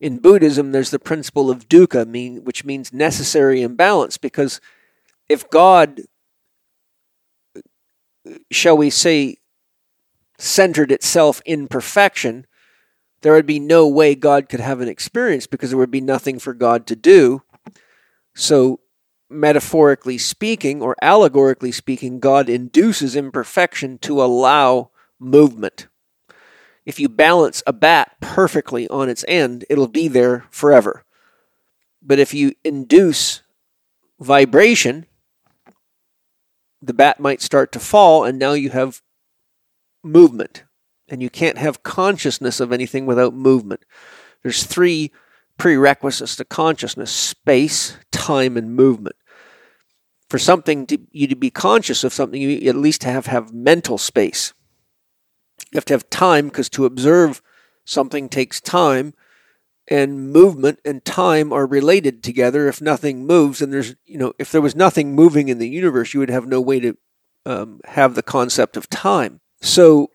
[0.00, 4.60] in Buddhism, there's the principle of dukkha, mean, which means necessary imbalance, because
[5.28, 6.00] if God,
[8.50, 9.36] shall we say,
[10.40, 12.46] centered itself in perfection,
[13.20, 16.38] there would be no way God could have an experience because there would be nothing
[16.38, 17.42] for God to do.
[18.34, 18.80] So,
[19.28, 25.88] metaphorically speaking, or allegorically speaking, God induces imperfection to allow movement.
[26.86, 31.04] If you balance a bat perfectly on its end, it'll be there forever.
[32.02, 33.42] But if you induce
[34.18, 35.04] vibration,
[36.80, 39.02] the bat might start to fall, and now you have
[40.02, 40.64] movement.
[41.08, 43.84] And you can't have consciousness of anything without movement.
[44.42, 45.10] There's three
[45.58, 49.16] prerequisites to consciousness space, time, and movement.
[50.28, 53.98] For something to you to be conscious of something, you at least have have mental
[53.98, 54.54] space.
[55.72, 57.42] You have to have time because to observe
[57.84, 59.12] something takes time,
[59.88, 62.68] and movement and time are related together.
[62.68, 66.14] If nothing moves, and there's you know if there was nothing moving in the universe,
[66.14, 66.96] you would have no way to
[67.44, 69.40] um, have the concept of time.
[69.60, 70.10] So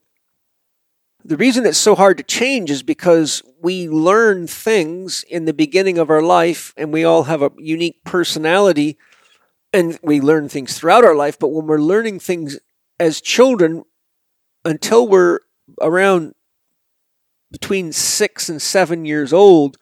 [1.23, 5.97] the reason it's so hard to change is because we learn things in the beginning
[5.97, 8.97] of our life and we all have a unique personality
[9.73, 11.39] and we learn things throughout our life.
[11.39, 12.59] But when we're learning things
[12.99, 13.83] as children,
[14.63, 15.39] until we're
[15.81, 16.33] around
[17.51, 19.77] between six and seven years old,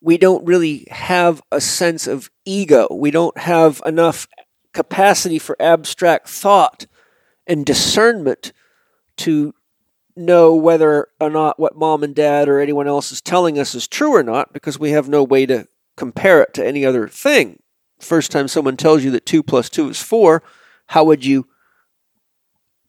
[0.00, 2.88] we don't really have a sense of ego.
[2.90, 4.26] We don't have enough
[4.72, 6.86] capacity for abstract thought
[7.46, 8.52] and discernment
[9.18, 9.54] to
[10.16, 13.88] know whether or not what mom and dad or anyone else is telling us is
[13.88, 15.66] true or not because we have no way to
[15.96, 17.58] compare it to any other thing.
[17.98, 20.42] First time someone tells you that 2 plus 2 is 4,
[20.88, 21.46] how would you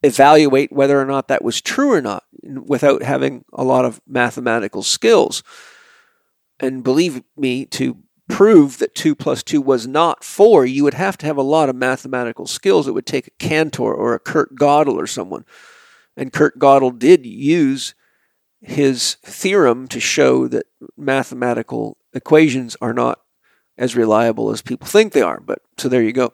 [0.02, 4.82] evaluate whether or not that was true or not without having a lot of mathematical
[4.82, 5.42] skills?
[6.60, 11.18] And believe me, to prove that 2 plus 2 was not 4, you would have
[11.18, 12.88] to have a lot of mathematical skills.
[12.88, 15.44] It would take a Cantor or a Kurt Gödel or someone
[16.16, 17.94] and Kurt Gödel did use
[18.60, 23.20] his theorem to show that mathematical equations are not
[23.76, 25.40] as reliable as people think they are.
[25.40, 26.32] But so there you go.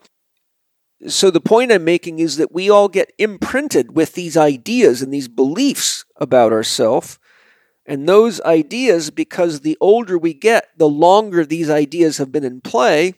[1.09, 5.13] So the point I'm making is that we all get imprinted with these ideas and
[5.13, 7.19] these beliefs about ourselves.
[7.91, 12.61] And those ideas, because the older we get, the longer these ideas have been in
[12.61, 13.15] play,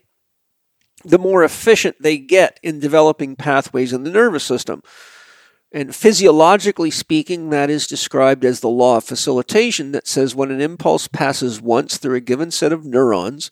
[1.04, 4.82] the more efficient they get in developing pathways in the nervous system.
[5.72, 10.62] And physiologically speaking, that is described as the law of facilitation that says when an
[10.62, 13.50] impulse passes once through a given set of neurons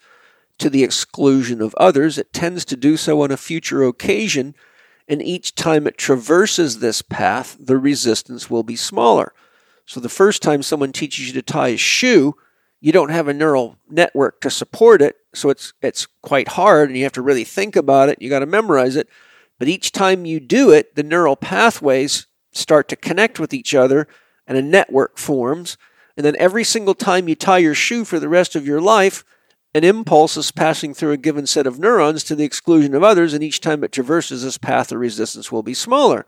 [0.57, 4.55] to the exclusion of others, it tends to do so on a future occasion,
[5.07, 9.35] and each time it traverses this path, the resistance will be smaller.
[9.91, 12.37] So the first time someone teaches you to tie a shoe,
[12.81, 16.97] you don't have a neural network to support it, so it's it's quite hard and
[16.97, 19.09] you have to really think about it, you got to memorize it.
[19.59, 24.07] But each time you do it, the neural pathways start to connect with each other
[24.47, 25.77] and a network forms.
[26.17, 29.25] And then every single time you tie your shoe for the rest of your life,
[29.75, 33.35] an impulse is passing through a given set of neurons to the exclusion of others,
[33.35, 36.27] and each time it traverses this path, the resistance will be smaller.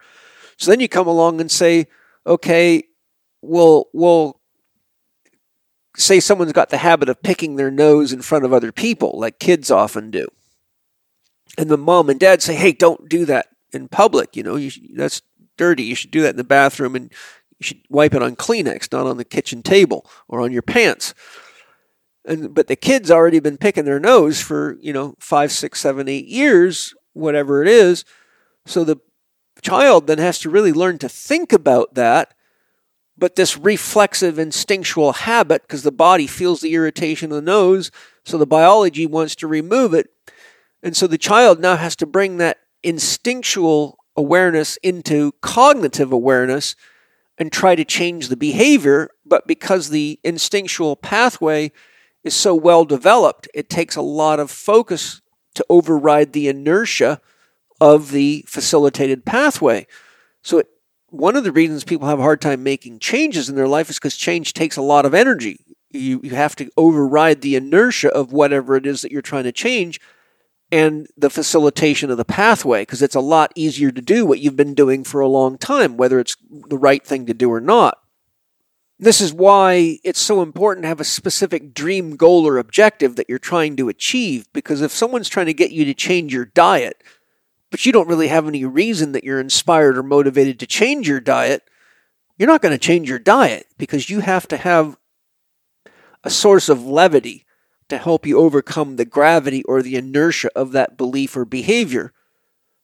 [0.56, 1.86] So then you come along and say,
[2.26, 2.88] okay,
[3.42, 4.40] we'll, we'll
[5.96, 9.38] say someone's got the habit of picking their nose in front of other people, like
[9.38, 10.26] kids often do
[11.58, 14.36] and the mom and dad say, "Hey, don't do that in public.
[14.36, 15.22] You know, you should, that's
[15.56, 15.84] dirty.
[15.84, 17.12] You should do that in the bathroom, and
[17.58, 21.14] you should wipe it on Kleenex, not on the kitchen table or on your pants."
[22.24, 26.08] And but the kid's already been picking their nose for you know five, six, seven,
[26.08, 28.04] eight years, whatever it is.
[28.64, 28.98] So the
[29.60, 32.34] child then has to really learn to think about that.
[33.16, 37.90] But this reflexive instinctual habit, because the body feels the irritation of the nose,
[38.24, 40.08] so the biology wants to remove it,
[40.82, 46.74] and so the child now has to bring that instinctual awareness into cognitive awareness
[47.38, 49.10] and try to change the behavior.
[49.24, 51.72] But because the instinctual pathway
[52.24, 55.22] is so well developed, it takes a lot of focus
[55.54, 57.20] to override the inertia
[57.80, 59.86] of the facilitated pathway.
[60.42, 60.68] So, it,
[61.12, 63.98] one of the reasons people have a hard time making changes in their life is
[63.98, 65.60] because change takes a lot of energy.
[65.90, 69.52] You, you have to override the inertia of whatever it is that you're trying to
[69.52, 70.00] change
[70.70, 74.56] and the facilitation of the pathway because it's a lot easier to do what you've
[74.56, 77.98] been doing for a long time, whether it's the right thing to do or not.
[78.98, 83.28] This is why it's so important to have a specific dream goal or objective that
[83.28, 87.02] you're trying to achieve because if someone's trying to get you to change your diet,
[87.72, 91.20] but you don't really have any reason that you're inspired or motivated to change your
[91.20, 91.62] diet,
[92.36, 94.98] you're not going to change your diet because you have to have
[96.22, 97.46] a source of levity
[97.88, 102.12] to help you overcome the gravity or the inertia of that belief or behavior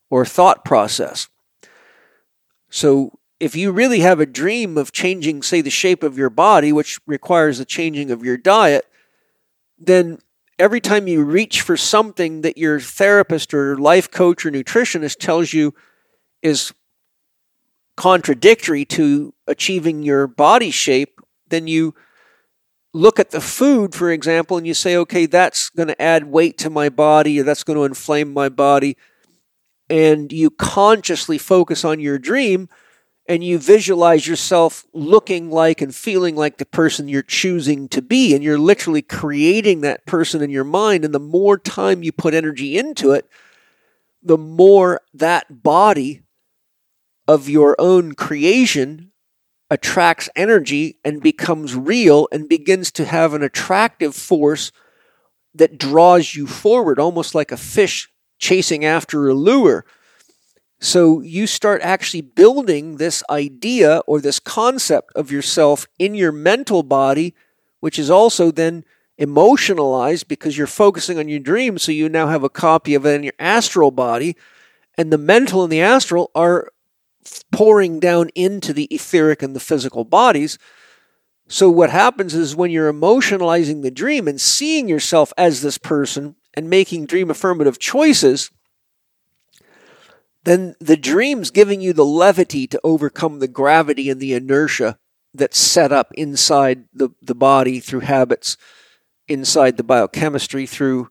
[0.08, 1.28] or thought process.
[2.70, 6.72] So, if you really have a dream of changing, say, the shape of your body,
[6.72, 8.86] which requires the changing of your diet,
[9.78, 10.18] then
[10.58, 15.52] every time you reach for something that your therapist or life coach or nutritionist tells
[15.52, 15.74] you
[16.42, 16.72] is
[17.96, 21.94] contradictory to achieving your body shape, then you
[22.92, 26.58] look at the food, for example, and you say, okay, that's going to add weight
[26.58, 28.96] to my body or that's going to inflame my body,
[29.90, 32.68] and you consciously focus on your dream
[33.28, 38.34] and you visualize yourself looking like and feeling like the person you're choosing to be,
[38.34, 42.32] and you're literally creating that person in your mind, and the more time you put
[42.32, 43.28] energy into it,
[44.22, 46.22] the more that body
[47.28, 49.12] of your own creation
[49.70, 54.72] attracts energy and becomes real and begins to have an attractive force
[55.54, 59.84] that draws you forward, almost like a fish chasing after a lure.
[60.80, 66.82] So you start actually building this idea or this concept of yourself in your mental
[66.82, 67.34] body,
[67.80, 68.84] which is also then
[69.16, 71.78] emotionalized because you're focusing on your dream.
[71.78, 74.36] So you now have a copy of it in your astral body.
[74.96, 76.68] And the mental and the astral are
[77.50, 80.58] pouring down into the etheric and the physical bodies.
[81.48, 86.36] So what happens is when you're emotionalizing the dream and seeing yourself as this person
[86.54, 88.50] and making dream affirmative choices,
[90.44, 94.98] then the dream's giving you the levity to overcome the gravity and the inertia
[95.34, 98.56] that's set up inside the, the body through habits,
[99.26, 101.10] inside the biochemistry through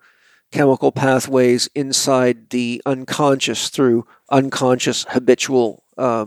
[0.51, 6.25] chemical pathways, inside the unconscious through unconscious habitual uh,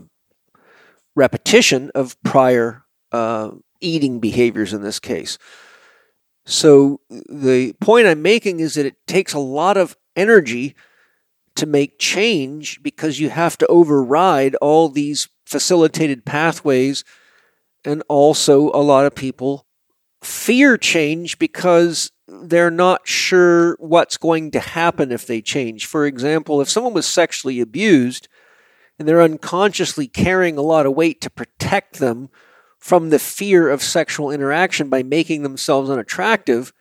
[1.17, 3.51] repetition of prior uh,
[3.81, 5.39] eating behaviors in this case.
[6.47, 10.75] So the point I'm making is that it takes a lot of energy
[11.61, 17.05] to make change because you have to override all these facilitated pathways
[17.85, 19.67] and also a lot of people
[20.23, 25.87] fear change because they're not sure what's going to happen if they change.
[25.87, 28.29] For example, if someone was sexually abused
[28.99, 32.29] and they're unconsciously carrying a lot of weight to protect them
[32.79, 36.73] from the fear of sexual interaction by making themselves unattractive.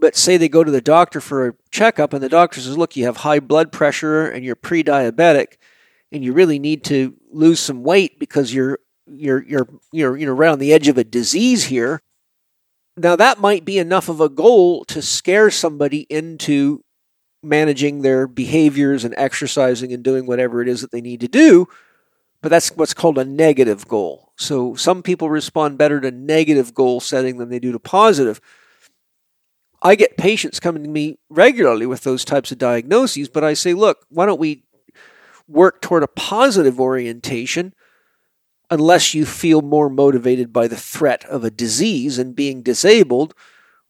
[0.00, 2.96] But say they go to the doctor for a checkup and the doctor says, Look,
[2.96, 5.58] you have high blood pressure and you're pre diabetic
[6.10, 10.32] and you really need to lose some weight because you're you're you're you're you know
[10.32, 12.00] right on the edge of a disease here.
[12.96, 16.84] Now that might be enough of a goal to scare somebody into
[17.42, 21.66] managing their behaviors and exercising and doing whatever it is that they need to do.
[22.42, 24.32] But that's what's called a negative goal.
[24.36, 28.40] So some people respond better to negative goal setting than they do to positive.
[29.82, 33.72] I get patients coming to me regularly with those types of diagnoses, but I say,
[33.72, 34.64] look, why don't we
[35.48, 37.74] work toward a positive orientation
[38.70, 43.34] unless you feel more motivated by the threat of a disease and being disabled?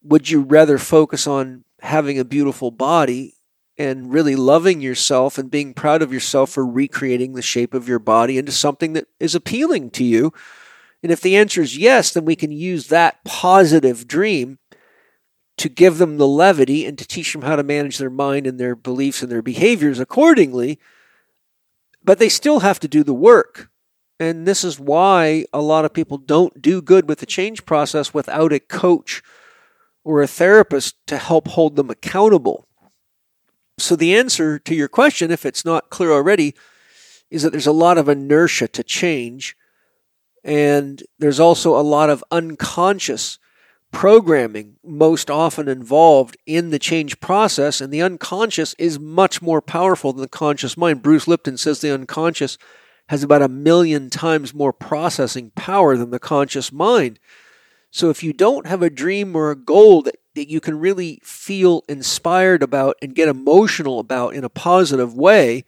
[0.03, 3.35] Would you rather focus on having a beautiful body
[3.77, 7.99] and really loving yourself and being proud of yourself for recreating the shape of your
[7.99, 10.33] body into something that is appealing to you?
[11.03, 14.59] And if the answer is yes, then we can use that positive dream
[15.61, 18.59] to give them the levity and to teach them how to manage their mind and
[18.59, 20.81] their beliefs and their behaviors accordingly.
[22.03, 23.69] But they still have to do the work.
[24.19, 28.15] And this is why a lot of people don't do good with the change process
[28.15, 29.23] without a coach
[30.03, 32.67] or a therapist to help hold them accountable.
[33.79, 36.55] So, the answer to your question, if it's not clear already,
[37.31, 39.57] is that there's a lot of inertia to change.
[40.43, 43.39] And there's also a lot of unconscious
[43.93, 47.81] programming, most often involved in the change process.
[47.81, 51.03] And the unconscious is much more powerful than the conscious mind.
[51.03, 52.59] Bruce Lipton says the unconscious
[53.09, 57.19] has about a million times more processing power than the conscious mind.
[57.91, 61.21] So if you don't have a dream or a goal that that you can really
[61.23, 65.65] feel inspired about and get emotional about in a positive way,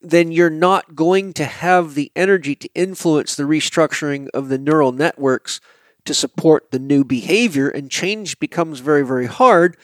[0.00, 4.92] then you're not going to have the energy to influence the restructuring of the neural
[4.92, 5.60] networks
[6.04, 9.76] to support the new behavior, and change becomes very, very hard.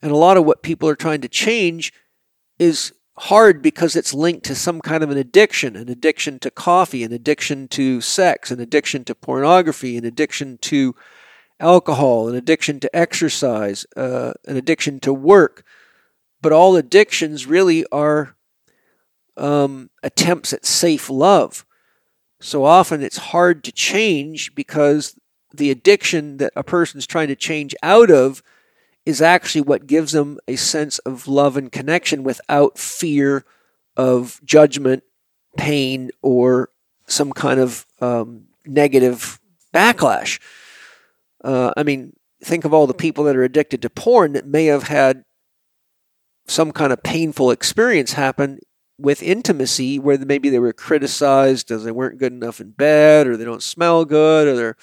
[0.00, 1.92] And a lot of what people are trying to change
[2.58, 7.04] is hard because it's linked to some kind of an addiction an addiction to coffee,
[7.04, 10.94] an addiction to sex, an addiction to pornography, an addiction to
[11.60, 15.64] alcohol, an addiction to exercise, uh, an addiction to work.
[16.40, 18.34] But all addictions really are
[19.36, 21.64] um, attempts at safe love.
[22.40, 25.16] So often it's hard to change because
[25.54, 28.42] the addiction that a person's trying to change out of
[29.04, 33.44] is actually what gives them a sense of love and connection without fear
[33.96, 35.02] of judgment,
[35.56, 36.70] pain, or
[37.06, 39.40] some kind of um, negative
[39.74, 40.40] backlash.
[41.42, 44.66] Uh, I mean, think of all the people that are addicted to porn that may
[44.66, 45.24] have had
[46.46, 48.60] some kind of painful experience happen
[48.98, 53.36] with intimacy where maybe they were criticized as they weren't good enough in bed or
[53.36, 54.76] they don't smell good or they're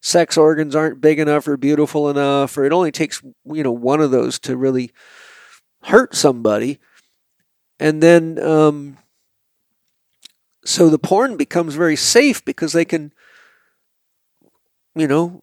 [0.00, 4.00] sex organs aren't big enough or beautiful enough, or it only takes, you know, one
[4.00, 4.90] of those to really
[5.84, 6.78] hurt somebody.
[7.78, 8.98] And then, um,
[10.64, 13.12] so the porn becomes very safe because they can,
[14.94, 15.42] you know,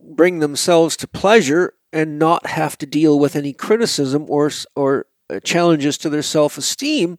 [0.00, 5.40] bring themselves to pleasure and not have to deal with any criticism or or uh,
[5.40, 7.16] challenges to their self-esteem.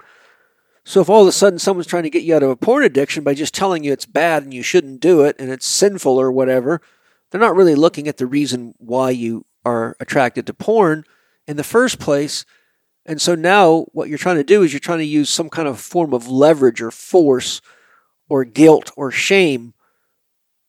[0.86, 2.84] So if all of a sudden someone's trying to get you out of a porn
[2.84, 6.18] addiction by just telling you it's bad and you shouldn't do it and it's sinful
[6.18, 6.80] or whatever,
[7.30, 11.04] they're not really looking at the reason why you are attracted to porn
[11.48, 12.46] in the first place.
[13.04, 15.68] And so now what you're trying to do is you're trying to use some kind
[15.68, 17.62] of form of leverage or force
[18.30, 19.74] or guilt or shame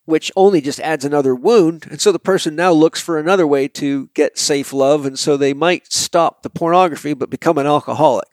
[0.07, 1.87] which only just adds another wound.
[1.91, 5.05] And so the person now looks for another way to get safe love.
[5.05, 8.29] And so they might stop the pornography but become an alcoholic.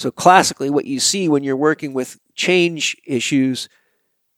[0.00, 3.68] So classically, what you see when you're working with change issues,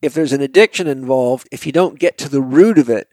[0.03, 3.07] if there's an addiction involved, if you don't get to the root of it,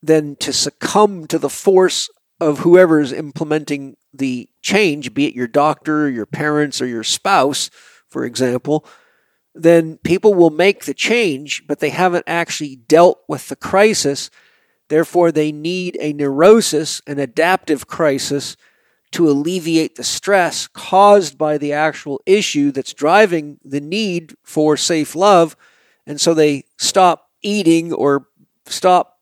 [0.00, 5.48] then to succumb to the force of whoever is implementing the change, be it your
[5.48, 7.70] doctor, your parents, or your spouse,
[8.08, 8.86] for example,
[9.52, 14.30] then people will make the change, but they haven't actually dealt with the crisis.
[14.88, 18.56] Therefore, they need a neurosis, an adaptive crisis,
[19.14, 25.14] to alleviate the stress caused by the actual issue that's driving the need for safe
[25.14, 25.56] love.
[26.04, 28.26] And so they stop eating or
[28.66, 29.20] stop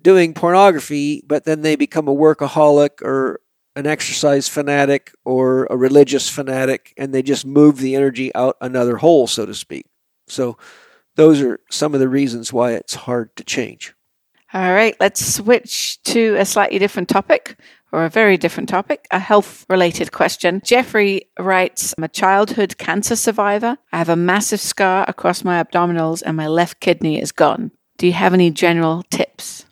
[0.00, 3.40] doing pornography, but then they become a workaholic or
[3.76, 8.96] an exercise fanatic or a religious fanatic, and they just move the energy out another
[8.96, 9.86] hole, so to speak.
[10.26, 10.58] So,
[11.14, 13.94] those are some of the reasons why it's hard to change.
[14.52, 17.56] All right, let's switch to a slightly different topic
[17.92, 20.62] or a very different topic, a health related question.
[20.64, 23.76] Jeffrey writes I'm a childhood cancer survivor.
[23.92, 27.70] I have a massive scar across my abdominals and my left kidney is gone.
[27.98, 29.66] Do you have any general tips?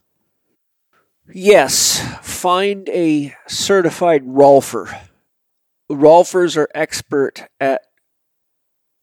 [1.33, 4.95] Yes, find a certified rolfer.
[5.91, 7.83] Rolfers are expert at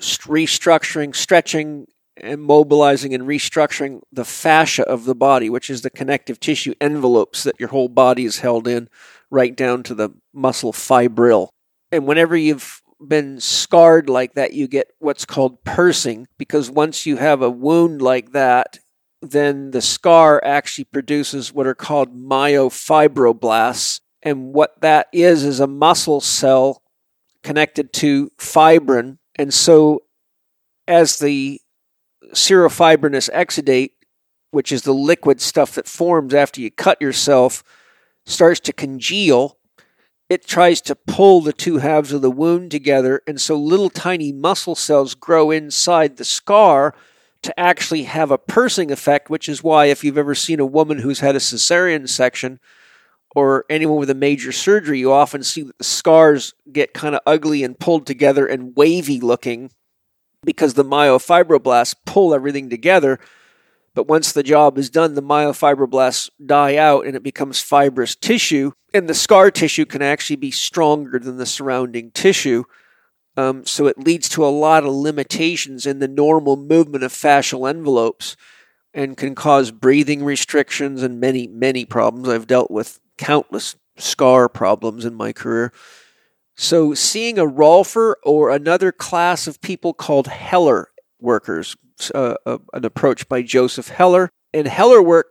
[0.01, 1.87] restructuring, stretching,
[2.21, 7.43] and mobilizing and restructuring the fascia of the body, which is the connective tissue envelopes
[7.43, 8.89] that your whole body is held in,
[9.29, 11.49] right down to the muscle fibril.
[11.91, 17.17] And whenever you've been scarred like that, you get what's called pursing, because once you
[17.17, 18.79] have a wound like that,
[19.21, 24.01] then the scar actually produces what are called myofibroblasts.
[24.23, 26.81] And what that is, is a muscle cell
[27.43, 29.19] connected to fibrin.
[29.35, 30.03] And so,
[30.87, 31.61] as the
[32.33, 33.91] serofibrinous exudate,
[34.51, 37.63] which is the liquid stuff that forms after you cut yourself,
[38.25, 39.57] starts to congeal,
[40.29, 43.21] it tries to pull the two halves of the wound together.
[43.25, 46.93] And so, little tiny muscle cells grow inside the scar
[47.43, 50.99] to actually have a pursing effect, which is why if you've ever seen a woman
[50.99, 52.59] who's had a cesarean section
[53.35, 57.21] or anyone with a major surgery, you often see that the scars get kind of
[57.25, 59.71] ugly and pulled together and wavy looking
[60.47, 63.19] because the myofibroblasts pull everything together.
[63.93, 68.71] But once the job is done, the myofibroblasts die out and it becomes fibrous tissue.
[68.93, 72.63] And the scar tissue can actually be stronger than the surrounding tissue.
[73.35, 77.69] Um, so it leads to a lot of limitations in the normal movement of fascial
[77.69, 78.37] envelopes
[78.93, 82.29] and can cause breathing restrictions and many, many problems.
[82.29, 85.73] I've dealt with countless scar problems in my career.
[86.57, 90.89] So seeing a Rolfer or another class of people called Heller
[91.19, 91.77] workers,
[92.15, 94.29] uh, uh, an approach by Joseph Heller.
[94.53, 95.25] And Hellerwork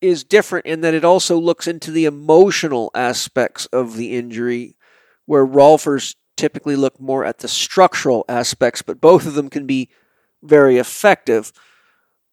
[0.00, 4.76] is different in that it also looks into the emotional aspects of the injury,
[5.26, 9.90] where Rolfers typically look more at the structural aspects, but both of them can be
[10.42, 11.52] very effective.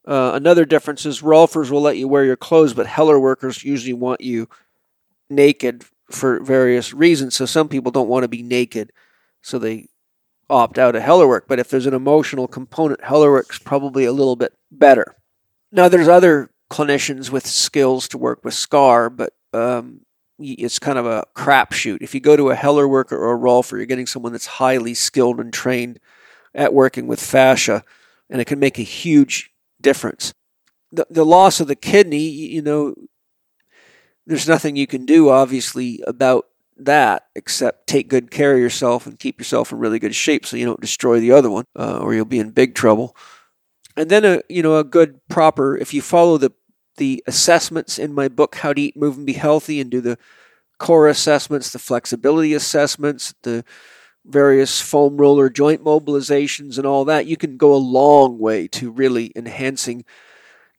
[0.08, 3.94] Uh, another difference is Rolfers will let you wear your clothes, but Heller workers usually
[3.94, 4.48] want you
[5.30, 7.36] naked for various reasons.
[7.36, 8.92] So some people don't want to be naked,
[9.42, 9.88] so they
[10.50, 11.44] opt out of Hellerwork.
[11.48, 15.16] But if there's an emotional component, Hellerwork's probably a little bit better.
[15.72, 20.02] Now, there's other clinicians with skills to work with SCAR, but um,
[20.40, 22.02] it's kind of a crapshoot.
[22.02, 24.94] If you go to a Heller worker or a Rolfer, you're getting someone that's highly
[24.94, 26.00] skilled and trained
[26.56, 27.84] at working with fascia,
[28.30, 30.34] and it can make a huge difference.
[30.92, 32.96] The, the loss of the kidney, you know,
[34.30, 36.46] there's nothing you can do, obviously, about
[36.78, 40.56] that except take good care of yourself and keep yourself in really good shape so
[40.56, 43.18] you don't destroy the other one, uh, or you'll be in big trouble.
[43.98, 46.52] And then a you know a good proper if you follow the
[46.98, 50.18] the assessments in my book, How to Eat, Move, and Be Healthy, and do the
[50.78, 53.66] core assessments, the flexibility assessments, the
[54.26, 58.92] various foam roller joint mobilizations, and all that, you can go a long way to
[58.92, 60.06] really enhancing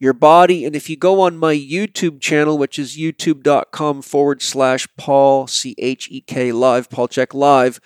[0.01, 0.65] your body.
[0.65, 5.77] And if you go on my YouTube channel, which is youtube.com forward slash Paul, C
[5.79, 7.79] H E K live, Paul Chek live,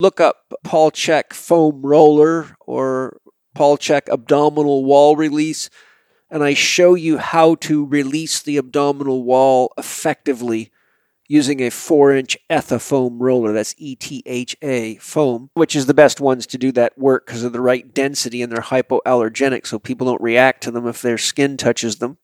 [0.00, 3.18] look up Paul Chek foam roller or
[3.54, 5.70] Paul Chek abdominal wall release.
[6.28, 10.72] And I show you how to release the abdominal wall effectively
[11.28, 13.52] using a four inch ETHA foam roller.
[13.52, 17.26] That's E T H A foam, which is the best ones to do that work
[17.26, 21.02] because of the right density and they're hypoallergenic, so people don't react to them if
[21.02, 22.18] their skin touches them.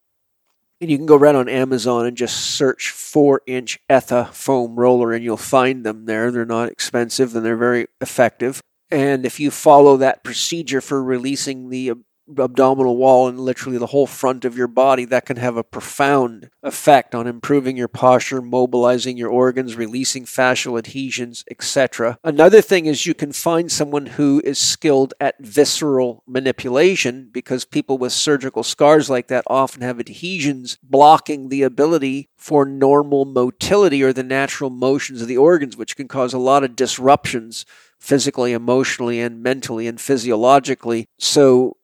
[0.81, 5.13] And you can go right on Amazon and just search four inch ETHA foam roller
[5.13, 6.31] and you'll find them there.
[6.31, 8.61] They're not expensive and they're very effective.
[8.91, 11.93] And if you follow that procedure for releasing the
[12.39, 16.51] abdominal wall and literally the whole front of your body, that can have a profound
[16.63, 22.19] effect on improving your posture, mobilizing your organs, releasing fascial adhesions, etc.
[22.25, 27.99] Another thing is you can find someone who is skilled at visceral manipulation because people
[27.99, 34.13] with surgical scars like that often have adhesions blocking the ability for normal motility or
[34.13, 37.65] the natural motions of the organs, which can cause a lot of disruptions
[37.99, 41.07] physically, emotionally, and mentally and physiologically.
[41.19, 41.77] So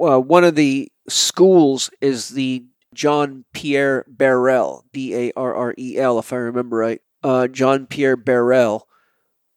[0.00, 2.64] uh, one of the schools is the
[2.94, 7.02] John Pierre Barral, B A R R E L, if I remember right.
[7.22, 8.88] Uh, John Pierre Barral,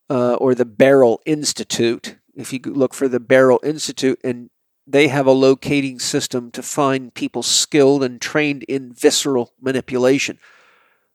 [0.09, 2.17] uh, or the Barral Institute.
[2.35, 4.49] If you look for the Barral Institute, and
[4.85, 10.39] they have a locating system to find people skilled and trained in visceral manipulation.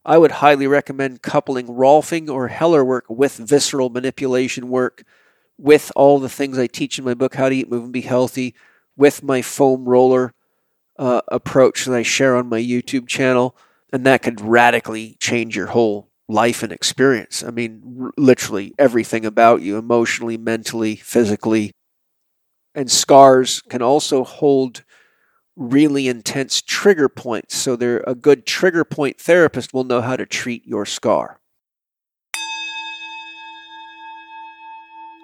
[0.05, 5.05] I would highly recommend coupling Rolfing or Hellerwork with visceral manipulation work,
[5.57, 8.01] with all the things I teach in my book, How to Eat, Move, and Be
[8.01, 8.55] Healthy
[9.03, 10.33] with my foam roller
[10.97, 13.57] uh, approach that I share on my YouTube channel,
[13.93, 17.43] and that could radically change your whole life and experience.
[17.43, 21.73] I mean, r- literally everything about you, emotionally, mentally, physically.
[22.77, 24.85] And scars can also hold
[25.57, 27.57] really intense trigger points.
[27.57, 31.41] So they're a good trigger point therapist will know how to treat your scar.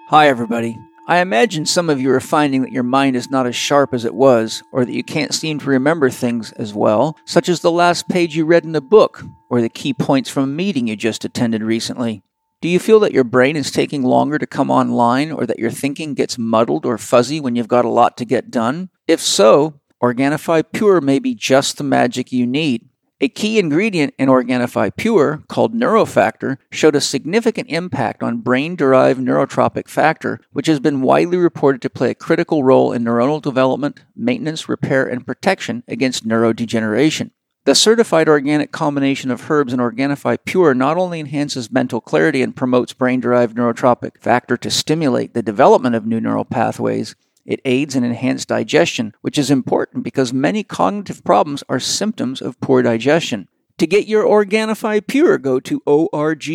[0.09, 0.77] Hi, everybody.
[1.09, 4.05] I imagine some of you are finding that your mind is not as sharp as
[4.05, 7.71] it was, or that you can't seem to remember things as well, such as the
[7.71, 10.95] last page you read in a book, or the key points from a meeting you
[10.95, 12.21] just attended recently.
[12.61, 15.71] Do you feel that your brain is taking longer to come online, or that your
[15.71, 18.91] thinking gets muddled or fuzzy when you've got a lot to get done?
[19.07, 22.88] If so, Organifi Pure may be just the magic you need.
[23.21, 29.19] A key ingredient in Organifi Pure, called neurofactor, showed a significant impact on brain derived
[29.19, 33.99] neurotrophic factor, which has been widely reported to play a critical role in neuronal development,
[34.15, 37.31] maintenance, repair, and protection against neurodegeneration.
[37.65, 42.55] The certified organic combination of herbs and Organifi Pure not only enhances mental clarity and
[42.55, 47.15] promotes brain derived neurotrophic factor to stimulate the development of new neural pathways,
[47.45, 52.59] it aids in enhanced digestion, which is important because many cognitive problems are symptoms of
[52.59, 53.47] poor digestion.
[53.79, 56.49] To get your Organifi Pure, go to organifi.com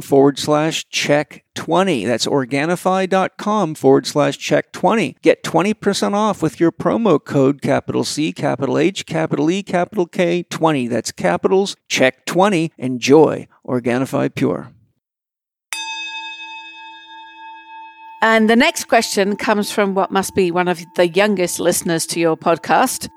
[0.00, 2.04] forward slash check 20.
[2.06, 5.16] That's organifi.com forward slash check 20.
[5.22, 10.42] Get 20% off with your promo code capital C, capital H, capital E, capital K
[10.42, 10.88] 20.
[10.88, 12.72] That's capitals, check 20.
[12.76, 14.72] Enjoy Organifi Pure.
[18.22, 22.20] And the next question comes from what must be one of the youngest listeners to
[22.20, 23.08] your podcast.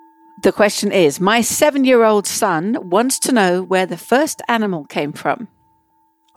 [0.43, 4.85] The question is My seven year old son wants to know where the first animal
[4.85, 5.49] came from.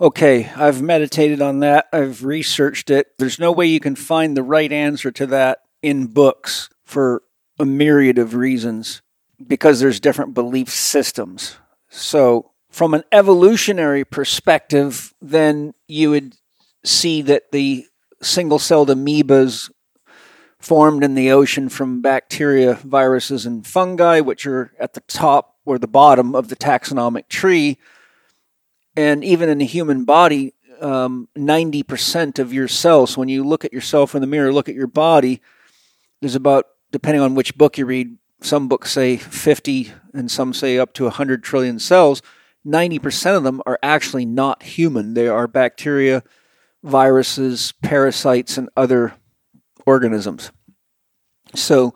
[0.01, 1.87] Okay, I've meditated on that.
[1.93, 3.07] I've researched it.
[3.19, 7.23] There's no way you can find the right answer to that in books for
[7.59, 9.01] a myriad of reasons
[9.47, 11.57] because there's different belief systems.
[11.89, 16.37] So, from an evolutionary perspective, then you would
[16.85, 17.87] see that the
[18.27, 19.71] single celled amoebas
[20.59, 25.79] formed in the ocean from bacteria, viruses, and fungi, which are at the top or
[25.79, 27.79] the bottom of the taxonomic tree.
[28.97, 33.73] And even in the human body, um, 90% of your cells, when you look at
[33.73, 35.41] yourself in the mirror, look at your body,
[36.21, 40.79] there's about, depending on which book you read, some books say 50 and some say
[40.79, 42.23] up to 100 trillion cells.
[42.67, 45.15] 90% of them are actually not human.
[45.15, 46.23] They are bacteria,
[46.87, 49.13] viruses, parasites, and other
[49.85, 50.53] organisms.
[51.55, 51.95] So,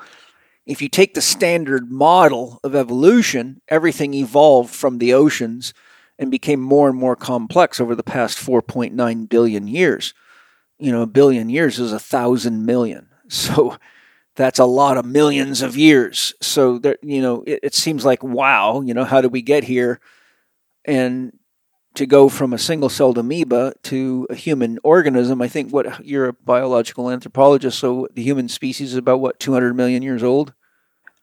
[0.66, 5.72] if you take the standard model of evolution, everything evolved from the oceans
[6.18, 10.12] and became more and more complex over the past 4.9 billion years.
[10.78, 13.06] You know, a billion years is a thousand million.
[13.32, 13.76] So,
[14.34, 16.34] that's a lot of millions of years.
[16.40, 19.62] So, that, you know, it, it seems like, wow, you know, how did we get
[19.62, 20.00] here?
[20.84, 21.38] And
[21.94, 25.42] to go from a single celled amoeba to a human organism.
[25.42, 29.74] I think what you're a biological anthropologist, so the human species is about what 200
[29.74, 30.52] million years old.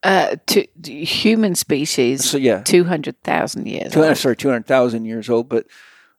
[0.04, 3.92] Uh, to, human species, So yeah, two hundred thousand years.
[3.94, 4.16] two, old.
[4.18, 5.50] sorry, 200,000 years old.
[5.50, 5.66] But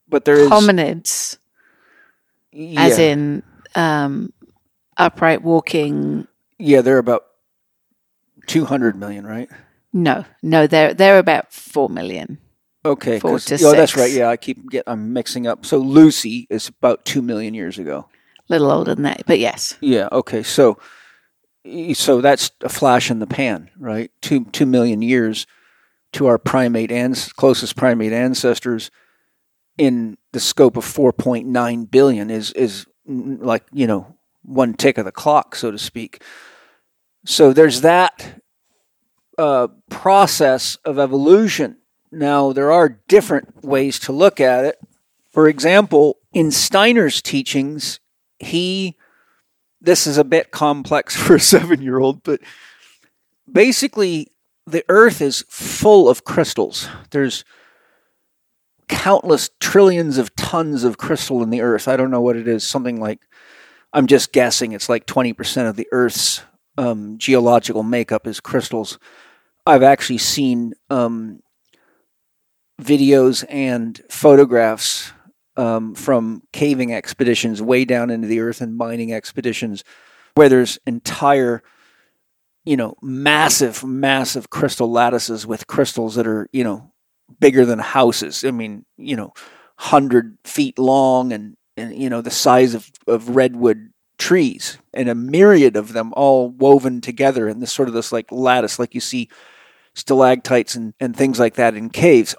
[0.08, 1.38] but there is Hominids,
[2.50, 3.42] yeah, as in
[3.76, 4.32] um,
[4.96, 6.26] upright walking.
[6.58, 7.26] yeah, they're about
[8.48, 9.48] 200 million, right?
[9.92, 12.38] No, no, they're they're about four million.
[12.88, 14.10] Okay, Four to oh, that's right.
[14.10, 15.66] Yeah, I keep get I'm mixing up.
[15.66, 18.08] So Lucy is about two million years ago.
[18.38, 19.76] A little older than that, but yes.
[19.82, 20.08] Yeah.
[20.10, 20.42] Okay.
[20.42, 20.78] So,
[21.92, 24.10] so that's a flash in the pan, right?
[24.22, 25.46] Two two million years
[26.14, 28.90] to our primate and closest primate ancestors
[29.76, 35.12] in the scope of 4.9 billion is is like you know one tick of the
[35.12, 36.22] clock, so to speak.
[37.26, 38.40] So there's that
[39.36, 41.77] uh, process of evolution.
[42.10, 44.78] Now there are different ways to look at it.
[45.30, 48.00] For example, in Steiner's teachings,
[48.38, 48.96] he
[49.80, 52.40] this is a bit complex for a seven year old, but
[53.50, 54.28] basically,
[54.66, 56.88] the earth is full of crystals.
[57.10, 57.44] There's
[58.88, 61.88] countless trillions of tons of crystal in the earth.
[61.88, 63.20] I don't know what it is, something like,
[63.92, 66.42] I'm just guessing, it's like 20% of the earth's
[66.76, 68.98] um, geological makeup is crystals.
[69.66, 71.40] I've actually seen um,
[72.80, 75.12] videos and photographs
[75.56, 79.82] um, from caving expeditions way down into the earth and mining expeditions
[80.34, 81.62] where there's entire
[82.64, 86.92] you know massive massive crystal lattices with crystals that are you know
[87.40, 88.44] bigger than houses.
[88.44, 89.32] I mean you know
[89.78, 95.14] 100 feet long and, and you know the size of, of redwood trees and a
[95.14, 99.00] myriad of them all woven together in this sort of this like lattice like you
[99.00, 99.28] see
[99.94, 102.34] stalactites and, and things like that in caves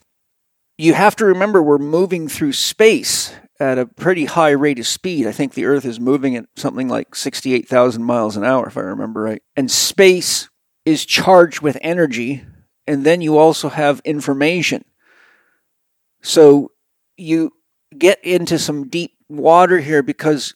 [0.80, 5.28] you have to remember we're moving through space at a pretty high rate of speed.
[5.28, 8.82] I think the Earth is moving at something like 68,000 miles an hour, if I
[8.82, 9.44] remember right.
[9.58, 10.50] And space
[10.86, 12.46] is charged with energy,
[12.88, 14.86] and then you also have information.
[16.22, 16.72] So
[17.18, 17.52] you
[17.98, 20.56] get into some deep water here because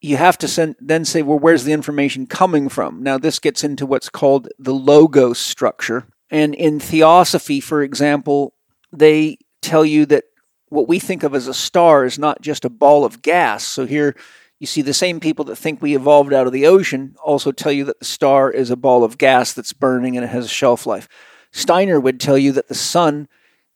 [0.00, 3.04] you have to send, then say, well, where's the information coming from?
[3.04, 6.08] Now, this gets into what's called the logos structure.
[6.30, 8.54] And in theosophy, for example,
[8.92, 10.24] they tell you that
[10.68, 13.64] what we think of as a star is not just a ball of gas.
[13.64, 14.14] So here
[14.58, 17.72] you see the same people that think we evolved out of the ocean also tell
[17.72, 20.48] you that the star is a ball of gas that's burning and it has a
[20.48, 21.08] shelf life.
[21.52, 23.28] Steiner would tell you that the sun,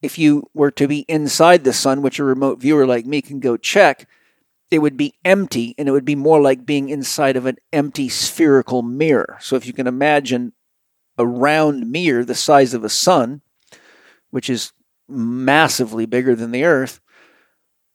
[0.02, 3.40] if you were to be inside the sun, which a remote viewer like me can
[3.40, 4.08] go check,
[4.70, 8.08] it would be empty and it would be more like being inside of an empty
[8.08, 9.38] spherical mirror.
[9.40, 10.52] So if you can imagine
[11.16, 13.42] a round mirror the size of a sun,
[14.30, 14.72] which is
[15.12, 17.00] massively bigger than the Earth,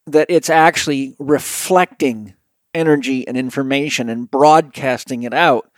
[0.06, 2.34] that it's actually reflecting
[2.74, 5.70] energy and information and broadcasting it out.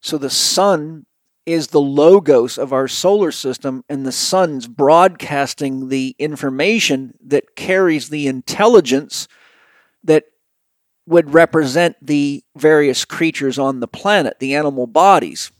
[0.00, 1.06] So the sun
[1.46, 8.08] is the logos of our solar system, and the sun's broadcasting the information that carries
[8.08, 9.28] the intelligence
[10.02, 10.24] that
[11.06, 15.52] would represent the various creatures on the planet, the animal bodies.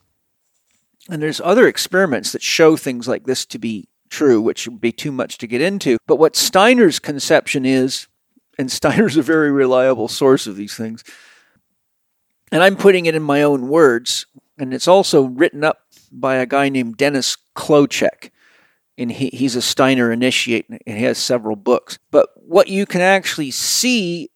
[1.11, 4.93] And there's other experiments that show things like this to be true, which would be
[4.93, 5.99] too much to get into.
[6.07, 8.07] But what Steiner's conception is,
[8.59, 11.03] and Steiner's a very reliable source of these things,
[12.53, 14.27] and I'm putting it in my own words,
[14.59, 15.81] and it's also written up
[16.13, 18.31] by a guy named Dennis Klocek.
[18.97, 21.99] And he, he's a Steiner initiate, and he has several books.
[22.13, 24.31] But what you can actually see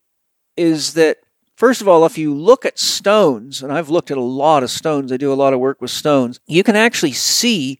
[0.56, 1.18] is that,
[1.54, 4.70] first of all, if you look at stones, and I've looked at a lot of
[4.72, 7.78] stones, I do a lot of work with stones, you can actually see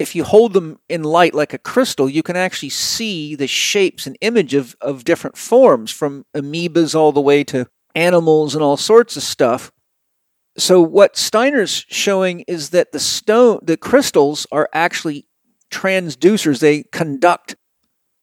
[0.00, 4.06] if you hold them in light like a crystal, you can actually see the shapes
[4.06, 8.78] and image of, of different forms, from amoebas all the way to animals and all
[8.78, 9.70] sorts of stuff.
[10.56, 15.28] So what Steiner's showing is that the stone, the crystals are actually
[15.70, 16.60] transducers.
[16.60, 17.56] They conduct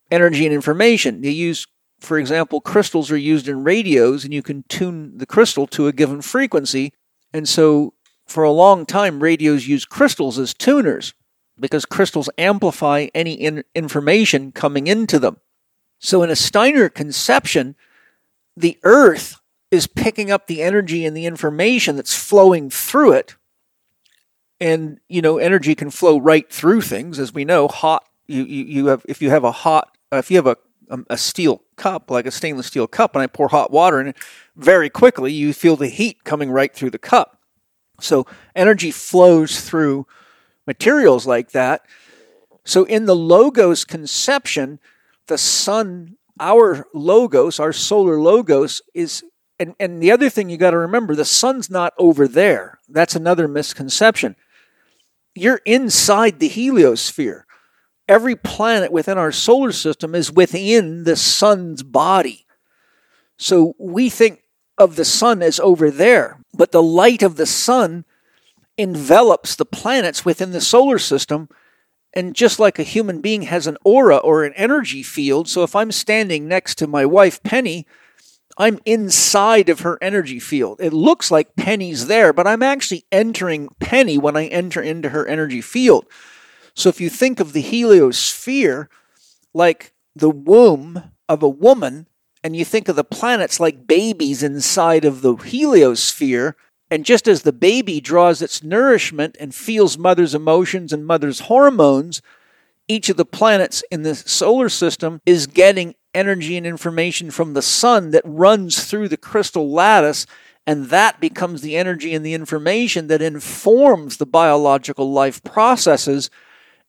[0.10, 1.22] energy and information.
[1.22, 1.68] They use,
[1.99, 5.94] for example, crystals are used in radios, and you can tune the crystal to a
[5.94, 6.91] given frequency.
[7.32, 7.94] And so,
[8.26, 11.14] for a long time, radios use crystals as tuners
[11.60, 15.38] because crystals amplify any in- information coming into them.
[16.00, 17.76] So, in a Steiner conception,
[18.56, 19.40] the Earth
[19.72, 23.36] is picking up the energy and the information that's flowing through it.
[24.60, 27.68] And, you know, energy can flow right through things, as we know.
[27.68, 30.58] Hot, you, you, you have, if you have a hot, uh, if you have a,
[30.90, 34.08] um, a steel cup, like a stainless steel cup, and I pour hot water in
[34.08, 34.18] it,
[34.56, 37.40] very quickly you feel the heat coming right through the cup.
[38.00, 38.26] So,
[38.56, 40.08] energy flows through
[40.68, 41.85] materials like that.
[42.65, 44.80] So in the logos conception,
[45.27, 49.23] the sun, our logos, our solar logos, is
[49.60, 52.80] and, and the other thing you got to remember the sun's not over there.
[52.88, 54.35] That's another misconception.
[55.34, 57.44] You're inside the heliosphere.
[58.07, 62.45] Every planet within our solar system is within the sun's body.
[63.38, 64.44] So we think
[64.77, 68.06] of the sun as over there, but the light of the sun
[68.78, 71.49] envelops the planets within the solar system.
[72.14, 75.76] And just like a human being has an aura or an energy field, so if
[75.76, 77.86] I'm standing next to my wife, Penny,
[78.58, 80.80] I'm inside of her energy field.
[80.80, 85.28] It looks like Penny's there, but I'm actually entering Penny when I enter into her
[85.28, 86.06] energy field.
[86.74, 88.88] So if you think of the heliosphere
[89.54, 92.08] like the womb of a woman,
[92.44, 96.54] and you think of the planets like babies inside of the heliosphere,
[96.90, 102.22] and just as the baby draws its nourishment and feels mother's emotions and mother's hormones,
[102.88, 107.62] each of the planets in the solar system is getting energy and information from the
[107.62, 110.26] sun that runs through the crystal lattice,
[110.66, 116.30] and that becomes the energy and the information that informs the biological life processes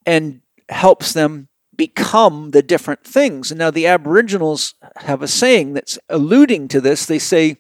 [0.07, 3.51] and helps them become the different things.
[3.51, 7.07] And now the Aboriginals have a saying that's alluding to this.
[7.07, 7.57] They say,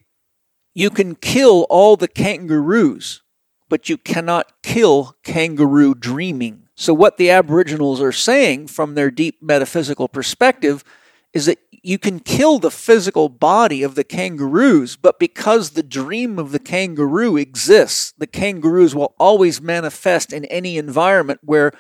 [0.75, 3.23] You can kill all the kangaroos,
[3.69, 6.69] but you cannot kill kangaroo dreaming.
[6.75, 10.85] So, what the Aboriginals are saying from their deep metaphysical perspective
[11.33, 16.39] is that you can kill the physical body of the kangaroos, but because the dream
[16.39, 21.73] of the kangaroo exists, the kangaroos will always manifest in any environment where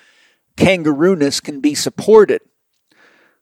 [0.56, 2.42] kangarooness can be supported.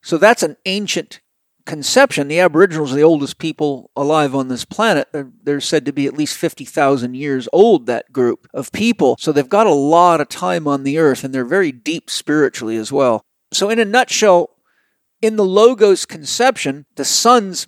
[0.02, 1.20] So that's an ancient
[1.66, 2.28] conception.
[2.28, 5.08] The Aboriginals are the oldest people alive on this planet.
[5.12, 9.16] They're, they're said to be at least 50,000 years old, that group of people.
[9.18, 12.76] So they've got a lot of time on the earth and they're very deep spiritually
[12.76, 13.24] as well.
[13.52, 14.50] So, in a nutshell,
[15.22, 17.66] in the Logos conception, the sun's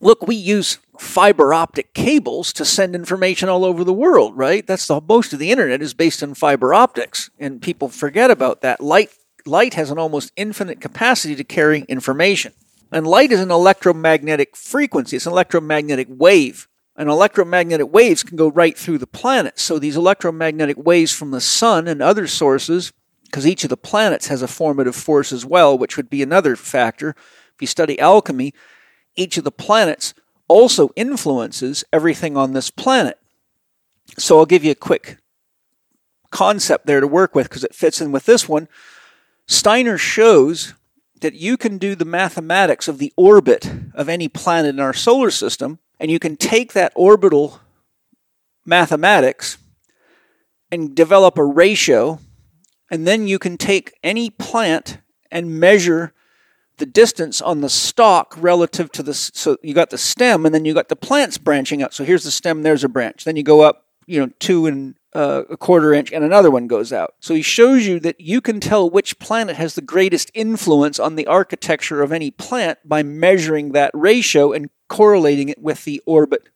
[0.00, 4.66] look, we use fiber optic cables to send information all over the world, right?
[4.66, 8.60] That's the most of the internet is based on fiber optics, and people forget about
[8.62, 8.80] that.
[8.80, 9.10] Light
[9.44, 12.52] light has an almost infinite capacity to carry information.
[12.92, 16.68] And light is an electromagnetic frequency, it's an electromagnetic wave.
[16.98, 19.58] And electromagnetic waves can go right through the planet.
[19.58, 22.92] So these electromagnetic waves from the sun and other sources,
[23.24, 26.56] because each of the planets has a formative force as well, which would be another
[26.56, 27.10] factor.
[27.54, 28.54] If you study alchemy,
[29.14, 30.14] each of the planets
[30.48, 33.18] also influences everything on this planet.
[34.18, 35.18] So I'll give you a quick
[36.30, 38.68] concept there to work with because it fits in with this one.
[39.46, 40.74] Steiner shows
[41.26, 45.28] that you can do the mathematics of the orbit of any planet in our solar
[45.28, 47.58] system, and you can take that orbital
[48.64, 49.58] mathematics
[50.70, 52.20] and develop a ratio,
[52.92, 54.98] and then you can take any plant
[55.32, 56.12] and measure
[56.76, 60.64] the distance on the stalk relative to the so you got the stem and then
[60.64, 61.92] you got the plants branching out.
[61.92, 63.24] So here's the stem there's a branch.
[63.24, 66.66] Then you go up you know two and uh, a quarter inch and another one
[66.66, 70.30] goes out so he shows you that you can tell which planet has the greatest
[70.34, 75.84] influence on the architecture of any plant by measuring that ratio and correlating it with
[75.84, 76.48] the orbit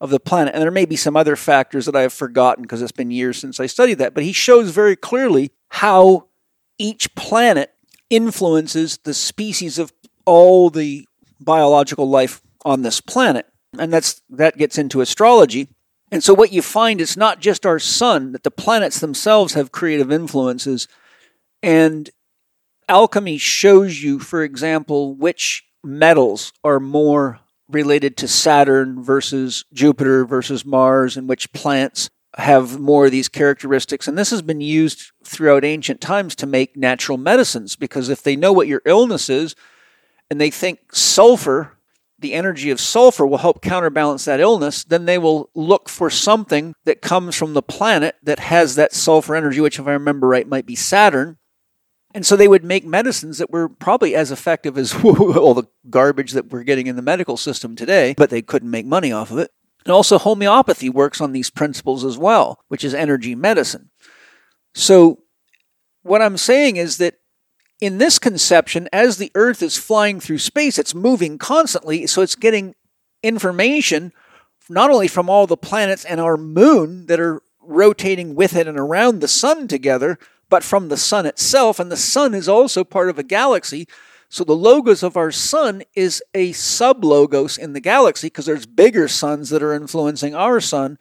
[0.00, 2.82] of the planet and there may be some other factors that i have forgotten because
[2.82, 6.26] it's been years since i studied that but he shows very clearly how
[6.78, 7.72] each planet
[8.08, 9.92] influences the species of
[10.26, 11.06] all the
[11.40, 13.46] biological life on this planet.
[13.78, 15.68] And that's that gets into astrology.
[16.10, 19.72] And so what you find is not just our sun, that the planets themselves have
[19.72, 20.88] creative influences.
[21.62, 22.10] And
[22.88, 30.64] alchemy shows you, for example, which metals are more related to Saturn versus Jupiter versus
[30.64, 34.08] Mars, and which plants have more of these characteristics.
[34.08, 38.36] And this has been used throughout ancient times to make natural medicines because if they
[38.36, 39.54] know what your illness is
[40.30, 41.76] and they think sulfur,
[42.20, 46.74] the energy of sulfur will help counterbalance that illness, then they will look for something
[46.84, 50.46] that comes from the planet that has that sulfur energy, which, if I remember right,
[50.46, 51.38] might be Saturn.
[52.12, 56.32] And so they would make medicines that were probably as effective as all the garbage
[56.32, 59.38] that we're getting in the medical system today, but they couldn't make money off of
[59.38, 59.50] it.
[59.84, 63.90] And also, homeopathy works on these principles as well, which is energy medicine.
[64.74, 65.20] So,
[66.02, 67.19] what I'm saying is that
[67.80, 72.34] in this conception, as the Earth is flying through space, it's moving constantly, so it's
[72.34, 72.74] getting
[73.22, 74.12] information
[74.68, 78.78] not only from all the planets and our moon that are rotating with it and
[78.78, 81.78] around the sun together, but from the sun itself.
[81.80, 83.88] And the sun is also part of a galaxy.
[84.28, 88.66] So the logos of our sun is a sub logos in the galaxy because there's
[88.66, 90.98] bigger suns that are influencing our sun.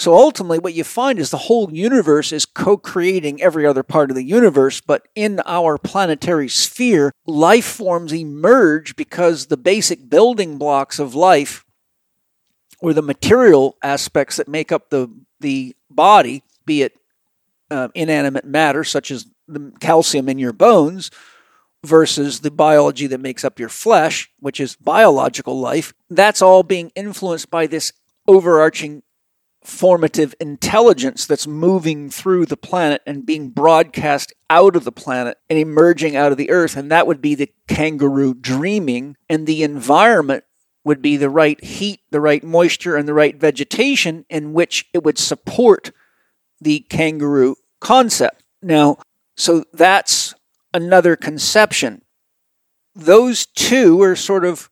[0.00, 4.10] So ultimately, what you find is the whole universe is co creating every other part
[4.10, 10.56] of the universe, but in our planetary sphere, life forms emerge because the basic building
[10.56, 11.66] blocks of life,
[12.80, 15.06] or the material aspects that make up the,
[15.40, 16.96] the body, be it
[17.70, 21.10] uh, inanimate matter, such as the calcium in your bones,
[21.84, 26.90] versus the biology that makes up your flesh, which is biological life, that's all being
[26.96, 27.92] influenced by this
[28.26, 29.02] overarching
[29.62, 35.58] formative intelligence that's moving through the planet and being broadcast out of the planet and
[35.58, 36.76] emerging out of the earth.
[36.76, 40.44] And that would be the kangaroo dreaming, and the environment
[40.82, 45.04] would be the right heat, the right moisture, and the right vegetation in which it
[45.04, 45.92] would support
[46.60, 48.42] the kangaroo concept.
[48.62, 48.98] Now,
[49.36, 50.34] so that's
[50.72, 52.02] another conception.
[52.94, 54.70] Those two are sort of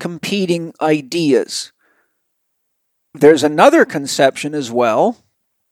[0.00, 1.72] competing ideas.
[3.14, 5.16] There's another conception as well.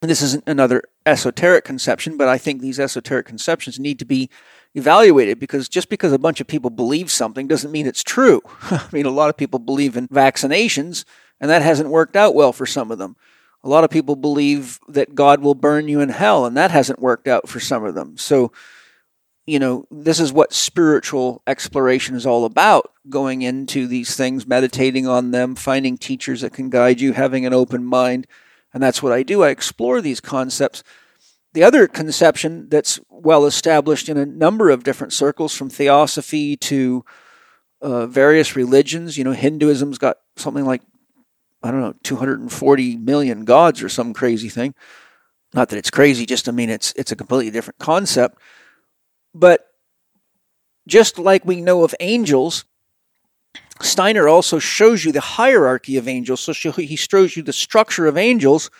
[0.01, 4.29] And this isn't another esoteric conception, but I think these esoteric conceptions need to be
[4.75, 8.41] evaluated because just because a bunch of people believe something doesn't mean it's true.
[8.61, 11.03] I mean, a lot of people believe in vaccinations,
[11.41, 13.15] and that hasn't worked out well for some of them.
[13.63, 16.99] A lot of people believe that God will burn you in hell, and that hasn't
[16.99, 18.17] worked out for some of them.
[18.17, 18.51] So,
[19.47, 25.07] you know, this is what spiritual exploration is all about going into these things, meditating
[25.07, 28.27] on them, finding teachers that can guide you, having an open mind.
[28.73, 29.43] And that's what I do.
[29.43, 30.83] I explore these concepts.
[31.53, 37.05] The other conception that's well established in a number of different circles, from theosophy to
[37.81, 40.81] uh, various religions, you know, Hinduism's got something like,
[41.63, 44.75] I don't know, 240 million gods or some crazy thing.
[45.53, 48.37] Not that it's crazy, just I mean, it's, it's a completely different concept
[49.39, 49.67] but
[50.87, 52.65] just like we know of angels,
[53.81, 56.41] Steiner also shows you the hierarchy of angels.
[56.41, 58.71] So he shows you the structure of angels.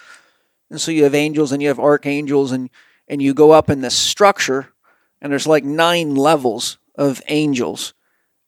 [0.69, 2.69] And so you have angels and you have archangels, and,
[3.07, 4.73] and you go up in this structure,
[5.21, 7.93] and there's like nine levels of angels.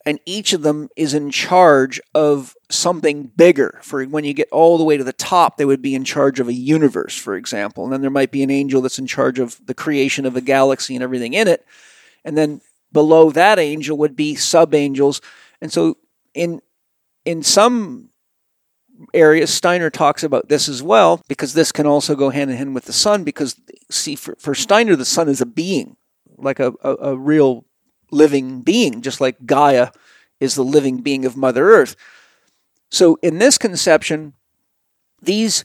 [0.05, 3.79] And each of them is in charge of something bigger.
[3.83, 6.39] For when you get all the way to the top, they would be in charge
[6.39, 7.83] of a universe, for example.
[7.83, 10.41] And then there might be an angel that's in charge of the creation of a
[10.41, 11.65] galaxy and everything in it
[12.23, 15.21] and then below that angel would be sub angels.
[15.61, 15.97] And so
[16.33, 16.61] in
[17.25, 18.09] in some
[19.13, 22.75] areas, Steiner talks about this as well, because this can also go hand in hand
[22.75, 23.23] with the sun.
[23.23, 23.59] Because
[23.89, 25.95] see, for, for Steiner, the sun is a being,
[26.37, 27.65] like a, a, a real
[28.11, 29.91] living being, just like Gaia
[30.39, 31.95] is the living being of Mother Earth.
[32.89, 34.33] So in this conception,
[35.21, 35.63] these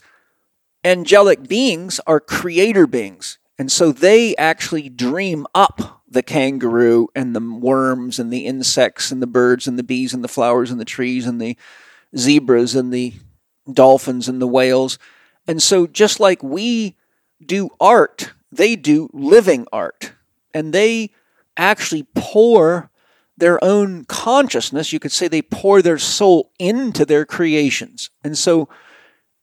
[0.83, 3.39] angelic beings are creator beings.
[3.57, 9.21] And so they actually dream up the kangaroo and the worms and the insects and
[9.21, 11.57] the birds and the bees and the flowers and the trees and the
[12.17, 13.13] zebras and the
[13.71, 14.99] dolphins and the whales.
[15.47, 16.95] And so, just like we
[17.43, 20.13] do art, they do living art.
[20.53, 21.11] And they
[21.57, 22.89] actually pour
[23.37, 28.09] their own consciousness, you could say they pour their soul into their creations.
[28.23, 28.69] And so,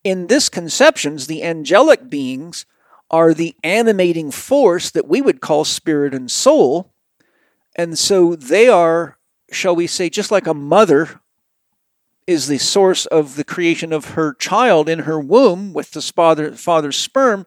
[0.03, 2.65] in this conceptions, the angelic beings
[3.13, 6.91] are the animating force that we would call spirit and soul.
[7.75, 9.19] And so they are,
[9.51, 11.21] shall we say, just like a mother
[12.25, 16.53] is the source of the creation of her child in her womb with the father,
[16.53, 17.45] father's sperm.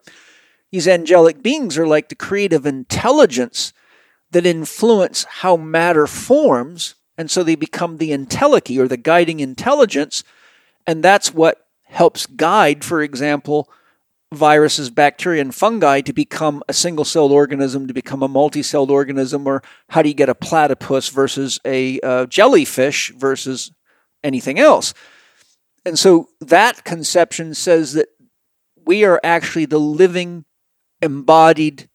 [0.71, 3.73] These angelic beings are like the creative intelligence
[4.31, 6.95] that influence how matter forms.
[7.17, 10.23] And so they become the entelechy or the guiding intelligence.
[10.85, 13.69] And that's what helps guide, for example,
[14.33, 18.91] viruses, bacteria, and fungi to become a single celled organism, to become a multi celled
[18.91, 23.71] organism, or how do you get a platypus versus a uh, jellyfish versus
[24.23, 24.93] anything else?
[25.85, 28.09] And so that conception says that
[28.85, 30.45] we are actually the living,
[31.01, 31.89] embodied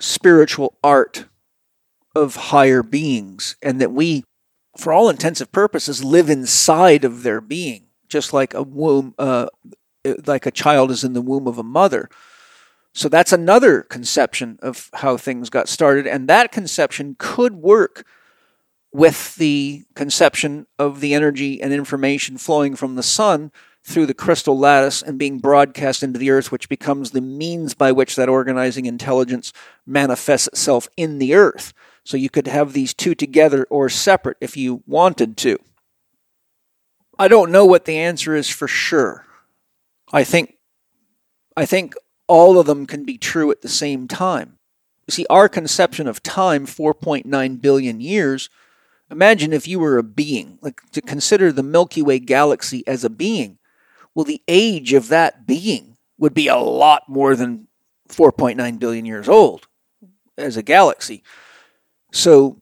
[0.00, 1.26] spiritual art
[2.14, 4.22] of higher beings, and that we,
[4.78, 9.46] for all intensive purposes, live inside of their being, just like a womb, uh,
[10.26, 12.08] like a child is in the womb of a mother.
[12.92, 16.06] So that's another conception of how things got started.
[16.06, 18.06] And that conception could work
[18.92, 23.50] with the conception of the energy and information flowing from the sun
[23.82, 27.90] through the crystal lattice and being broadcast into the earth, which becomes the means by
[27.90, 29.52] which that organizing intelligence
[29.84, 31.74] manifests itself in the earth.
[32.04, 35.58] So you could have these two together or separate if you wanted to.
[37.18, 39.26] I don't know what the answer is for sure.
[40.14, 40.54] I think
[41.56, 41.94] I think
[42.28, 44.58] all of them can be true at the same time.
[45.06, 48.48] You see, our conception of time, 4.9 billion years,
[49.10, 53.10] imagine if you were a being, like to consider the Milky Way galaxy as a
[53.10, 53.58] being.
[54.14, 57.66] Well, the age of that being would be a lot more than
[58.08, 59.66] 4.9 billion years old
[60.38, 61.24] as a galaxy.
[62.12, 62.60] So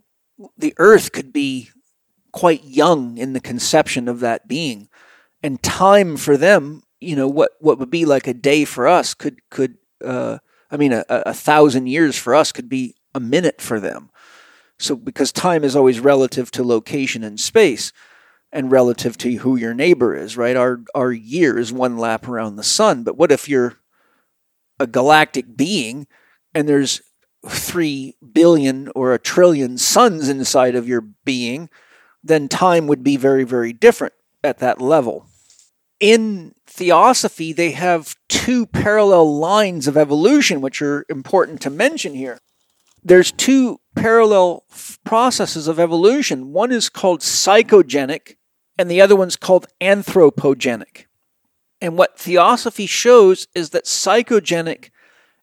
[0.57, 1.69] the Earth could be
[2.33, 4.89] quite young in the conception of that being.
[5.43, 9.15] And time for them, you know, what, what would be like a day for us
[9.15, 10.39] could, could uh,
[10.71, 14.11] I mean, a, a thousand years for us could be a minute for them.
[14.79, 17.93] So, because time is always relative to location and space
[18.51, 20.57] and relative to who your neighbor is, right?
[20.57, 23.05] Our, our year is one lap around the sun.
[23.05, 23.77] But what if you're
[24.81, 26.07] a galactic being
[26.55, 27.03] and there's
[27.47, 31.69] three billion or a trillion suns inside of your being?
[32.25, 35.27] Then time would be very, very different at that level.
[36.03, 42.41] In theosophy, they have two parallel lines of evolution, which are important to mention here
[43.05, 46.53] there's two parallel f- processes of evolution.
[46.53, 48.37] One is called psychogenic,
[48.79, 51.07] and the other one's called anthropogenic.
[51.81, 54.91] And what theosophy shows is that psychogenic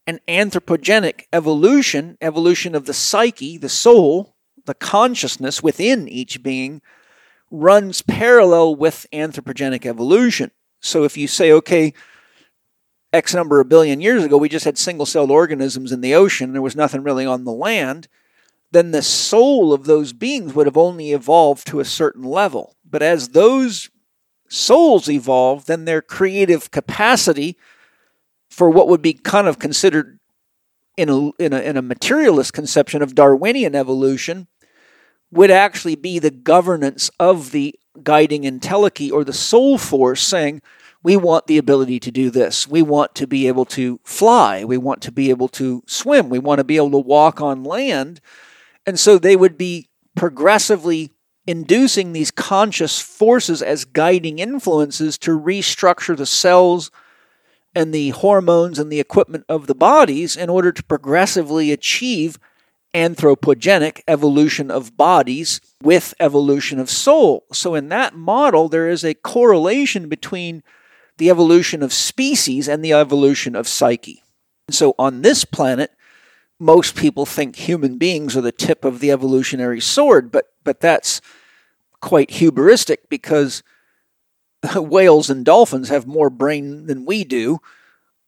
[0.08, 6.82] and anthropogenic evolution, evolution of the psyche, the soul, the consciousness within each being,
[7.52, 10.52] runs parallel with anthropogenic evolution.
[10.80, 11.94] So if you say, okay,
[13.12, 16.54] X number of billion years ago, we just had single celled organisms in the ocean,
[16.54, 18.08] there was nothing really on the land,
[18.72, 22.76] then the soul of those beings would have only evolved to a certain level.
[22.88, 23.90] But as those
[24.48, 27.58] souls evolve, then their creative capacity
[28.50, 30.20] for what would be kind of considered
[30.98, 34.48] in a, in a, in a materialist conception of Darwinian evolution
[35.32, 40.62] would actually be the governance of the guiding entelechy or the soul force saying,
[41.02, 42.68] we want the ability to do this.
[42.68, 44.66] We want to be able to fly.
[44.66, 46.30] We want to be able to swim.
[46.30, 48.20] We want to be able to walk on land.
[48.86, 51.12] And so they would be progressively
[51.48, 56.92] inducing these conscious forces as guiding influences to restructure the cells
[57.74, 62.38] and the hormones and the equipment of the bodies in order to progressively achieve
[62.94, 67.46] anthropogenic evolution of bodies with evolution of soul.
[67.52, 70.64] So, in that model, there is a correlation between
[71.18, 74.24] the evolution of species and the evolution of psyche.
[74.68, 75.92] And So on this planet,
[76.60, 81.22] most people think human beings are the tip of the evolutionary sword, but but that's
[82.02, 83.64] quite hubristic because
[84.76, 87.60] whales and dolphins have more brain than we do,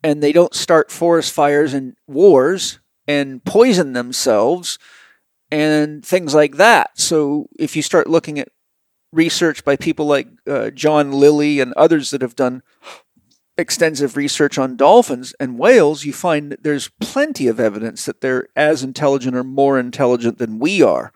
[0.03, 4.77] and they don't start forest fires and wars and poison themselves
[5.51, 6.97] and things like that.
[6.99, 8.49] So if you start looking at
[9.11, 12.63] research by people like uh, John Lilly and others that have done
[13.57, 18.47] extensive research on dolphins and whales, you find that there's plenty of evidence that they're
[18.55, 21.11] as intelligent or more intelligent than we are.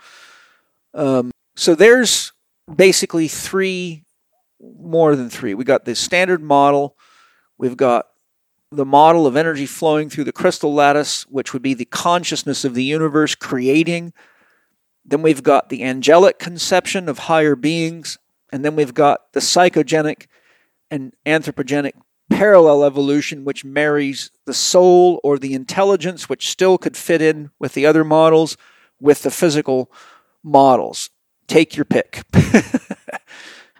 [0.93, 2.33] Um, so there's
[2.73, 4.03] basically three,
[4.61, 5.53] more than three.
[5.53, 6.97] We got the standard model,
[7.57, 8.07] we've got
[8.76, 12.73] the model of energy flowing through the crystal lattice, which would be the consciousness of
[12.73, 14.14] the universe creating
[15.06, 18.18] then we've got the angelic conception of higher beings.
[18.52, 20.26] And then we've got the psychogenic
[20.89, 21.93] and anthropogenic
[22.30, 27.73] parallel evolution, which marries the soul or the intelligence, which still could fit in with
[27.73, 28.57] the other models,
[28.99, 29.91] with the physical
[30.43, 31.11] models.
[31.47, 32.23] Take your pick.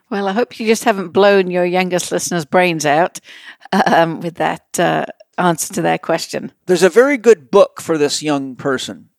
[0.10, 3.20] well, I hope you just haven't blown your youngest listeners' brains out
[3.88, 5.06] um, with that uh,
[5.38, 6.52] answer to their question.
[6.66, 9.10] There's a very good book for this young person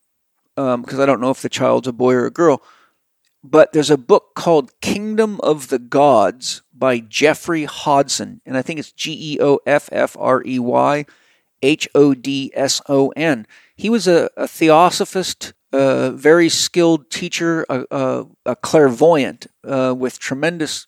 [0.55, 2.63] because um, I don't know if the child's a boy or a girl.
[3.45, 8.81] But there's a book called Kingdom of the Gods by Geoffrey Hodson, and I think
[8.81, 11.05] it's G E O F F R E Y
[11.63, 13.47] H O D S O N.
[13.77, 20.19] He was a, a theosophist, a very skilled teacher, a, a, a clairvoyant uh, with
[20.19, 20.87] tremendous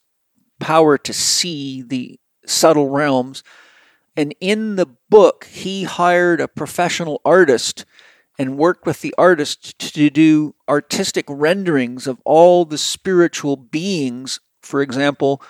[0.61, 3.43] power to see the subtle realms.
[4.17, 7.85] And in the book, he hired a professional artist
[8.39, 14.81] and worked with the artist to do artistic renderings of all the spiritual beings, for
[14.81, 15.43] example,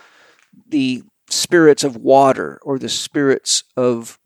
[0.67, 4.19] the spirits of water or the spirits of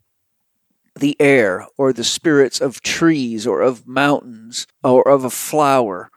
[0.95, 6.11] the air or the spirits of trees or of mountains or of a flower.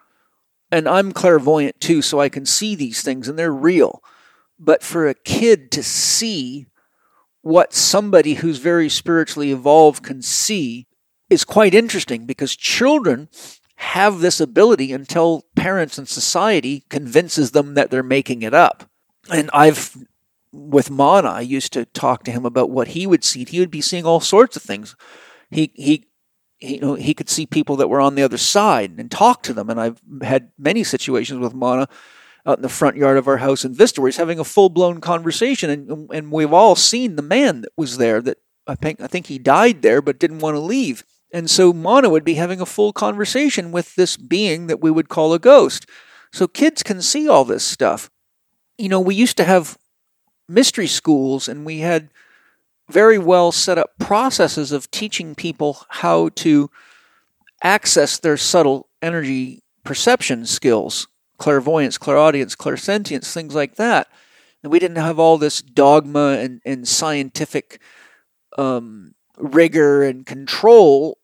[0.70, 4.02] And I'm clairvoyant too, so I can see these things and they're real.
[4.58, 6.66] But for a kid to see
[7.42, 10.86] what somebody who's very spiritually evolved can see
[11.30, 13.28] is quite interesting because children
[13.76, 18.88] have this ability until parents and society convinces them that they're making it up.
[19.30, 19.96] And I've
[20.56, 23.44] with Mana, I used to talk to him about what he would see.
[23.44, 24.96] He would be seeing all sorts of things.
[25.50, 26.06] He he
[26.60, 29.52] you know he could see people that were on the other side and talk to
[29.52, 29.70] them.
[29.70, 31.88] And I've had many situations with Mana
[32.46, 34.68] out in the front yard of our house in Vista where he's having a full
[34.68, 39.00] blown conversation, and and we've all seen the man that was there that I think
[39.00, 41.04] I think he died there, but didn't want to leave.
[41.32, 45.08] And so Mana would be having a full conversation with this being that we would
[45.08, 45.86] call a ghost.
[46.32, 48.10] So kids can see all this stuff.
[48.78, 49.76] You know, we used to have
[50.48, 52.10] mystery schools and we had
[52.88, 56.70] very well set up processes of teaching people how to
[57.62, 61.08] access their subtle energy perception skills,
[61.38, 64.08] clairvoyance, clairaudience, clairsentience, things like that.
[64.62, 67.80] And we didn't have all this dogma and, and scientific
[68.58, 71.18] um, rigor and control.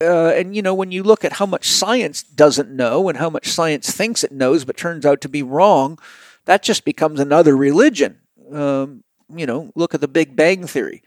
[0.00, 3.30] Uh, and you know, when you look at how much science doesn't know and how
[3.30, 5.98] much science thinks it knows but turns out to be wrong,
[6.46, 8.20] that just becomes another religion.
[8.52, 9.04] Um,
[9.34, 11.02] you know, look at the Big Bang Theory.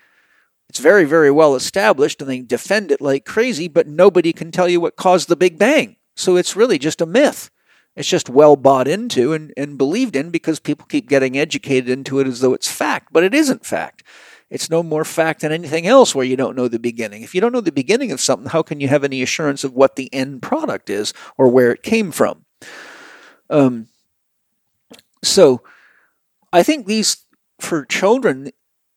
[0.70, 4.70] It's very, very well established and they defend it like crazy, but nobody can tell
[4.70, 5.96] you what caused the Big Bang.
[6.16, 7.50] So it's really just a myth.
[7.96, 12.20] It's just well bought into and, and believed in because people keep getting educated into
[12.20, 14.04] it as though it's fact, but it isn't fact.
[14.50, 17.22] It's no more fact than anything else where you don't know the beginning.
[17.22, 19.74] If you don't know the beginning of something, how can you have any assurance of
[19.74, 22.46] what the end product is or where it came from?
[23.50, 23.88] Um,
[25.24, 25.62] so
[26.52, 27.26] I think these
[27.60, 28.52] for children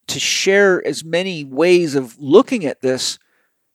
[0.06, 3.18] to share as many ways of looking at this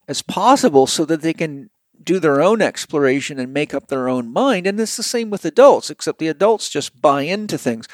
[0.08, 1.70] as possible so that they can
[2.02, 4.66] do their own exploration and make up their own mind.
[4.66, 7.88] And it's the same with adults, except the adults just buy into things.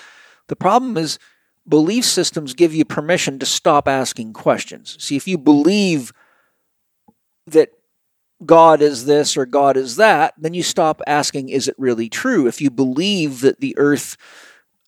[0.47, 1.17] The problem is
[1.67, 4.97] belief systems give you permission to stop asking questions.
[4.99, 6.11] See, if you believe
[7.47, 7.69] that
[8.45, 12.47] God is this or God is that, then you stop asking, is it really true?
[12.47, 14.17] If you believe that the earth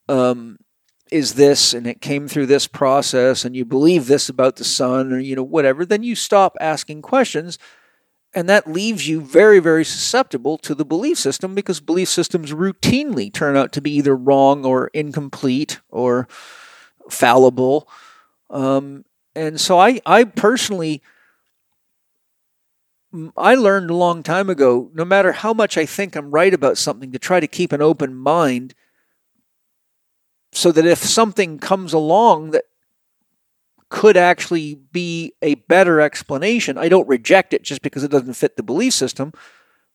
[0.07, 0.57] um,
[1.11, 5.13] is this and it came through this process and you believe this about the sun
[5.13, 7.59] or you know whatever then you stop asking questions
[8.33, 13.31] and that leaves you very very susceptible to the belief system because belief systems routinely
[13.31, 16.27] turn out to be either wrong or incomplete or
[17.09, 17.87] fallible
[18.49, 19.05] um,
[19.35, 21.03] and so i i personally
[23.37, 26.77] I learned a long time ago no matter how much I think I'm right about
[26.77, 28.73] something to try to keep an open mind
[30.51, 32.65] so that if something comes along that
[33.89, 38.57] could actually be a better explanation, I don't reject it just because it doesn't fit
[38.57, 39.33] the belief system.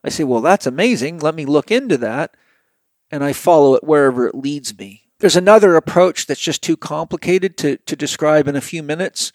[0.05, 1.19] I say, well, that's amazing.
[1.19, 2.35] Let me look into that.
[3.11, 5.09] And I follow it wherever it leads me.
[5.19, 9.33] There's another approach that's just too complicated to, to describe in a few minutes,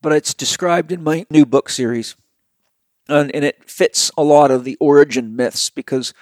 [0.00, 2.16] but it's described in my new book series.
[3.08, 6.12] And, and it fits a lot of the origin myths because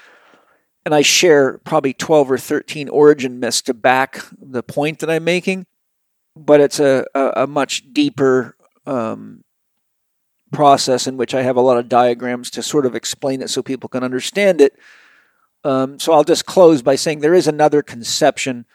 [0.85, 5.24] and I share probably 12 or 13 origin myths to back the point that I'm
[5.24, 5.66] making,
[6.36, 8.56] but it's a, a, a much deeper
[8.86, 9.44] um,
[10.52, 13.62] process in which I have a lot of diagrams to sort of explain it so
[13.62, 14.78] people can understand it.
[15.65, 18.66] Um, so I'll just close by saying there is another conception,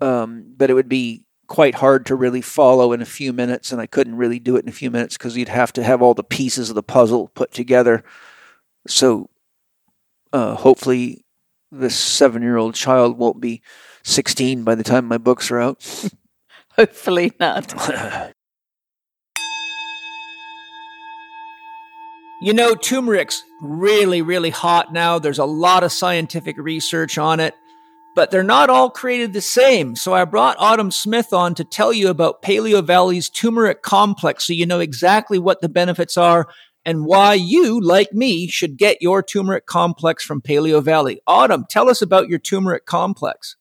[0.00, 3.80] um, but it would be quite hard to really follow in a few minutes, and
[3.80, 6.14] I couldn't really do it in a few minutes because you'd have to have all
[6.14, 8.04] the pieces of the puzzle put together.
[8.86, 9.30] So
[10.32, 11.24] uh, hopefully
[11.70, 13.62] this seven year old child won't be
[14.04, 16.10] 16 by the time my books are out.
[16.76, 17.72] Hopefully not.
[22.42, 25.20] you know, turmeric's really, really hot now.
[25.20, 27.54] There's a lot of scientific research on it,
[28.14, 29.96] but they're not all created the same.
[29.96, 34.52] So I brought Autumn Smith on to tell you about Paleo Valley's turmeric complex so
[34.52, 36.46] you know exactly what the benefits are
[36.84, 41.20] and why you, like me, should get your turmeric complex from Paleo Valley.
[41.26, 43.56] Autumn, tell us about your turmeric complex.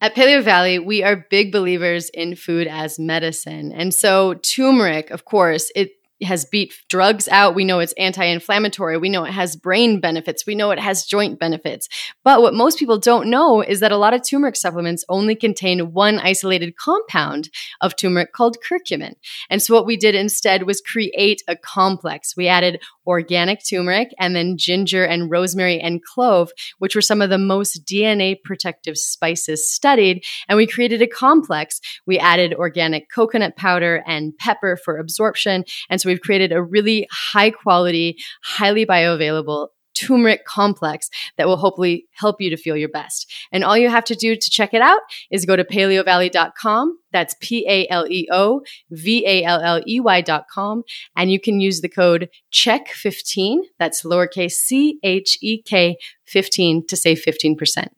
[0.00, 3.72] At Paleo Valley, we are big believers in food as medicine.
[3.72, 5.90] And so, turmeric, of course, it
[6.22, 7.54] has beat drugs out.
[7.54, 8.98] We know it's anti inflammatory.
[8.98, 10.46] We know it has brain benefits.
[10.46, 11.88] We know it has joint benefits.
[12.24, 15.92] But what most people don't know is that a lot of turmeric supplements only contain
[15.92, 17.50] one isolated compound
[17.80, 19.14] of turmeric called curcumin.
[19.50, 22.36] And so what we did instead was create a complex.
[22.36, 27.30] We added organic turmeric and then ginger and rosemary and clove, which were some of
[27.30, 30.22] the most DNA protective spices studied.
[30.48, 31.80] And we created a complex.
[32.06, 35.64] We added organic coconut powder and pepper for absorption.
[35.88, 39.68] And so we've created a really high quality, highly bioavailable
[39.98, 43.32] turmeric complex that will hopefully help you to feel your best.
[43.50, 46.98] And all you have to do to check it out is go to paleovalley.com.
[47.12, 50.82] That's P A L E O V A L L E Y.com.
[51.16, 56.96] And you can use the code CHEK15, that's lowercase c h e k 15 to
[56.96, 57.88] save 15%.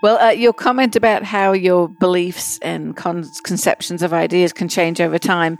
[0.00, 5.00] Well, uh, your comment about how your beliefs and con- conceptions of ideas can change
[5.00, 5.58] over time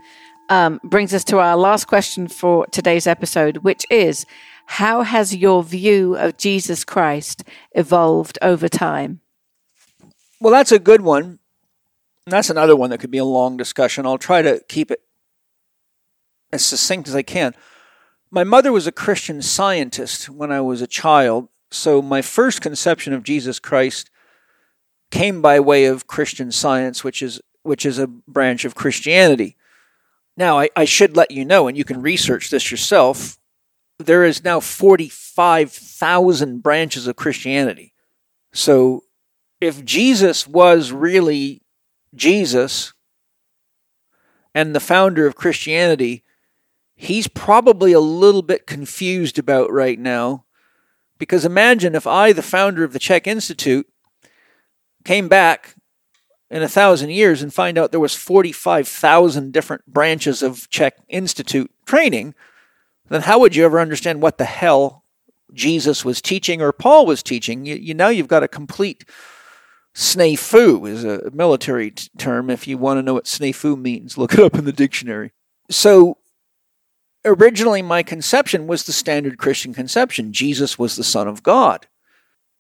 [0.49, 4.27] um, brings us to our last question for today's episode, which is
[4.67, 7.43] How has your view of Jesus Christ
[7.73, 9.23] evolved over time?
[10.41, 11.41] Well, that's a good one.
[12.25, 14.07] that's another one that could be a long discussion.
[14.07, 15.01] I'll try to keep it
[16.53, 17.57] as succinct as I can.
[18.31, 23.13] My mother was a Christian scientist when I was a child, so my first conception
[23.13, 24.11] of Jesus Christ
[25.11, 29.57] came by way of Christian science, which is which is a branch of Christianity.
[30.37, 33.39] Now, I, I should let you know, and you can research this yourself.
[33.99, 37.93] There is now forty-five thousand branches of Christianity.
[38.53, 39.05] So,
[39.61, 41.63] if Jesus was really
[42.15, 42.93] Jesus
[44.55, 46.23] and the founder of Christianity,
[46.95, 50.45] he's probably a little bit confused about right now.
[51.19, 53.89] Because imagine if I, the founder of the CHEK Institute,
[55.05, 55.77] came back
[56.51, 61.71] in a thousand years and find out there was 45,000 different branches of CHEK Institute
[61.85, 62.35] training,
[63.09, 65.05] then how would you ever understand what the hell
[65.53, 67.67] Jesus was teaching or Paul was teaching?
[67.67, 69.05] You, you you've got a complete
[69.95, 72.51] snafu is a military t- term.
[72.51, 75.33] If you want to know what snafu means, look it up in the dictionary.
[75.71, 76.19] So
[77.25, 80.33] originally my conception was the standard Christian conception.
[80.33, 81.87] Jesus was the Son of God.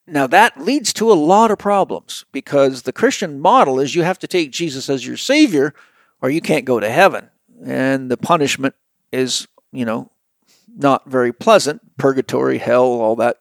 [0.09, 4.18] Now that leads to a lot of problems because the Christian model is you have
[4.20, 5.74] to take Jesus as your Savior
[6.22, 7.28] or you can't go to heaven.
[7.64, 8.74] And the punishment
[9.12, 10.10] is, you know,
[10.76, 11.97] not very pleasant.
[11.97, 13.39] Purgatory, hell, all that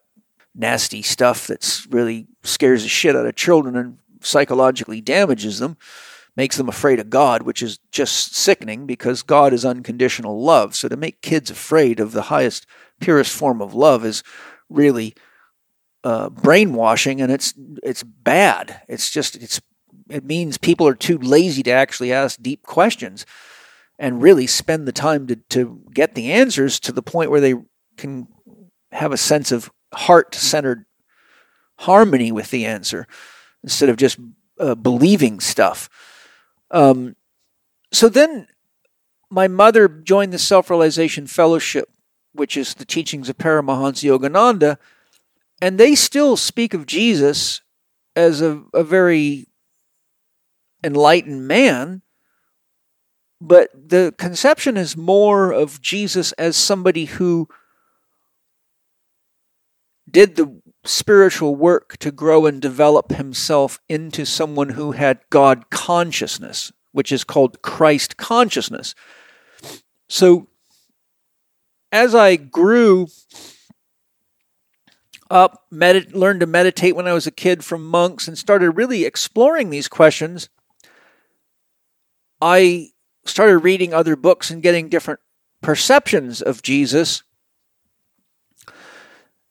[0.53, 5.77] nasty stuff that's really scares the shit out of children and psychologically damages them
[6.35, 10.75] makes them afraid of God, which is just sickening because God is unconditional love.
[10.75, 12.65] So to make kids afraid of the highest,
[12.99, 14.23] purest form of love is
[14.69, 15.15] really
[16.03, 17.53] uh, brainwashing, and it's
[17.83, 18.81] it's bad.
[18.87, 19.61] It's just it's
[20.09, 23.25] it means people are too lazy to actually ask deep questions
[23.99, 27.55] and really spend the time to to get the answers to the point where they
[27.97, 28.27] can
[28.91, 30.85] have a sense of heart centered
[31.79, 33.05] harmony with the answer
[33.63, 34.19] instead of just
[34.59, 35.89] uh, believing stuff.
[36.71, 37.15] Um,
[37.91, 38.47] so then
[39.29, 41.89] my mother joined the Self Realization Fellowship,
[42.33, 44.77] which is the teachings of Paramahansa Yogananda,
[45.61, 47.61] and they still speak of Jesus
[48.15, 49.47] as a, a very
[50.83, 52.01] enlightened man,
[53.39, 57.47] but the conception is more of Jesus as somebody who
[60.09, 66.71] did the spiritual work to grow and develop himself into someone who had God consciousness,
[66.91, 68.95] which is called Christ consciousness.
[70.07, 70.47] So,
[71.91, 73.07] as I grew
[75.29, 79.69] up, learned to meditate when I was a kid from monks, and started really exploring
[79.69, 80.49] these questions,
[82.41, 82.89] I
[83.25, 85.19] started reading other books and getting different
[85.61, 87.23] perceptions of Jesus.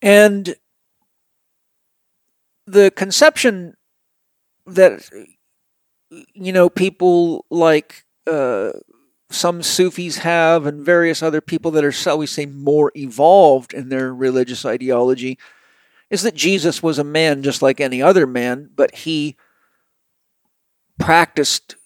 [0.00, 0.56] And
[2.66, 3.76] the conception
[4.66, 5.08] that
[6.34, 8.72] you know people like uh,
[9.30, 13.88] some Sufis have, and various other people that are, shall we say, more evolved in
[13.88, 15.38] their religious ideology,
[16.10, 19.36] is that Jesus was a man just like any other man, but he
[20.98, 21.76] practiced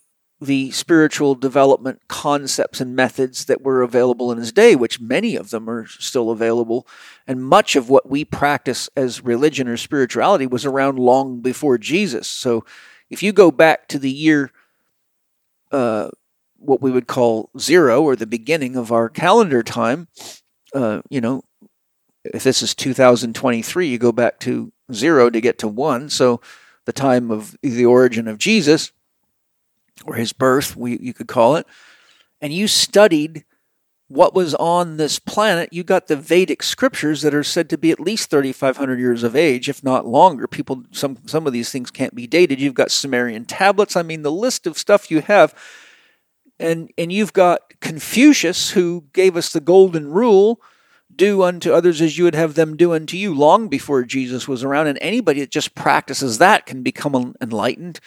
[0.40, 5.50] the spiritual development concepts and methods that were available in his day, which many of
[5.50, 6.86] them are still available.
[7.26, 12.26] And much of what we practice as religion or spirituality was around long before Jesus.
[12.26, 12.64] So
[13.10, 14.50] if you go back to the year,
[15.72, 16.08] uh,
[16.56, 20.08] what we would call zero or the beginning of our calendar time,
[20.74, 21.42] uh, you know,
[22.24, 26.10] if this is 2023, you go back to zero to get to one.
[26.10, 26.40] So
[26.84, 28.92] the time of the origin of Jesus
[30.04, 31.66] or his birth, we, you could call it,
[32.40, 33.44] and you studied
[34.10, 37.92] what was on this planet, you got the Vedic scriptures that are said to be
[37.92, 40.48] at least 3,500 years of age, if not longer.
[40.48, 42.60] People, some some of these things can't be dated.
[42.60, 43.94] You've got Sumerian tablets.
[43.94, 45.54] I mean, the list of stuff you have,
[46.58, 50.60] and and you've got Confucius, who gave us the golden rule:
[51.20, 53.34] do unto others as you would have them do unto you.
[53.34, 58.00] Long before Jesus was around, and anybody that just practices that can become enlightened.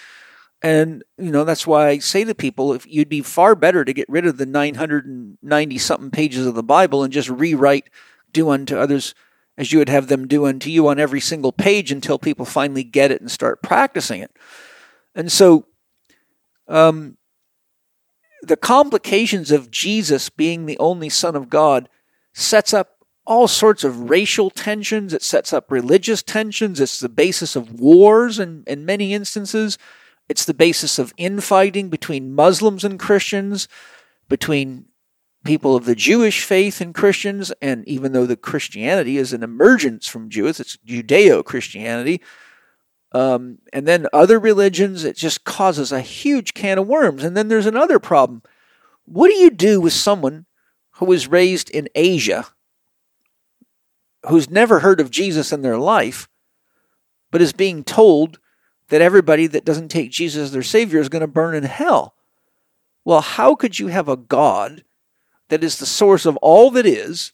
[0.63, 3.93] And, you know, that's why I say to people if you'd be far better to
[3.93, 7.87] get rid of the 990 something pages of the Bible and just rewrite
[8.31, 9.13] do unto others
[9.59, 12.83] as you would have them do unto you on every single page until people finally
[12.83, 14.31] get it and start practicing it.
[15.13, 15.67] And so,
[16.67, 17.17] um,
[18.41, 21.89] the complications of Jesus being the only Son of God
[22.33, 22.92] sets up
[23.25, 25.13] all sorts of racial tensions.
[25.13, 26.79] It sets up religious tensions.
[26.79, 29.77] It's the basis of wars in, in many instances.
[30.29, 33.67] It's the basis of infighting between Muslims and Christians,
[34.29, 34.85] between
[35.43, 40.07] people of the Jewish faith and Christians, and even though the Christianity is an emergence
[40.07, 42.21] from Jews, it's Judeo Christianity.
[43.11, 47.23] Um, and then other religions, it just causes a huge can of worms.
[47.23, 48.41] And then there's another problem.
[49.05, 50.45] What do you do with someone
[50.93, 52.45] who was raised in Asia,
[54.27, 56.27] who's never heard of Jesus in their life,
[57.31, 58.39] but is being told
[58.89, 62.15] that everybody that doesn't take Jesus as their Savior is going to burn in hell?
[63.05, 64.83] Well, how could you have a God
[65.49, 67.33] that is the source of all that is,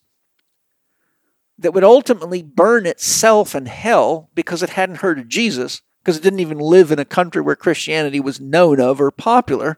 [1.57, 6.23] that would ultimately burn itself in hell because it hadn't heard of Jesus, because it
[6.23, 9.77] didn't even live in a country where Christianity was known of or popular?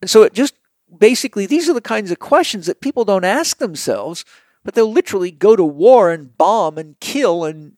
[0.00, 0.54] And so it just
[0.98, 4.24] basically, these are the kinds of questions that people don't ask themselves,
[4.66, 7.74] but they'll literally go to war and bomb and kill and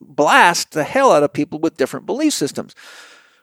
[0.00, 2.74] blast the hell out of people with different belief systems.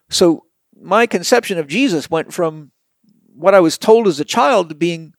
[0.10, 2.72] So my conception of Jesus went from
[3.36, 5.14] what I was told as a child to being,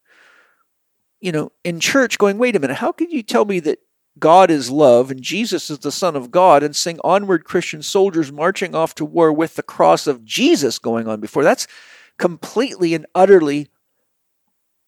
[1.20, 3.78] you know, in church going, wait a minute, how could you tell me that
[4.18, 8.32] God is love and Jesus is the Son of God and sing onward Christian soldiers
[8.32, 11.44] marching off to war with the cross of Jesus going on before?
[11.44, 11.68] That's
[12.18, 13.68] completely and utterly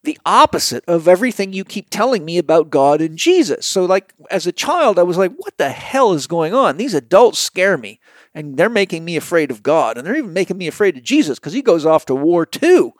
[0.05, 3.67] the opposite of everything you keep telling me about God and Jesus.
[3.67, 6.77] So, like, as a child, I was like, what the hell is going on?
[6.77, 8.01] These adults scare me,
[8.35, 11.39] and they're making me afraid of God, and they're even making me afraid of Jesus
[11.39, 12.95] because he goes off to war too.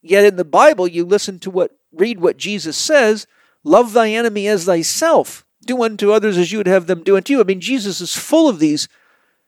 [0.00, 3.26] Yet in the Bible, you listen to what, read what Jesus says
[3.66, 7.32] love thy enemy as thyself, do unto others as you would have them do unto
[7.32, 7.40] you.
[7.40, 8.88] I mean, Jesus is full of these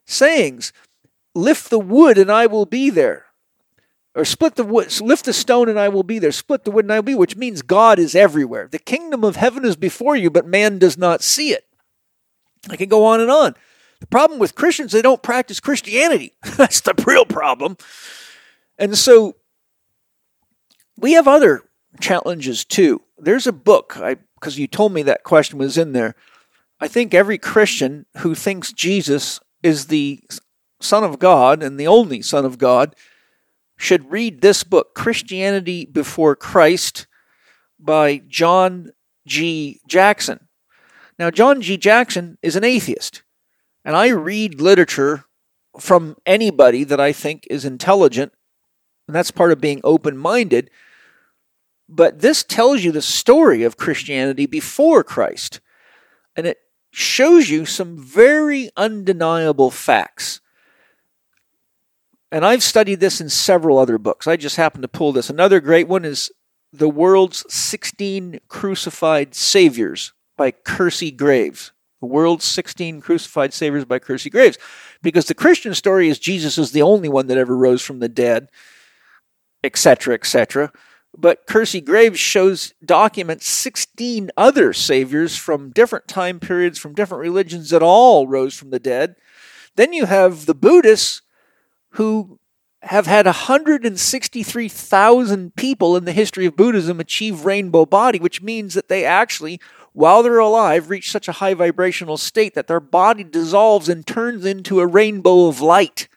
[0.06, 0.72] sayings.
[1.34, 3.25] Lift the wood, and I will be there
[4.16, 6.32] or split the wood, lift the stone and I will be there.
[6.32, 8.66] Split the wood and I will be, which means God is everywhere.
[8.66, 11.66] The kingdom of heaven is before you, but man does not see it.
[12.70, 13.54] I can go on and on.
[14.00, 16.32] The problem with Christians, they don't practice Christianity.
[16.56, 17.76] That's the real problem.
[18.78, 19.36] And so
[20.96, 21.62] we have other
[22.00, 23.02] challenges too.
[23.18, 26.14] There's a book, I because you told me that question was in there.
[26.78, 30.20] I think every Christian who thinks Jesus is the
[30.80, 32.94] Son of God and the only Son of God
[33.76, 37.06] should read this book, Christianity Before Christ,
[37.78, 38.90] by John
[39.26, 39.80] G.
[39.86, 40.48] Jackson.
[41.18, 41.76] Now, John G.
[41.76, 43.22] Jackson is an atheist,
[43.84, 45.24] and I read literature
[45.78, 48.32] from anybody that I think is intelligent,
[49.06, 50.70] and that's part of being open minded.
[51.88, 55.60] But this tells you the story of Christianity before Christ,
[56.34, 56.58] and it
[56.90, 60.40] shows you some very undeniable facts
[62.32, 64.26] and I've studied this in several other books.
[64.26, 65.30] I just happened to pull this.
[65.30, 66.30] Another great one is
[66.72, 71.72] The World's 16 Crucified Saviors by Kersey Graves.
[72.00, 74.58] The World's 16 Crucified Saviors by Kersey Graves.
[75.02, 78.08] Because the Christian story is Jesus is the only one that ever rose from the
[78.08, 78.50] dead,
[79.62, 80.72] etc., etc.
[81.16, 87.70] But Kersey Graves shows, documents 16 other saviors from different time periods, from different religions
[87.70, 89.16] that all rose from the dead.
[89.76, 91.22] Then you have the Buddhists
[91.96, 92.38] who
[92.82, 98.88] have had 163,000 people in the history of Buddhism achieve rainbow body, which means that
[98.88, 99.60] they actually,
[99.92, 104.44] while they're alive, reach such a high vibrational state that their body dissolves and turns
[104.44, 106.08] into a rainbow of light.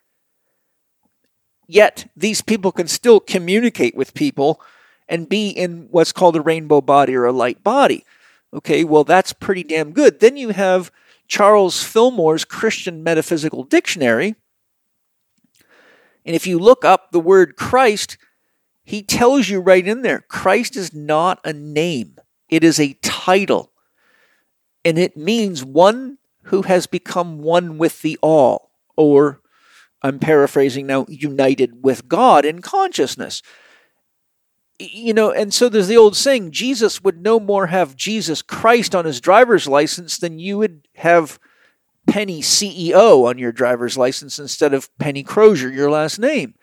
[1.67, 4.61] Yet, these people can still communicate with people
[5.07, 8.05] and be in what's called a rainbow body or a light body.
[8.53, 10.19] Okay, well, that's pretty damn good.
[10.19, 10.91] Then you have
[11.27, 14.35] Charles Fillmore's Christian Metaphysical Dictionary,
[16.29, 18.15] and if you look up the word Christ,
[18.83, 22.17] he tells you right in there Christ is not a name,
[22.49, 23.71] it is a title.
[24.85, 29.41] And it means one who has become one with the all, or
[30.03, 33.41] I'm paraphrasing now, united with God in consciousness.
[34.77, 38.93] You know, and so there's the old saying Jesus would no more have Jesus Christ
[38.93, 41.39] on his driver's license than you would have
[42.07, 46.55] Penny CEO on your driver's license instead of Penny Crozier, your last name.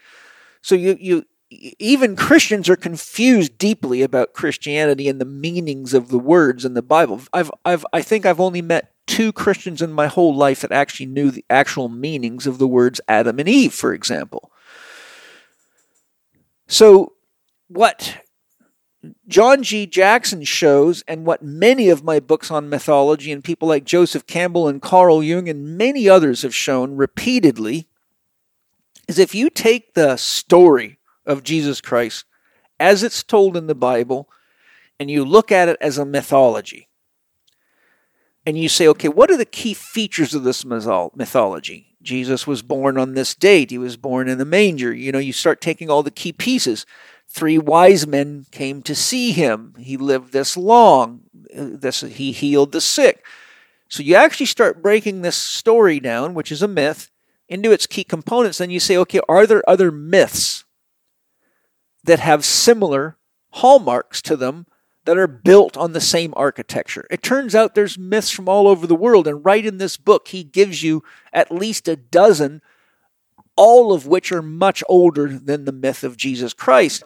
[0.62, 6.18] So you, you even Christians are confused deeply about Christianity and the meanings of the
[6.18, 7.20] words in the Bible.
[7.32, 11.06] I've, I've, I think I've only met two Christians in my whole life that actually
[11.06, 14.50] knew the actual meanings of the words Adam and Eve, for example.
[16.66, 17.12] So,
[17.68, 18.25] what
[19.28, 19.86] John G.
[19.86, 24.68] Jackson shows, and what many of my books on mythology and people like Joseph Campbell
[24.68, 27.88] and Carl Jung and many others have shown repeatedly,
[29.06, 32.24] is if you take the story of Jesus Christ
[32.80, 34.28] as it's told in the Bible
[34.98, 36.88] and you look at it as a mythology,
[38.44, 41.96] and you say, okay, what are the key features of this mythology?
[42.00, 43.72] Jesus was born on this date.
[43.72, 44.94] He was born in the manger.
[44.94, 46.86] You know, you start taking all the key pieces.
[47.28, 49.74] Three wise men came to see him.
[49.78, 51.22] He lived this long.
[51.54, 53.24] This he healed the sick.
[53.88, 57.10] So you actually start breaking this story down, which is a myth,
[57.48, 58.58] into its key components.
[58.58, 60.64] Then you say, okay, are there other myths
[62.04, 63.16] that have similar
[63.50, 64.66] hallmarks to them
[65.04, 67.06] that are built on the same architecture?
[67.10, 70.28] It turns out there's myths from all over the world, and right in this book,
[70.28, 72.62] he gives you at least a dozen,
[73.54, 77.04] all of which are much older than the myth of Jesus Christ.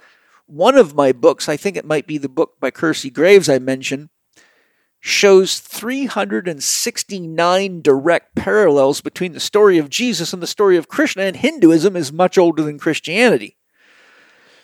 [0.51, 3.61] One of my books, I think it might be the book by Kersey Graves I
[3.61, 4.09] mentioned,
[4.99, 11.37] shows 369 direct parallels between the story of Jesus and the story of Krishna, and
[11.37, 13.59] Hinduism is much older than Christianity.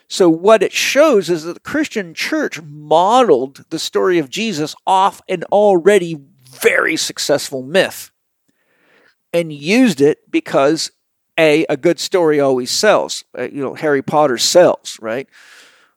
[0.09, 5.23] So, what it shows is that the Christian church modeled the story of Jesus off
[5.29, 6.19] an already
[6.51, 8.11] very successful myth
[9.33, 10.91] and used it because
[11.39, 13.23] a a good story always sells.
[13.39, 15.29] Uh, you know, Harry Potter sells, right?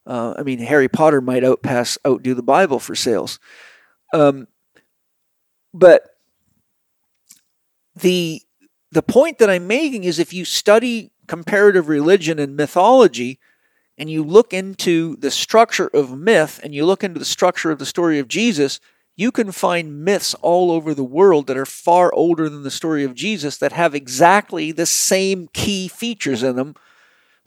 [0.09, 3.39] Uh, I mean, Harry Potter might outpass outdo the Bible for sales.
[4.11, 4.47] Um,
[5.71, 6.17] but
[7.95, 8.41] the
[8.91, 13.37] the point that I'm making is if you study comparative religion and mythology
[13.99, 17.77] and you look into the structure of myth and you look into the structure of
[17.77, 18.79] the story of Jesus,
[19.15, 23.03] you can find myths all over the world that are far older than the story
[23.03, 26.73] of Jesus that have exactly the same key features in them.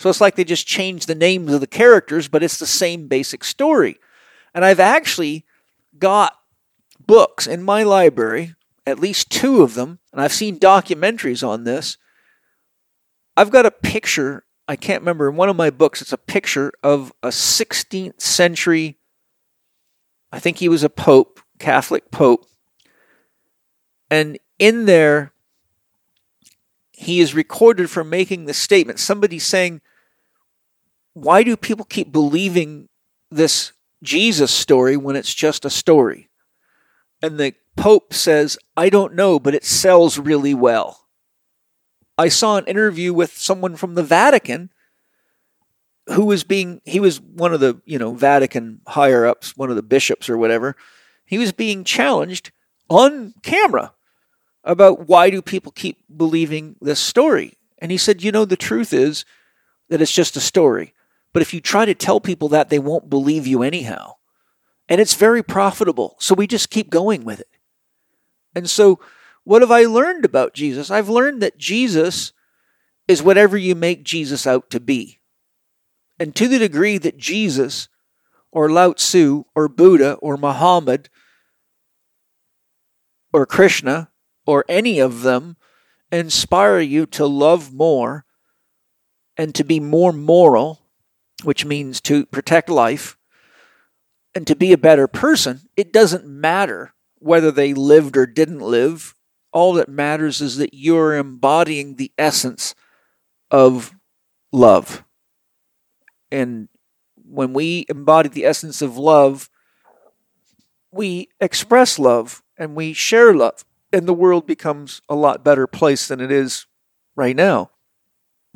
[0.02, 3.06] So it's like they just changed the names of the characters, but it's the same
[3.06, 4.00] basic story.
[4.52, 5.46] And I've actually
[5.96, 6.36] got
[7.06, 11.98] books in my library, at least two of them, and I've seen documentaries on this.
[13.36, 16.72] I've got a picture, I can't remember, in one of my books, it's a picture
[16.82, 18.98] of a 16th century,
[20.32, 22.44] I think he was a pope, Catholic pope.
[24.10, 25.32] And in there,
[26.90, 28.98] he is recorded for making the statement.
[28.98, 29.80] Somebody saying,
[31.14, 32.88] Why do people keep believing
[33.30, 33.72] this
[34.02, 36.28] Jesus story when it's just a story?
[37.20, 41.06] And the Pope says, I don't know, but it sells really well.
[42.18, 44.70] I saw an interview with someone from the Vatican
[46.08, 49.76] who was being, he was one of the, you know, Vatican higher ups, one of
[49.76, 50.76] the bishops or whatever.
[51.24, 52.50] He was being challenged
[52.90, 53.94] on camera
[54.64, 57.54] about why do people keep believing this story.
[57.78, 59.24] And he said, you know, the truth is
[59.88, 60.92] that it's just a story.
[61.32, 64.14] But if you try to tell people that, they won't believe you anyhow
[64.92, 66.16] and it's very profitable.
[66.18, 67.48] So we just keep going with it.
[68.54, 69.00] And so,
[69.44, 70.90] what have I learned about Jesus?
[70.90, 72.34] I've learned that Jesus
[73.08, 75.18] is whatever you make Jesus out to be.
[76.20, 77.88] And to the degree that Jesus
[78.50, 81.08] or Lao Tzu or Buddha or Muhammad
[83.32, 84.10] or Krishna
[84.44, 85.56] or any of them
[86.12, 88.26] inspire you to love more
[89.38, 90.81] and to be more moral,
[91.44, 93.16] which means to protect life,
[94.34, 99.14] and to be a better person, it doesn't matter whether they lived or didn't live.
[99.52, 102.74] All that matters is that you're embodying the essence
[103.50, 103.94] of
[104.50, 105.04] love.
[106.30, 106.68] And
[107.16, 109.50] when we embody the essence of love,
[110.90, 116.08] we express love and we share love, and the world becomes a lot better place
[116.08, 116.66] than it is
[117.14, 117.70] right now.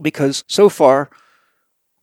[0.01, 1.11] Because so far,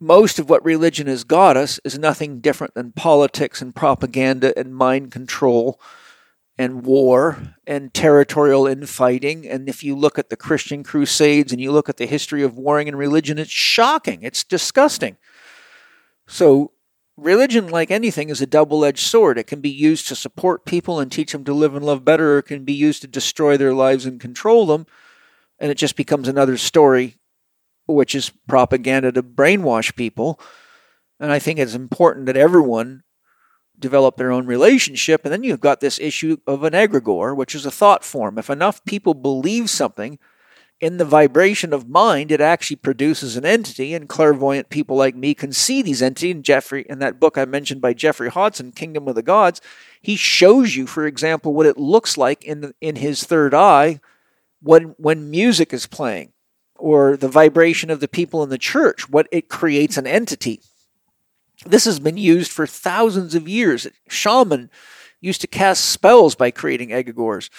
[0.04, 4.76] most of what religion has got us is nothing different than politics and propaganda and
[4.76, 5.80] mind control
[6.58, 9.48] and war and territorial infighting.
[9.48, 12.58] And if you look at the Christian Crusades and you look at the history of
[12.58, 14.24] warring and religion, it's shocking.
[14.24, 15.16] It's disgusting.
[16.28, 16.74] So,
[17.16, 19.38] religion, like anything, is a double edged sword.
[19.38, 22.36] It can be used to support people and teach them to live and love better,
[22.36, 24.86] or it can be used to destroy their lives and control them.
[25.60, 27.16] And it just becomes another story
[27.86, 30.40] which is propaganda to brainwash people.
[31.20, 33.04] And I think it's important that everyone
[33.78, 35.22] develop their own relationship.
[35.24, 38.38] And then you've got this issue of an egregore, which is a thought form.
[38.38, 40.20] If enough people believe something
[40.80, 43.94] in the vibration of mind, it actually produces an entity.
[43.94, 46.36] And clairvoyant people like me can see these entities.
[46.36, 49.62] And Geoffrey, in that book I mentioned by Geoffrey Hodson, Kingdom of the Gods,
[50.02, 54.00] he shows you, for example, what it looks like in the, in his third eye
[54.62, 56.33] when when music is playing
[56.84, 60.60] or the vibration of the people in the church, what it creates an entity.
[61.66, 63.88] This has been used for thousands of years.
[64.10, 64.70] Shaman
[65.22, 67.50] used to cast spells by creating egregores.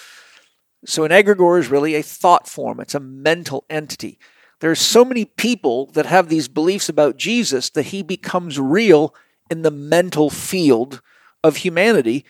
[0.84, 4.18] So an egregore is really a thought form, it's a mental entity.
[4.60, 9.14] There are so many people that have these beliefs about Jesus that he becomes real
[9.50, 11.00] in the mental field
[11.42, 12.26] of humanity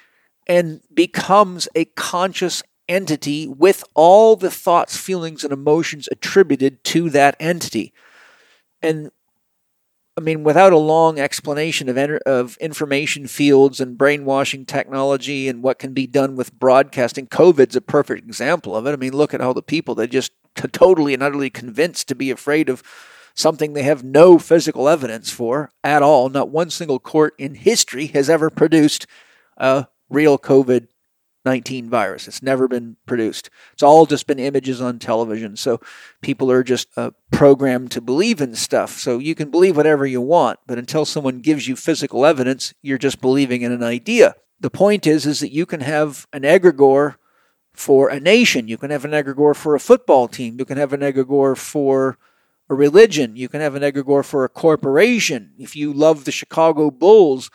[0.47, 7.36] and becomes a conscious entity with all the thoughts, feelings, and emotions attributed to that
[7.40, 7.92] entity.
[8.82, 9.10] And
[10.16, 15.60] I mean, without a long explanation of, enter- of information fields and brainwashing technology and
[15.60, 18.92] what can be done with broadcasting, COVID's a perfect example of it.
[18.92, 22.14] I mean, look at all the people that just t- totally and utterly convinced to
[22.14, 22.82] be afraid of
[23.34, 26.28] something they have no physical evidence for at all.
[26.28, 29.08] Not one single court in history has ever produced
[29.56, 30.86] a real COVID
[31.44, 32.26] 19 virus.
[32.26, 33.50] It's never been produced.
[33.73, 35.56] It's all just been images on television.
[35.56, 35.81] So
[36.23, 38.92] people are just uh, programmed to believe in stuff.
[38.92, 42.98] So you can believe whatever you want, but until someone gives you physical evidence, you're
[42.98, 44.34] just believing in an idea.
[44.60, 47.16] The point is is that you can have an egregore
[47.74, 50.92] for a nation, you can have an egregore for a football team, you can have
[50.92, 52.16] an egregore for
[52.70, 55.52] a religion, you can have an egregore for a corporation.
[55.58, 57.50] If you love the Chicago Bulls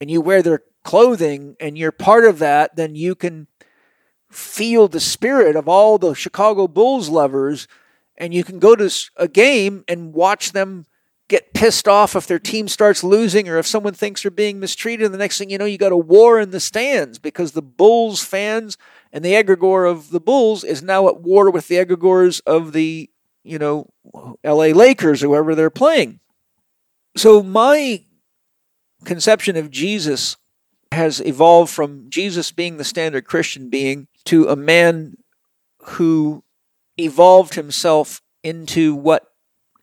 [0.00, 3.46] and you wear their clothing and you're part of that, then you can
[4.30, 7.68] feel the spirit of all the Chicago Bulls lovers
[8.16, 10.86] and you can go to a game and watch them
[11.28, 15.04] get pissed off if their team starts losing or if someone thinks they're being mistreated.
[15.04, 17.60] And The next thing you know, you got a war in the stands because the
[17.60, 18.78] Bulls fans
[19.12, 23.10] and the egregore of the Bulls is now at war with the egregores of the,
[23.44, 23.90] you know,
[24.42, 26.20] LA Lakers or whoever they're playing.
[27.14, 28.06] So my
[29.04, 30.37] conception of Jesus
[30.92, 35.16] has evolved from Jesus being the standard Christian being to a man
[35.82, 36.42] who
[36.96, 39.24] evolved himself into what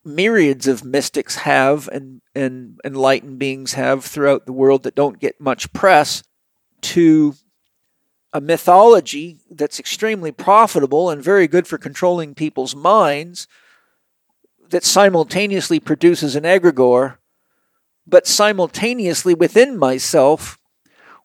[0.03, 5.41] myriads of mystics have and, and enlightened beings have throughout the world that don't get
[5.41, 6.23] much press
[6.81, 7.33] to
[8.31, 13.47] a mythology that's extremely profitable and very good for controlling people's minds
[14.69, 17.17] that simultaneously produces an egregore,
[18.05, 20.59] but simultaneously within myself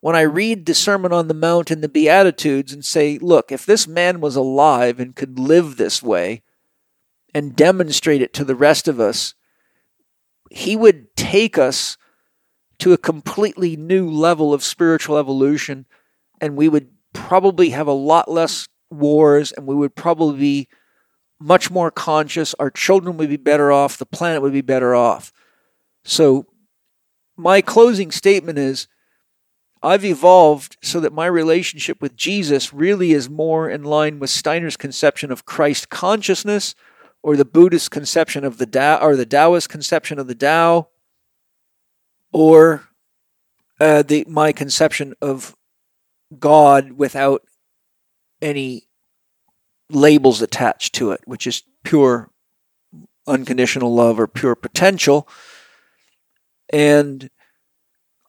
[0.00, 3.66] when I read the Sermon on the Mount and the Beatitudes and say, look, if
[3.66, 6.42] this man was alive and could live this way
[7.34, 9.34] and demonstrate it to the rest of us,
[10.50, 11.98] he would take us
[12.78, 15.84] to a completely new level of spiritual evolution,
[16.40, 20.68] and we would probably have a lot less wars, and we would probably be
[21.38, 22.54] much more conscious.
[22.58, 25.30] Our children would be better off, the planet would be better off.
[26.04, 26.46] So,
[27.36, 28.88] my closing statement is
[29.82, 34.76] I've evolved so that my relationship with Jesus really is more in line with Steiner's
[34.76, 36.74] conception of Christ consciousness
[37.22, 40.88] or the Buddhist conception of the Tao or the Taoist conception of the Tao
[42.32, 42.88] or
[43.80, 45.56] uh, the my conception of
[46.38, 47.42] God without
[48.42, 48.88] any
[49.88, 52.30] labels attached to it, which is pure
[53.26, 55.26] unconditional love or pure potential.
[56.72, 57.30] And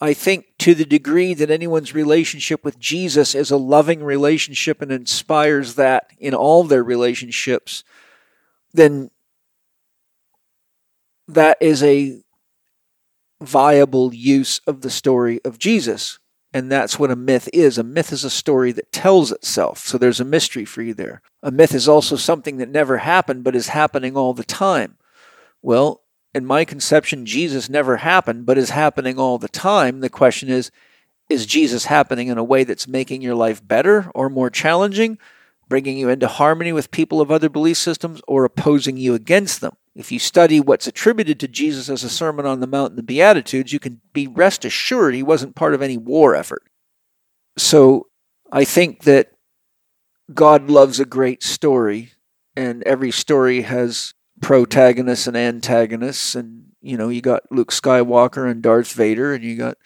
[0.04, 4.92] I think to the degree that anyone's relationship with Jesus is a loving relationship and
[4.92, 7.84] inspires that in all their relationships,
[8.74, 9.12] then
[11.28, 12.20] that is a
[13.40, 16.18] viable use of the story of Jesus.
[16.54, 17.78] And that's what a myth is.
[17.78, 19.80] A myth is a story that tells itself.
[19.80, 21.22] So there's a mystery for you there.
[21.44, 24.98] A myth is also something that never happened but is happening all the time.
[25.62, 26.02] Well,
[26.34, 30.00] in my conception, Jesus never happened, but is happening all the time.
[30.00, 30.72] The question is,
[31.30, 35.18] is Jesus happening in a way that's making your life better or more challenging,
[35.68, 39.74] bringing you into harmony with people of other belief systems, or opposing you against them?
[39.95, 43.03] If you study what's attributed to Jesus as a Sermon on the Mount and the
[43.03, 46.64] Beatitudes, you can be rest assured he wasn't part of any war effort.
[47.58, 48.08] So
[48.51, 49.32] I think that
[50.34, 52.14] God loves a great story,
[52.56, 56.36] and every story has protagonists and antagonists.
[56.36, 59.78] And you know you got Luke Skywalker and Darth Vader and you got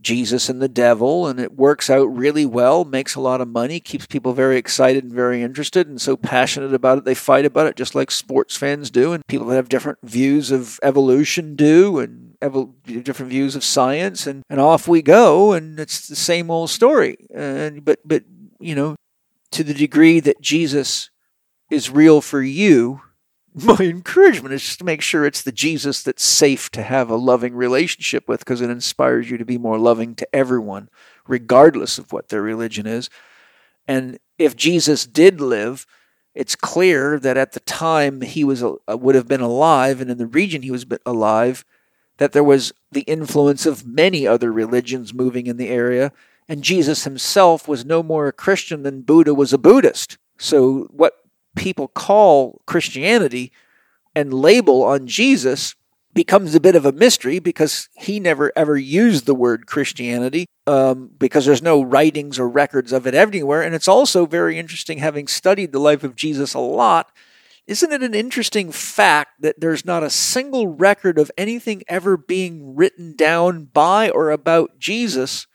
[0.00, 3.80] Jesus and the devil and it works out really well makes a lot of money
[3.80, 7.04] keeps people very excited and very interested and so passionate about it.
[7.04, 10.50] They fight about it just like sports fans do and people that have different views
[10.50, 12.36] of evolution do and
[13.02, 14.26] different views of science.
[14.26, 17.16] And, and off we go and it's the same old story.
[17.34, 18.24] And but but
[18.60, 18.96] you know
[19.52, 21.10] to the degree that Jesus
[21.70, 23.00] is real for you
[23.54, 27.54] my encouragement is to make sure it's the Jesus that's safe to have a loving
[27.54, 30.88] relationship with because it inspires you to be more loving to everyone,
[31.28, 33.08] regardless of what their religion is.
[33.86, 35.86] And if Jesus did live,
[36.34, 40.26] it's clear that at the time he was would have been alive, and in the
[40.26, 41.64] region he was alive,
[42.16, 46.12] that there was the influence of many other religions moving in the area,
[46.48, 50.18] and Jesus himself was no more a Christian than Buddha was a Buddhist.
[50.36, 51.23] So what
[51.54, 53.52] people call Christianity
[54.14, 55.74] and label on Jesus
[56.12, 61.10] becomes a bit of a mystery because he never ever used the word Christianity um,
[61.18, 63.62] because there's no writings or records of it anywhere.
[63.62, 67.10] And it's also very interesting, having studied the life of Jesus a lot,
[67.66, 72.76] Isn't it an interesting fact that there's not a single record of anything ever being
[72.76, 75.46] written down by or about Jesus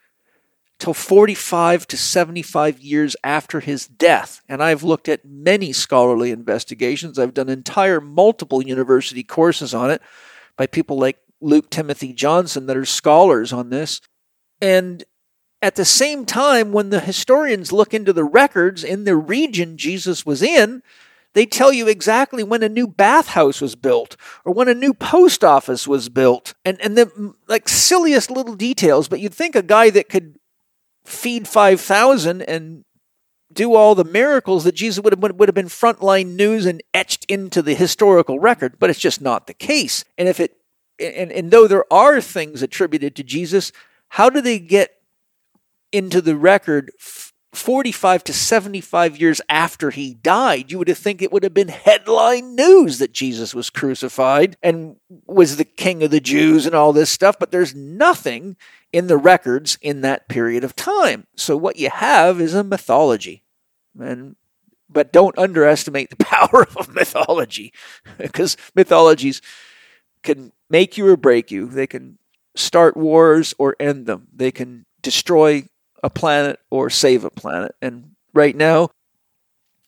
[0.80, 4.41] till 45 to 75 years after his death?
[4.48, 7.19] And I've looked at many scholarly investigations.
[7.19, 10.01] I've done entire multiple university courses on it
[10.58, 14.01] by people like Luke Timothy Johnson that are scholars on this.
[14.61, 15.03] And
[15.61, 20.25] at the same time, when the historians look into the records in the region Jesus
[20.25, 20.82] was in,
[21.33, 25.43] they tell you exactly when a new bathhouse was built or when a new post
[25.43, 29.08] office was built and, and the like silliest little details.
[29.08, 30.39] But you'd think a guy that could
[31.06, 32.86] feed 5,000 and
[33.52, 37.26] do all the miracles that Jesus would have, would have been frontline news and etched
[37.26, 40.06] into the historical record, but it's just not the case.
[40.18, 40.56] And if it
[41.00, 43.72] and, and though there are things attributed to Jesus,
[44.10, 44.95] how do they get
[45.92, 46.92] into the record
[47.53, 51.69] 45 to 75 years after he died, you would have think it would have been
[51.69, 56.94] headline news that Jesus was crucified and was the king of the Jews and all
[56.94, 58.56] this stuff, but there's nothing
[58.92, 61.27] in the records in that period of time.
[61.35, 63.43] So what you have is a mythology.
[64.00, 64.35] And
[64.90, 67.74] but don't underestimate the power of mythology
[68.18, 69.42] because mythologies
[70.24, 71.68] can make you or break you.
[71.68, 72.18] They can
[72.56, 74.27] start wars or end them.
[74.34, 75.66] They can destroy
[76.03, 77.76] a planet or save a planet.
[77.82, 78.90] And right now,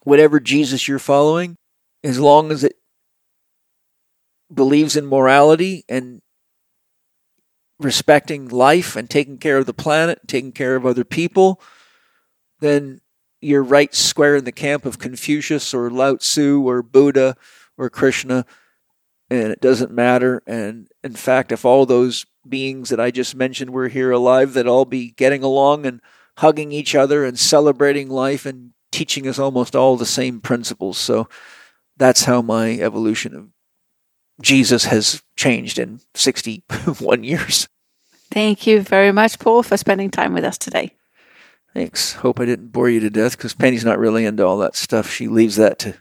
[0.03, 1.57] whatever Jesus you're following,
[2.03, 2.75] as long as it
[4.53, 6.21] believes in morality and
[7.83, 11.61] respecting life and taking care of the planet, taking care of other people,
[12.59, 13.01] then
[13.41, 17.35] you're right square in the camp of Confucius or Lao Tzu or Buddha
[17.77, 18.45] or Krishna,
[19.29, 20.43] and it doesn't matter.
[20.45, 24.67] And in fact, if all those beings that I just mentioned were here alive, that
[24.67, 26.01] all be getting along and
[26.37, 30.97] hugging each other and celebrating life and teaching us almost all the same principles.
[30.97, 31.27] So
[31.97, 33.49] that's how my evolution of
[34.41, 37.67] Jesus has changed in 61 years.
[38.31, 40.95] Thank you very much, Paul, for spending time with us today.
[41.73, 42.13] Thanks.
[42.13, 45.09] Hope I didn't bore you to death because Penny's not really into all that stuff.
[45.09, 45.95] She leaves that to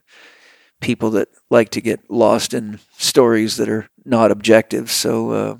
[0.81, 4.91] people that like to get lost in stories that are not objective.
[4.91, 5.57] So, uh,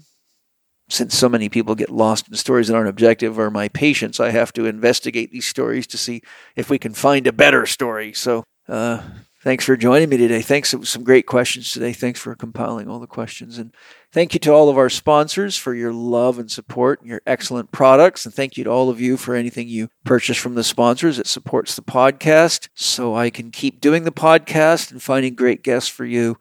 [0.89, 4.31] since so many people get lost in stories that aren't objective or my patients, I
[4.31, 6.23] have to investigate these stories to see
[6.57, 8.13] if we can find a better story.
[8.13, 9.03] So, uh,
[9.43, 10.43] thanks for joining me today.
[10.43, 10.75] Thanks.
[10.85, 11.93] Some great questions today.
[11.93, 13.59] Thanks for compiling all the questions.
[13.59, 13.75] And
[14.13, 17.73] thank you to all of our sponsors for your love and support and your excellent
[17.73, 18.25] products.
[18.25, 21.19] And thank you to all of you for anything you purchase from the sponsors.
[21.19, 25.89] It supports the podcast so I can keep doing the podcast and finding great guests
[25.89, 26.39] for you.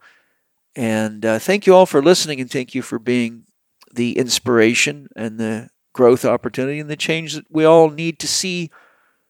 [0.76, 3.44] And uh, thank you all for listening and thank you for being
[3.92, 8.70] the inspiration and the growth opportunity and the change that we all need to see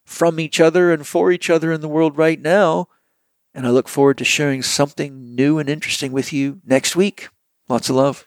[0.05, 2.89] from each other and for each other in the world right now.
[3.54, 7.28] And I look forward to sharing something new and interesting with you next week.
[7.68, 8.26] Lots of love.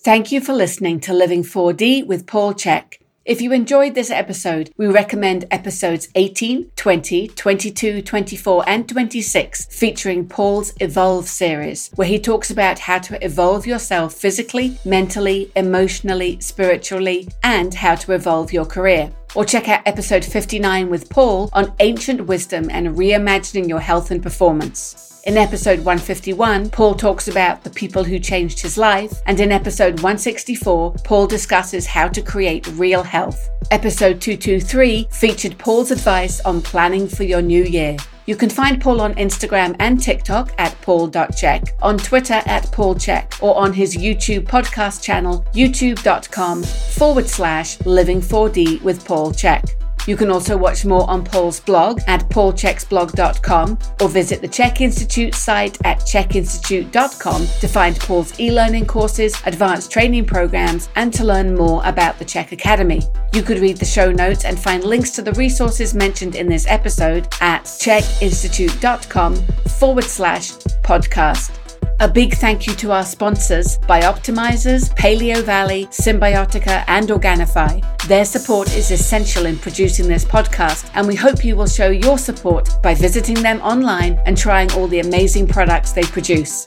[0.00, 2.98] Thank you for listening to Living 4D with Paul Chek.
[3.28, 10.26] If you enjoyed this episode, we recommend episodes 18, 20, 22, 24, and 26, featuring
[10.26, 17.28] Paul's Evolve series, where he talks about how to evolve yourself physically, mentally, emotionally, spiritually,
[17.42, 19.12] and how to evolve your career.
[19.34, 24.22] Or check out episode 59 with Paul on ancient wisdom and reimagining your health and
[24.22, 25.17] performance.
[25.28, 29.96] In episode 151, Paul talks about the people who changed his life, and in episode
[29.96, 33.50] 164, Paul discusses how to create real health.
[33.70, 37.98] Episode 223 featured Paul's advice on planning for your new year.
[38.24, 43.54] You can find Paul on Instagram and TikTok at paul.chek, on Twitter at paulchek, or
[43.54, 49.77] on his YouTube podcast channel, youtube.com forward slash living4d with Paul Chek.
[50.08, 55.34] You can also watch more on Paul's blog at paulcheksblog.com or visit the CHEK Institute
[55.34, 61.54] site at chekinstitute.com to find Paul's e learning courses, advanced training programs, and to learn
[61.54, 63.02] more about the CHEK Academy.
[63.34, 66.66] You could read the show notes and find links to the resources mentioned in this
[66.68, 69.36] episode at chekinstitute.com
[69.78, 71.67] forward slash podcast.
[72.00, 77.82] A big thank you to our sponsors, Bioptimizers, Paleo Valley, Cymbiotika, and Organifi.
[78.06, 82.16] Their support is essential in producing this podcast, and we hope you will show your
[82.16, 86.64] support by visiting them online and trying all the amazing products they produce.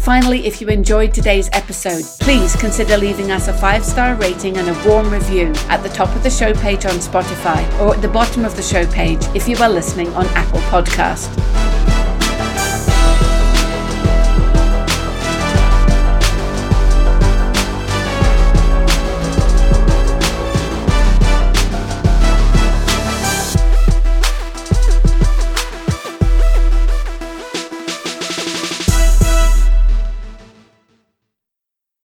[0.00, 4.68] Finally, if you enjoyed today's episode, please consider leaving us a five star rating and
[4.68, 8.08] a warm review at the top of the show page on Spotify or at the
[8.08, 11.83] bottom of the show page if you are listening on Apple Podcast.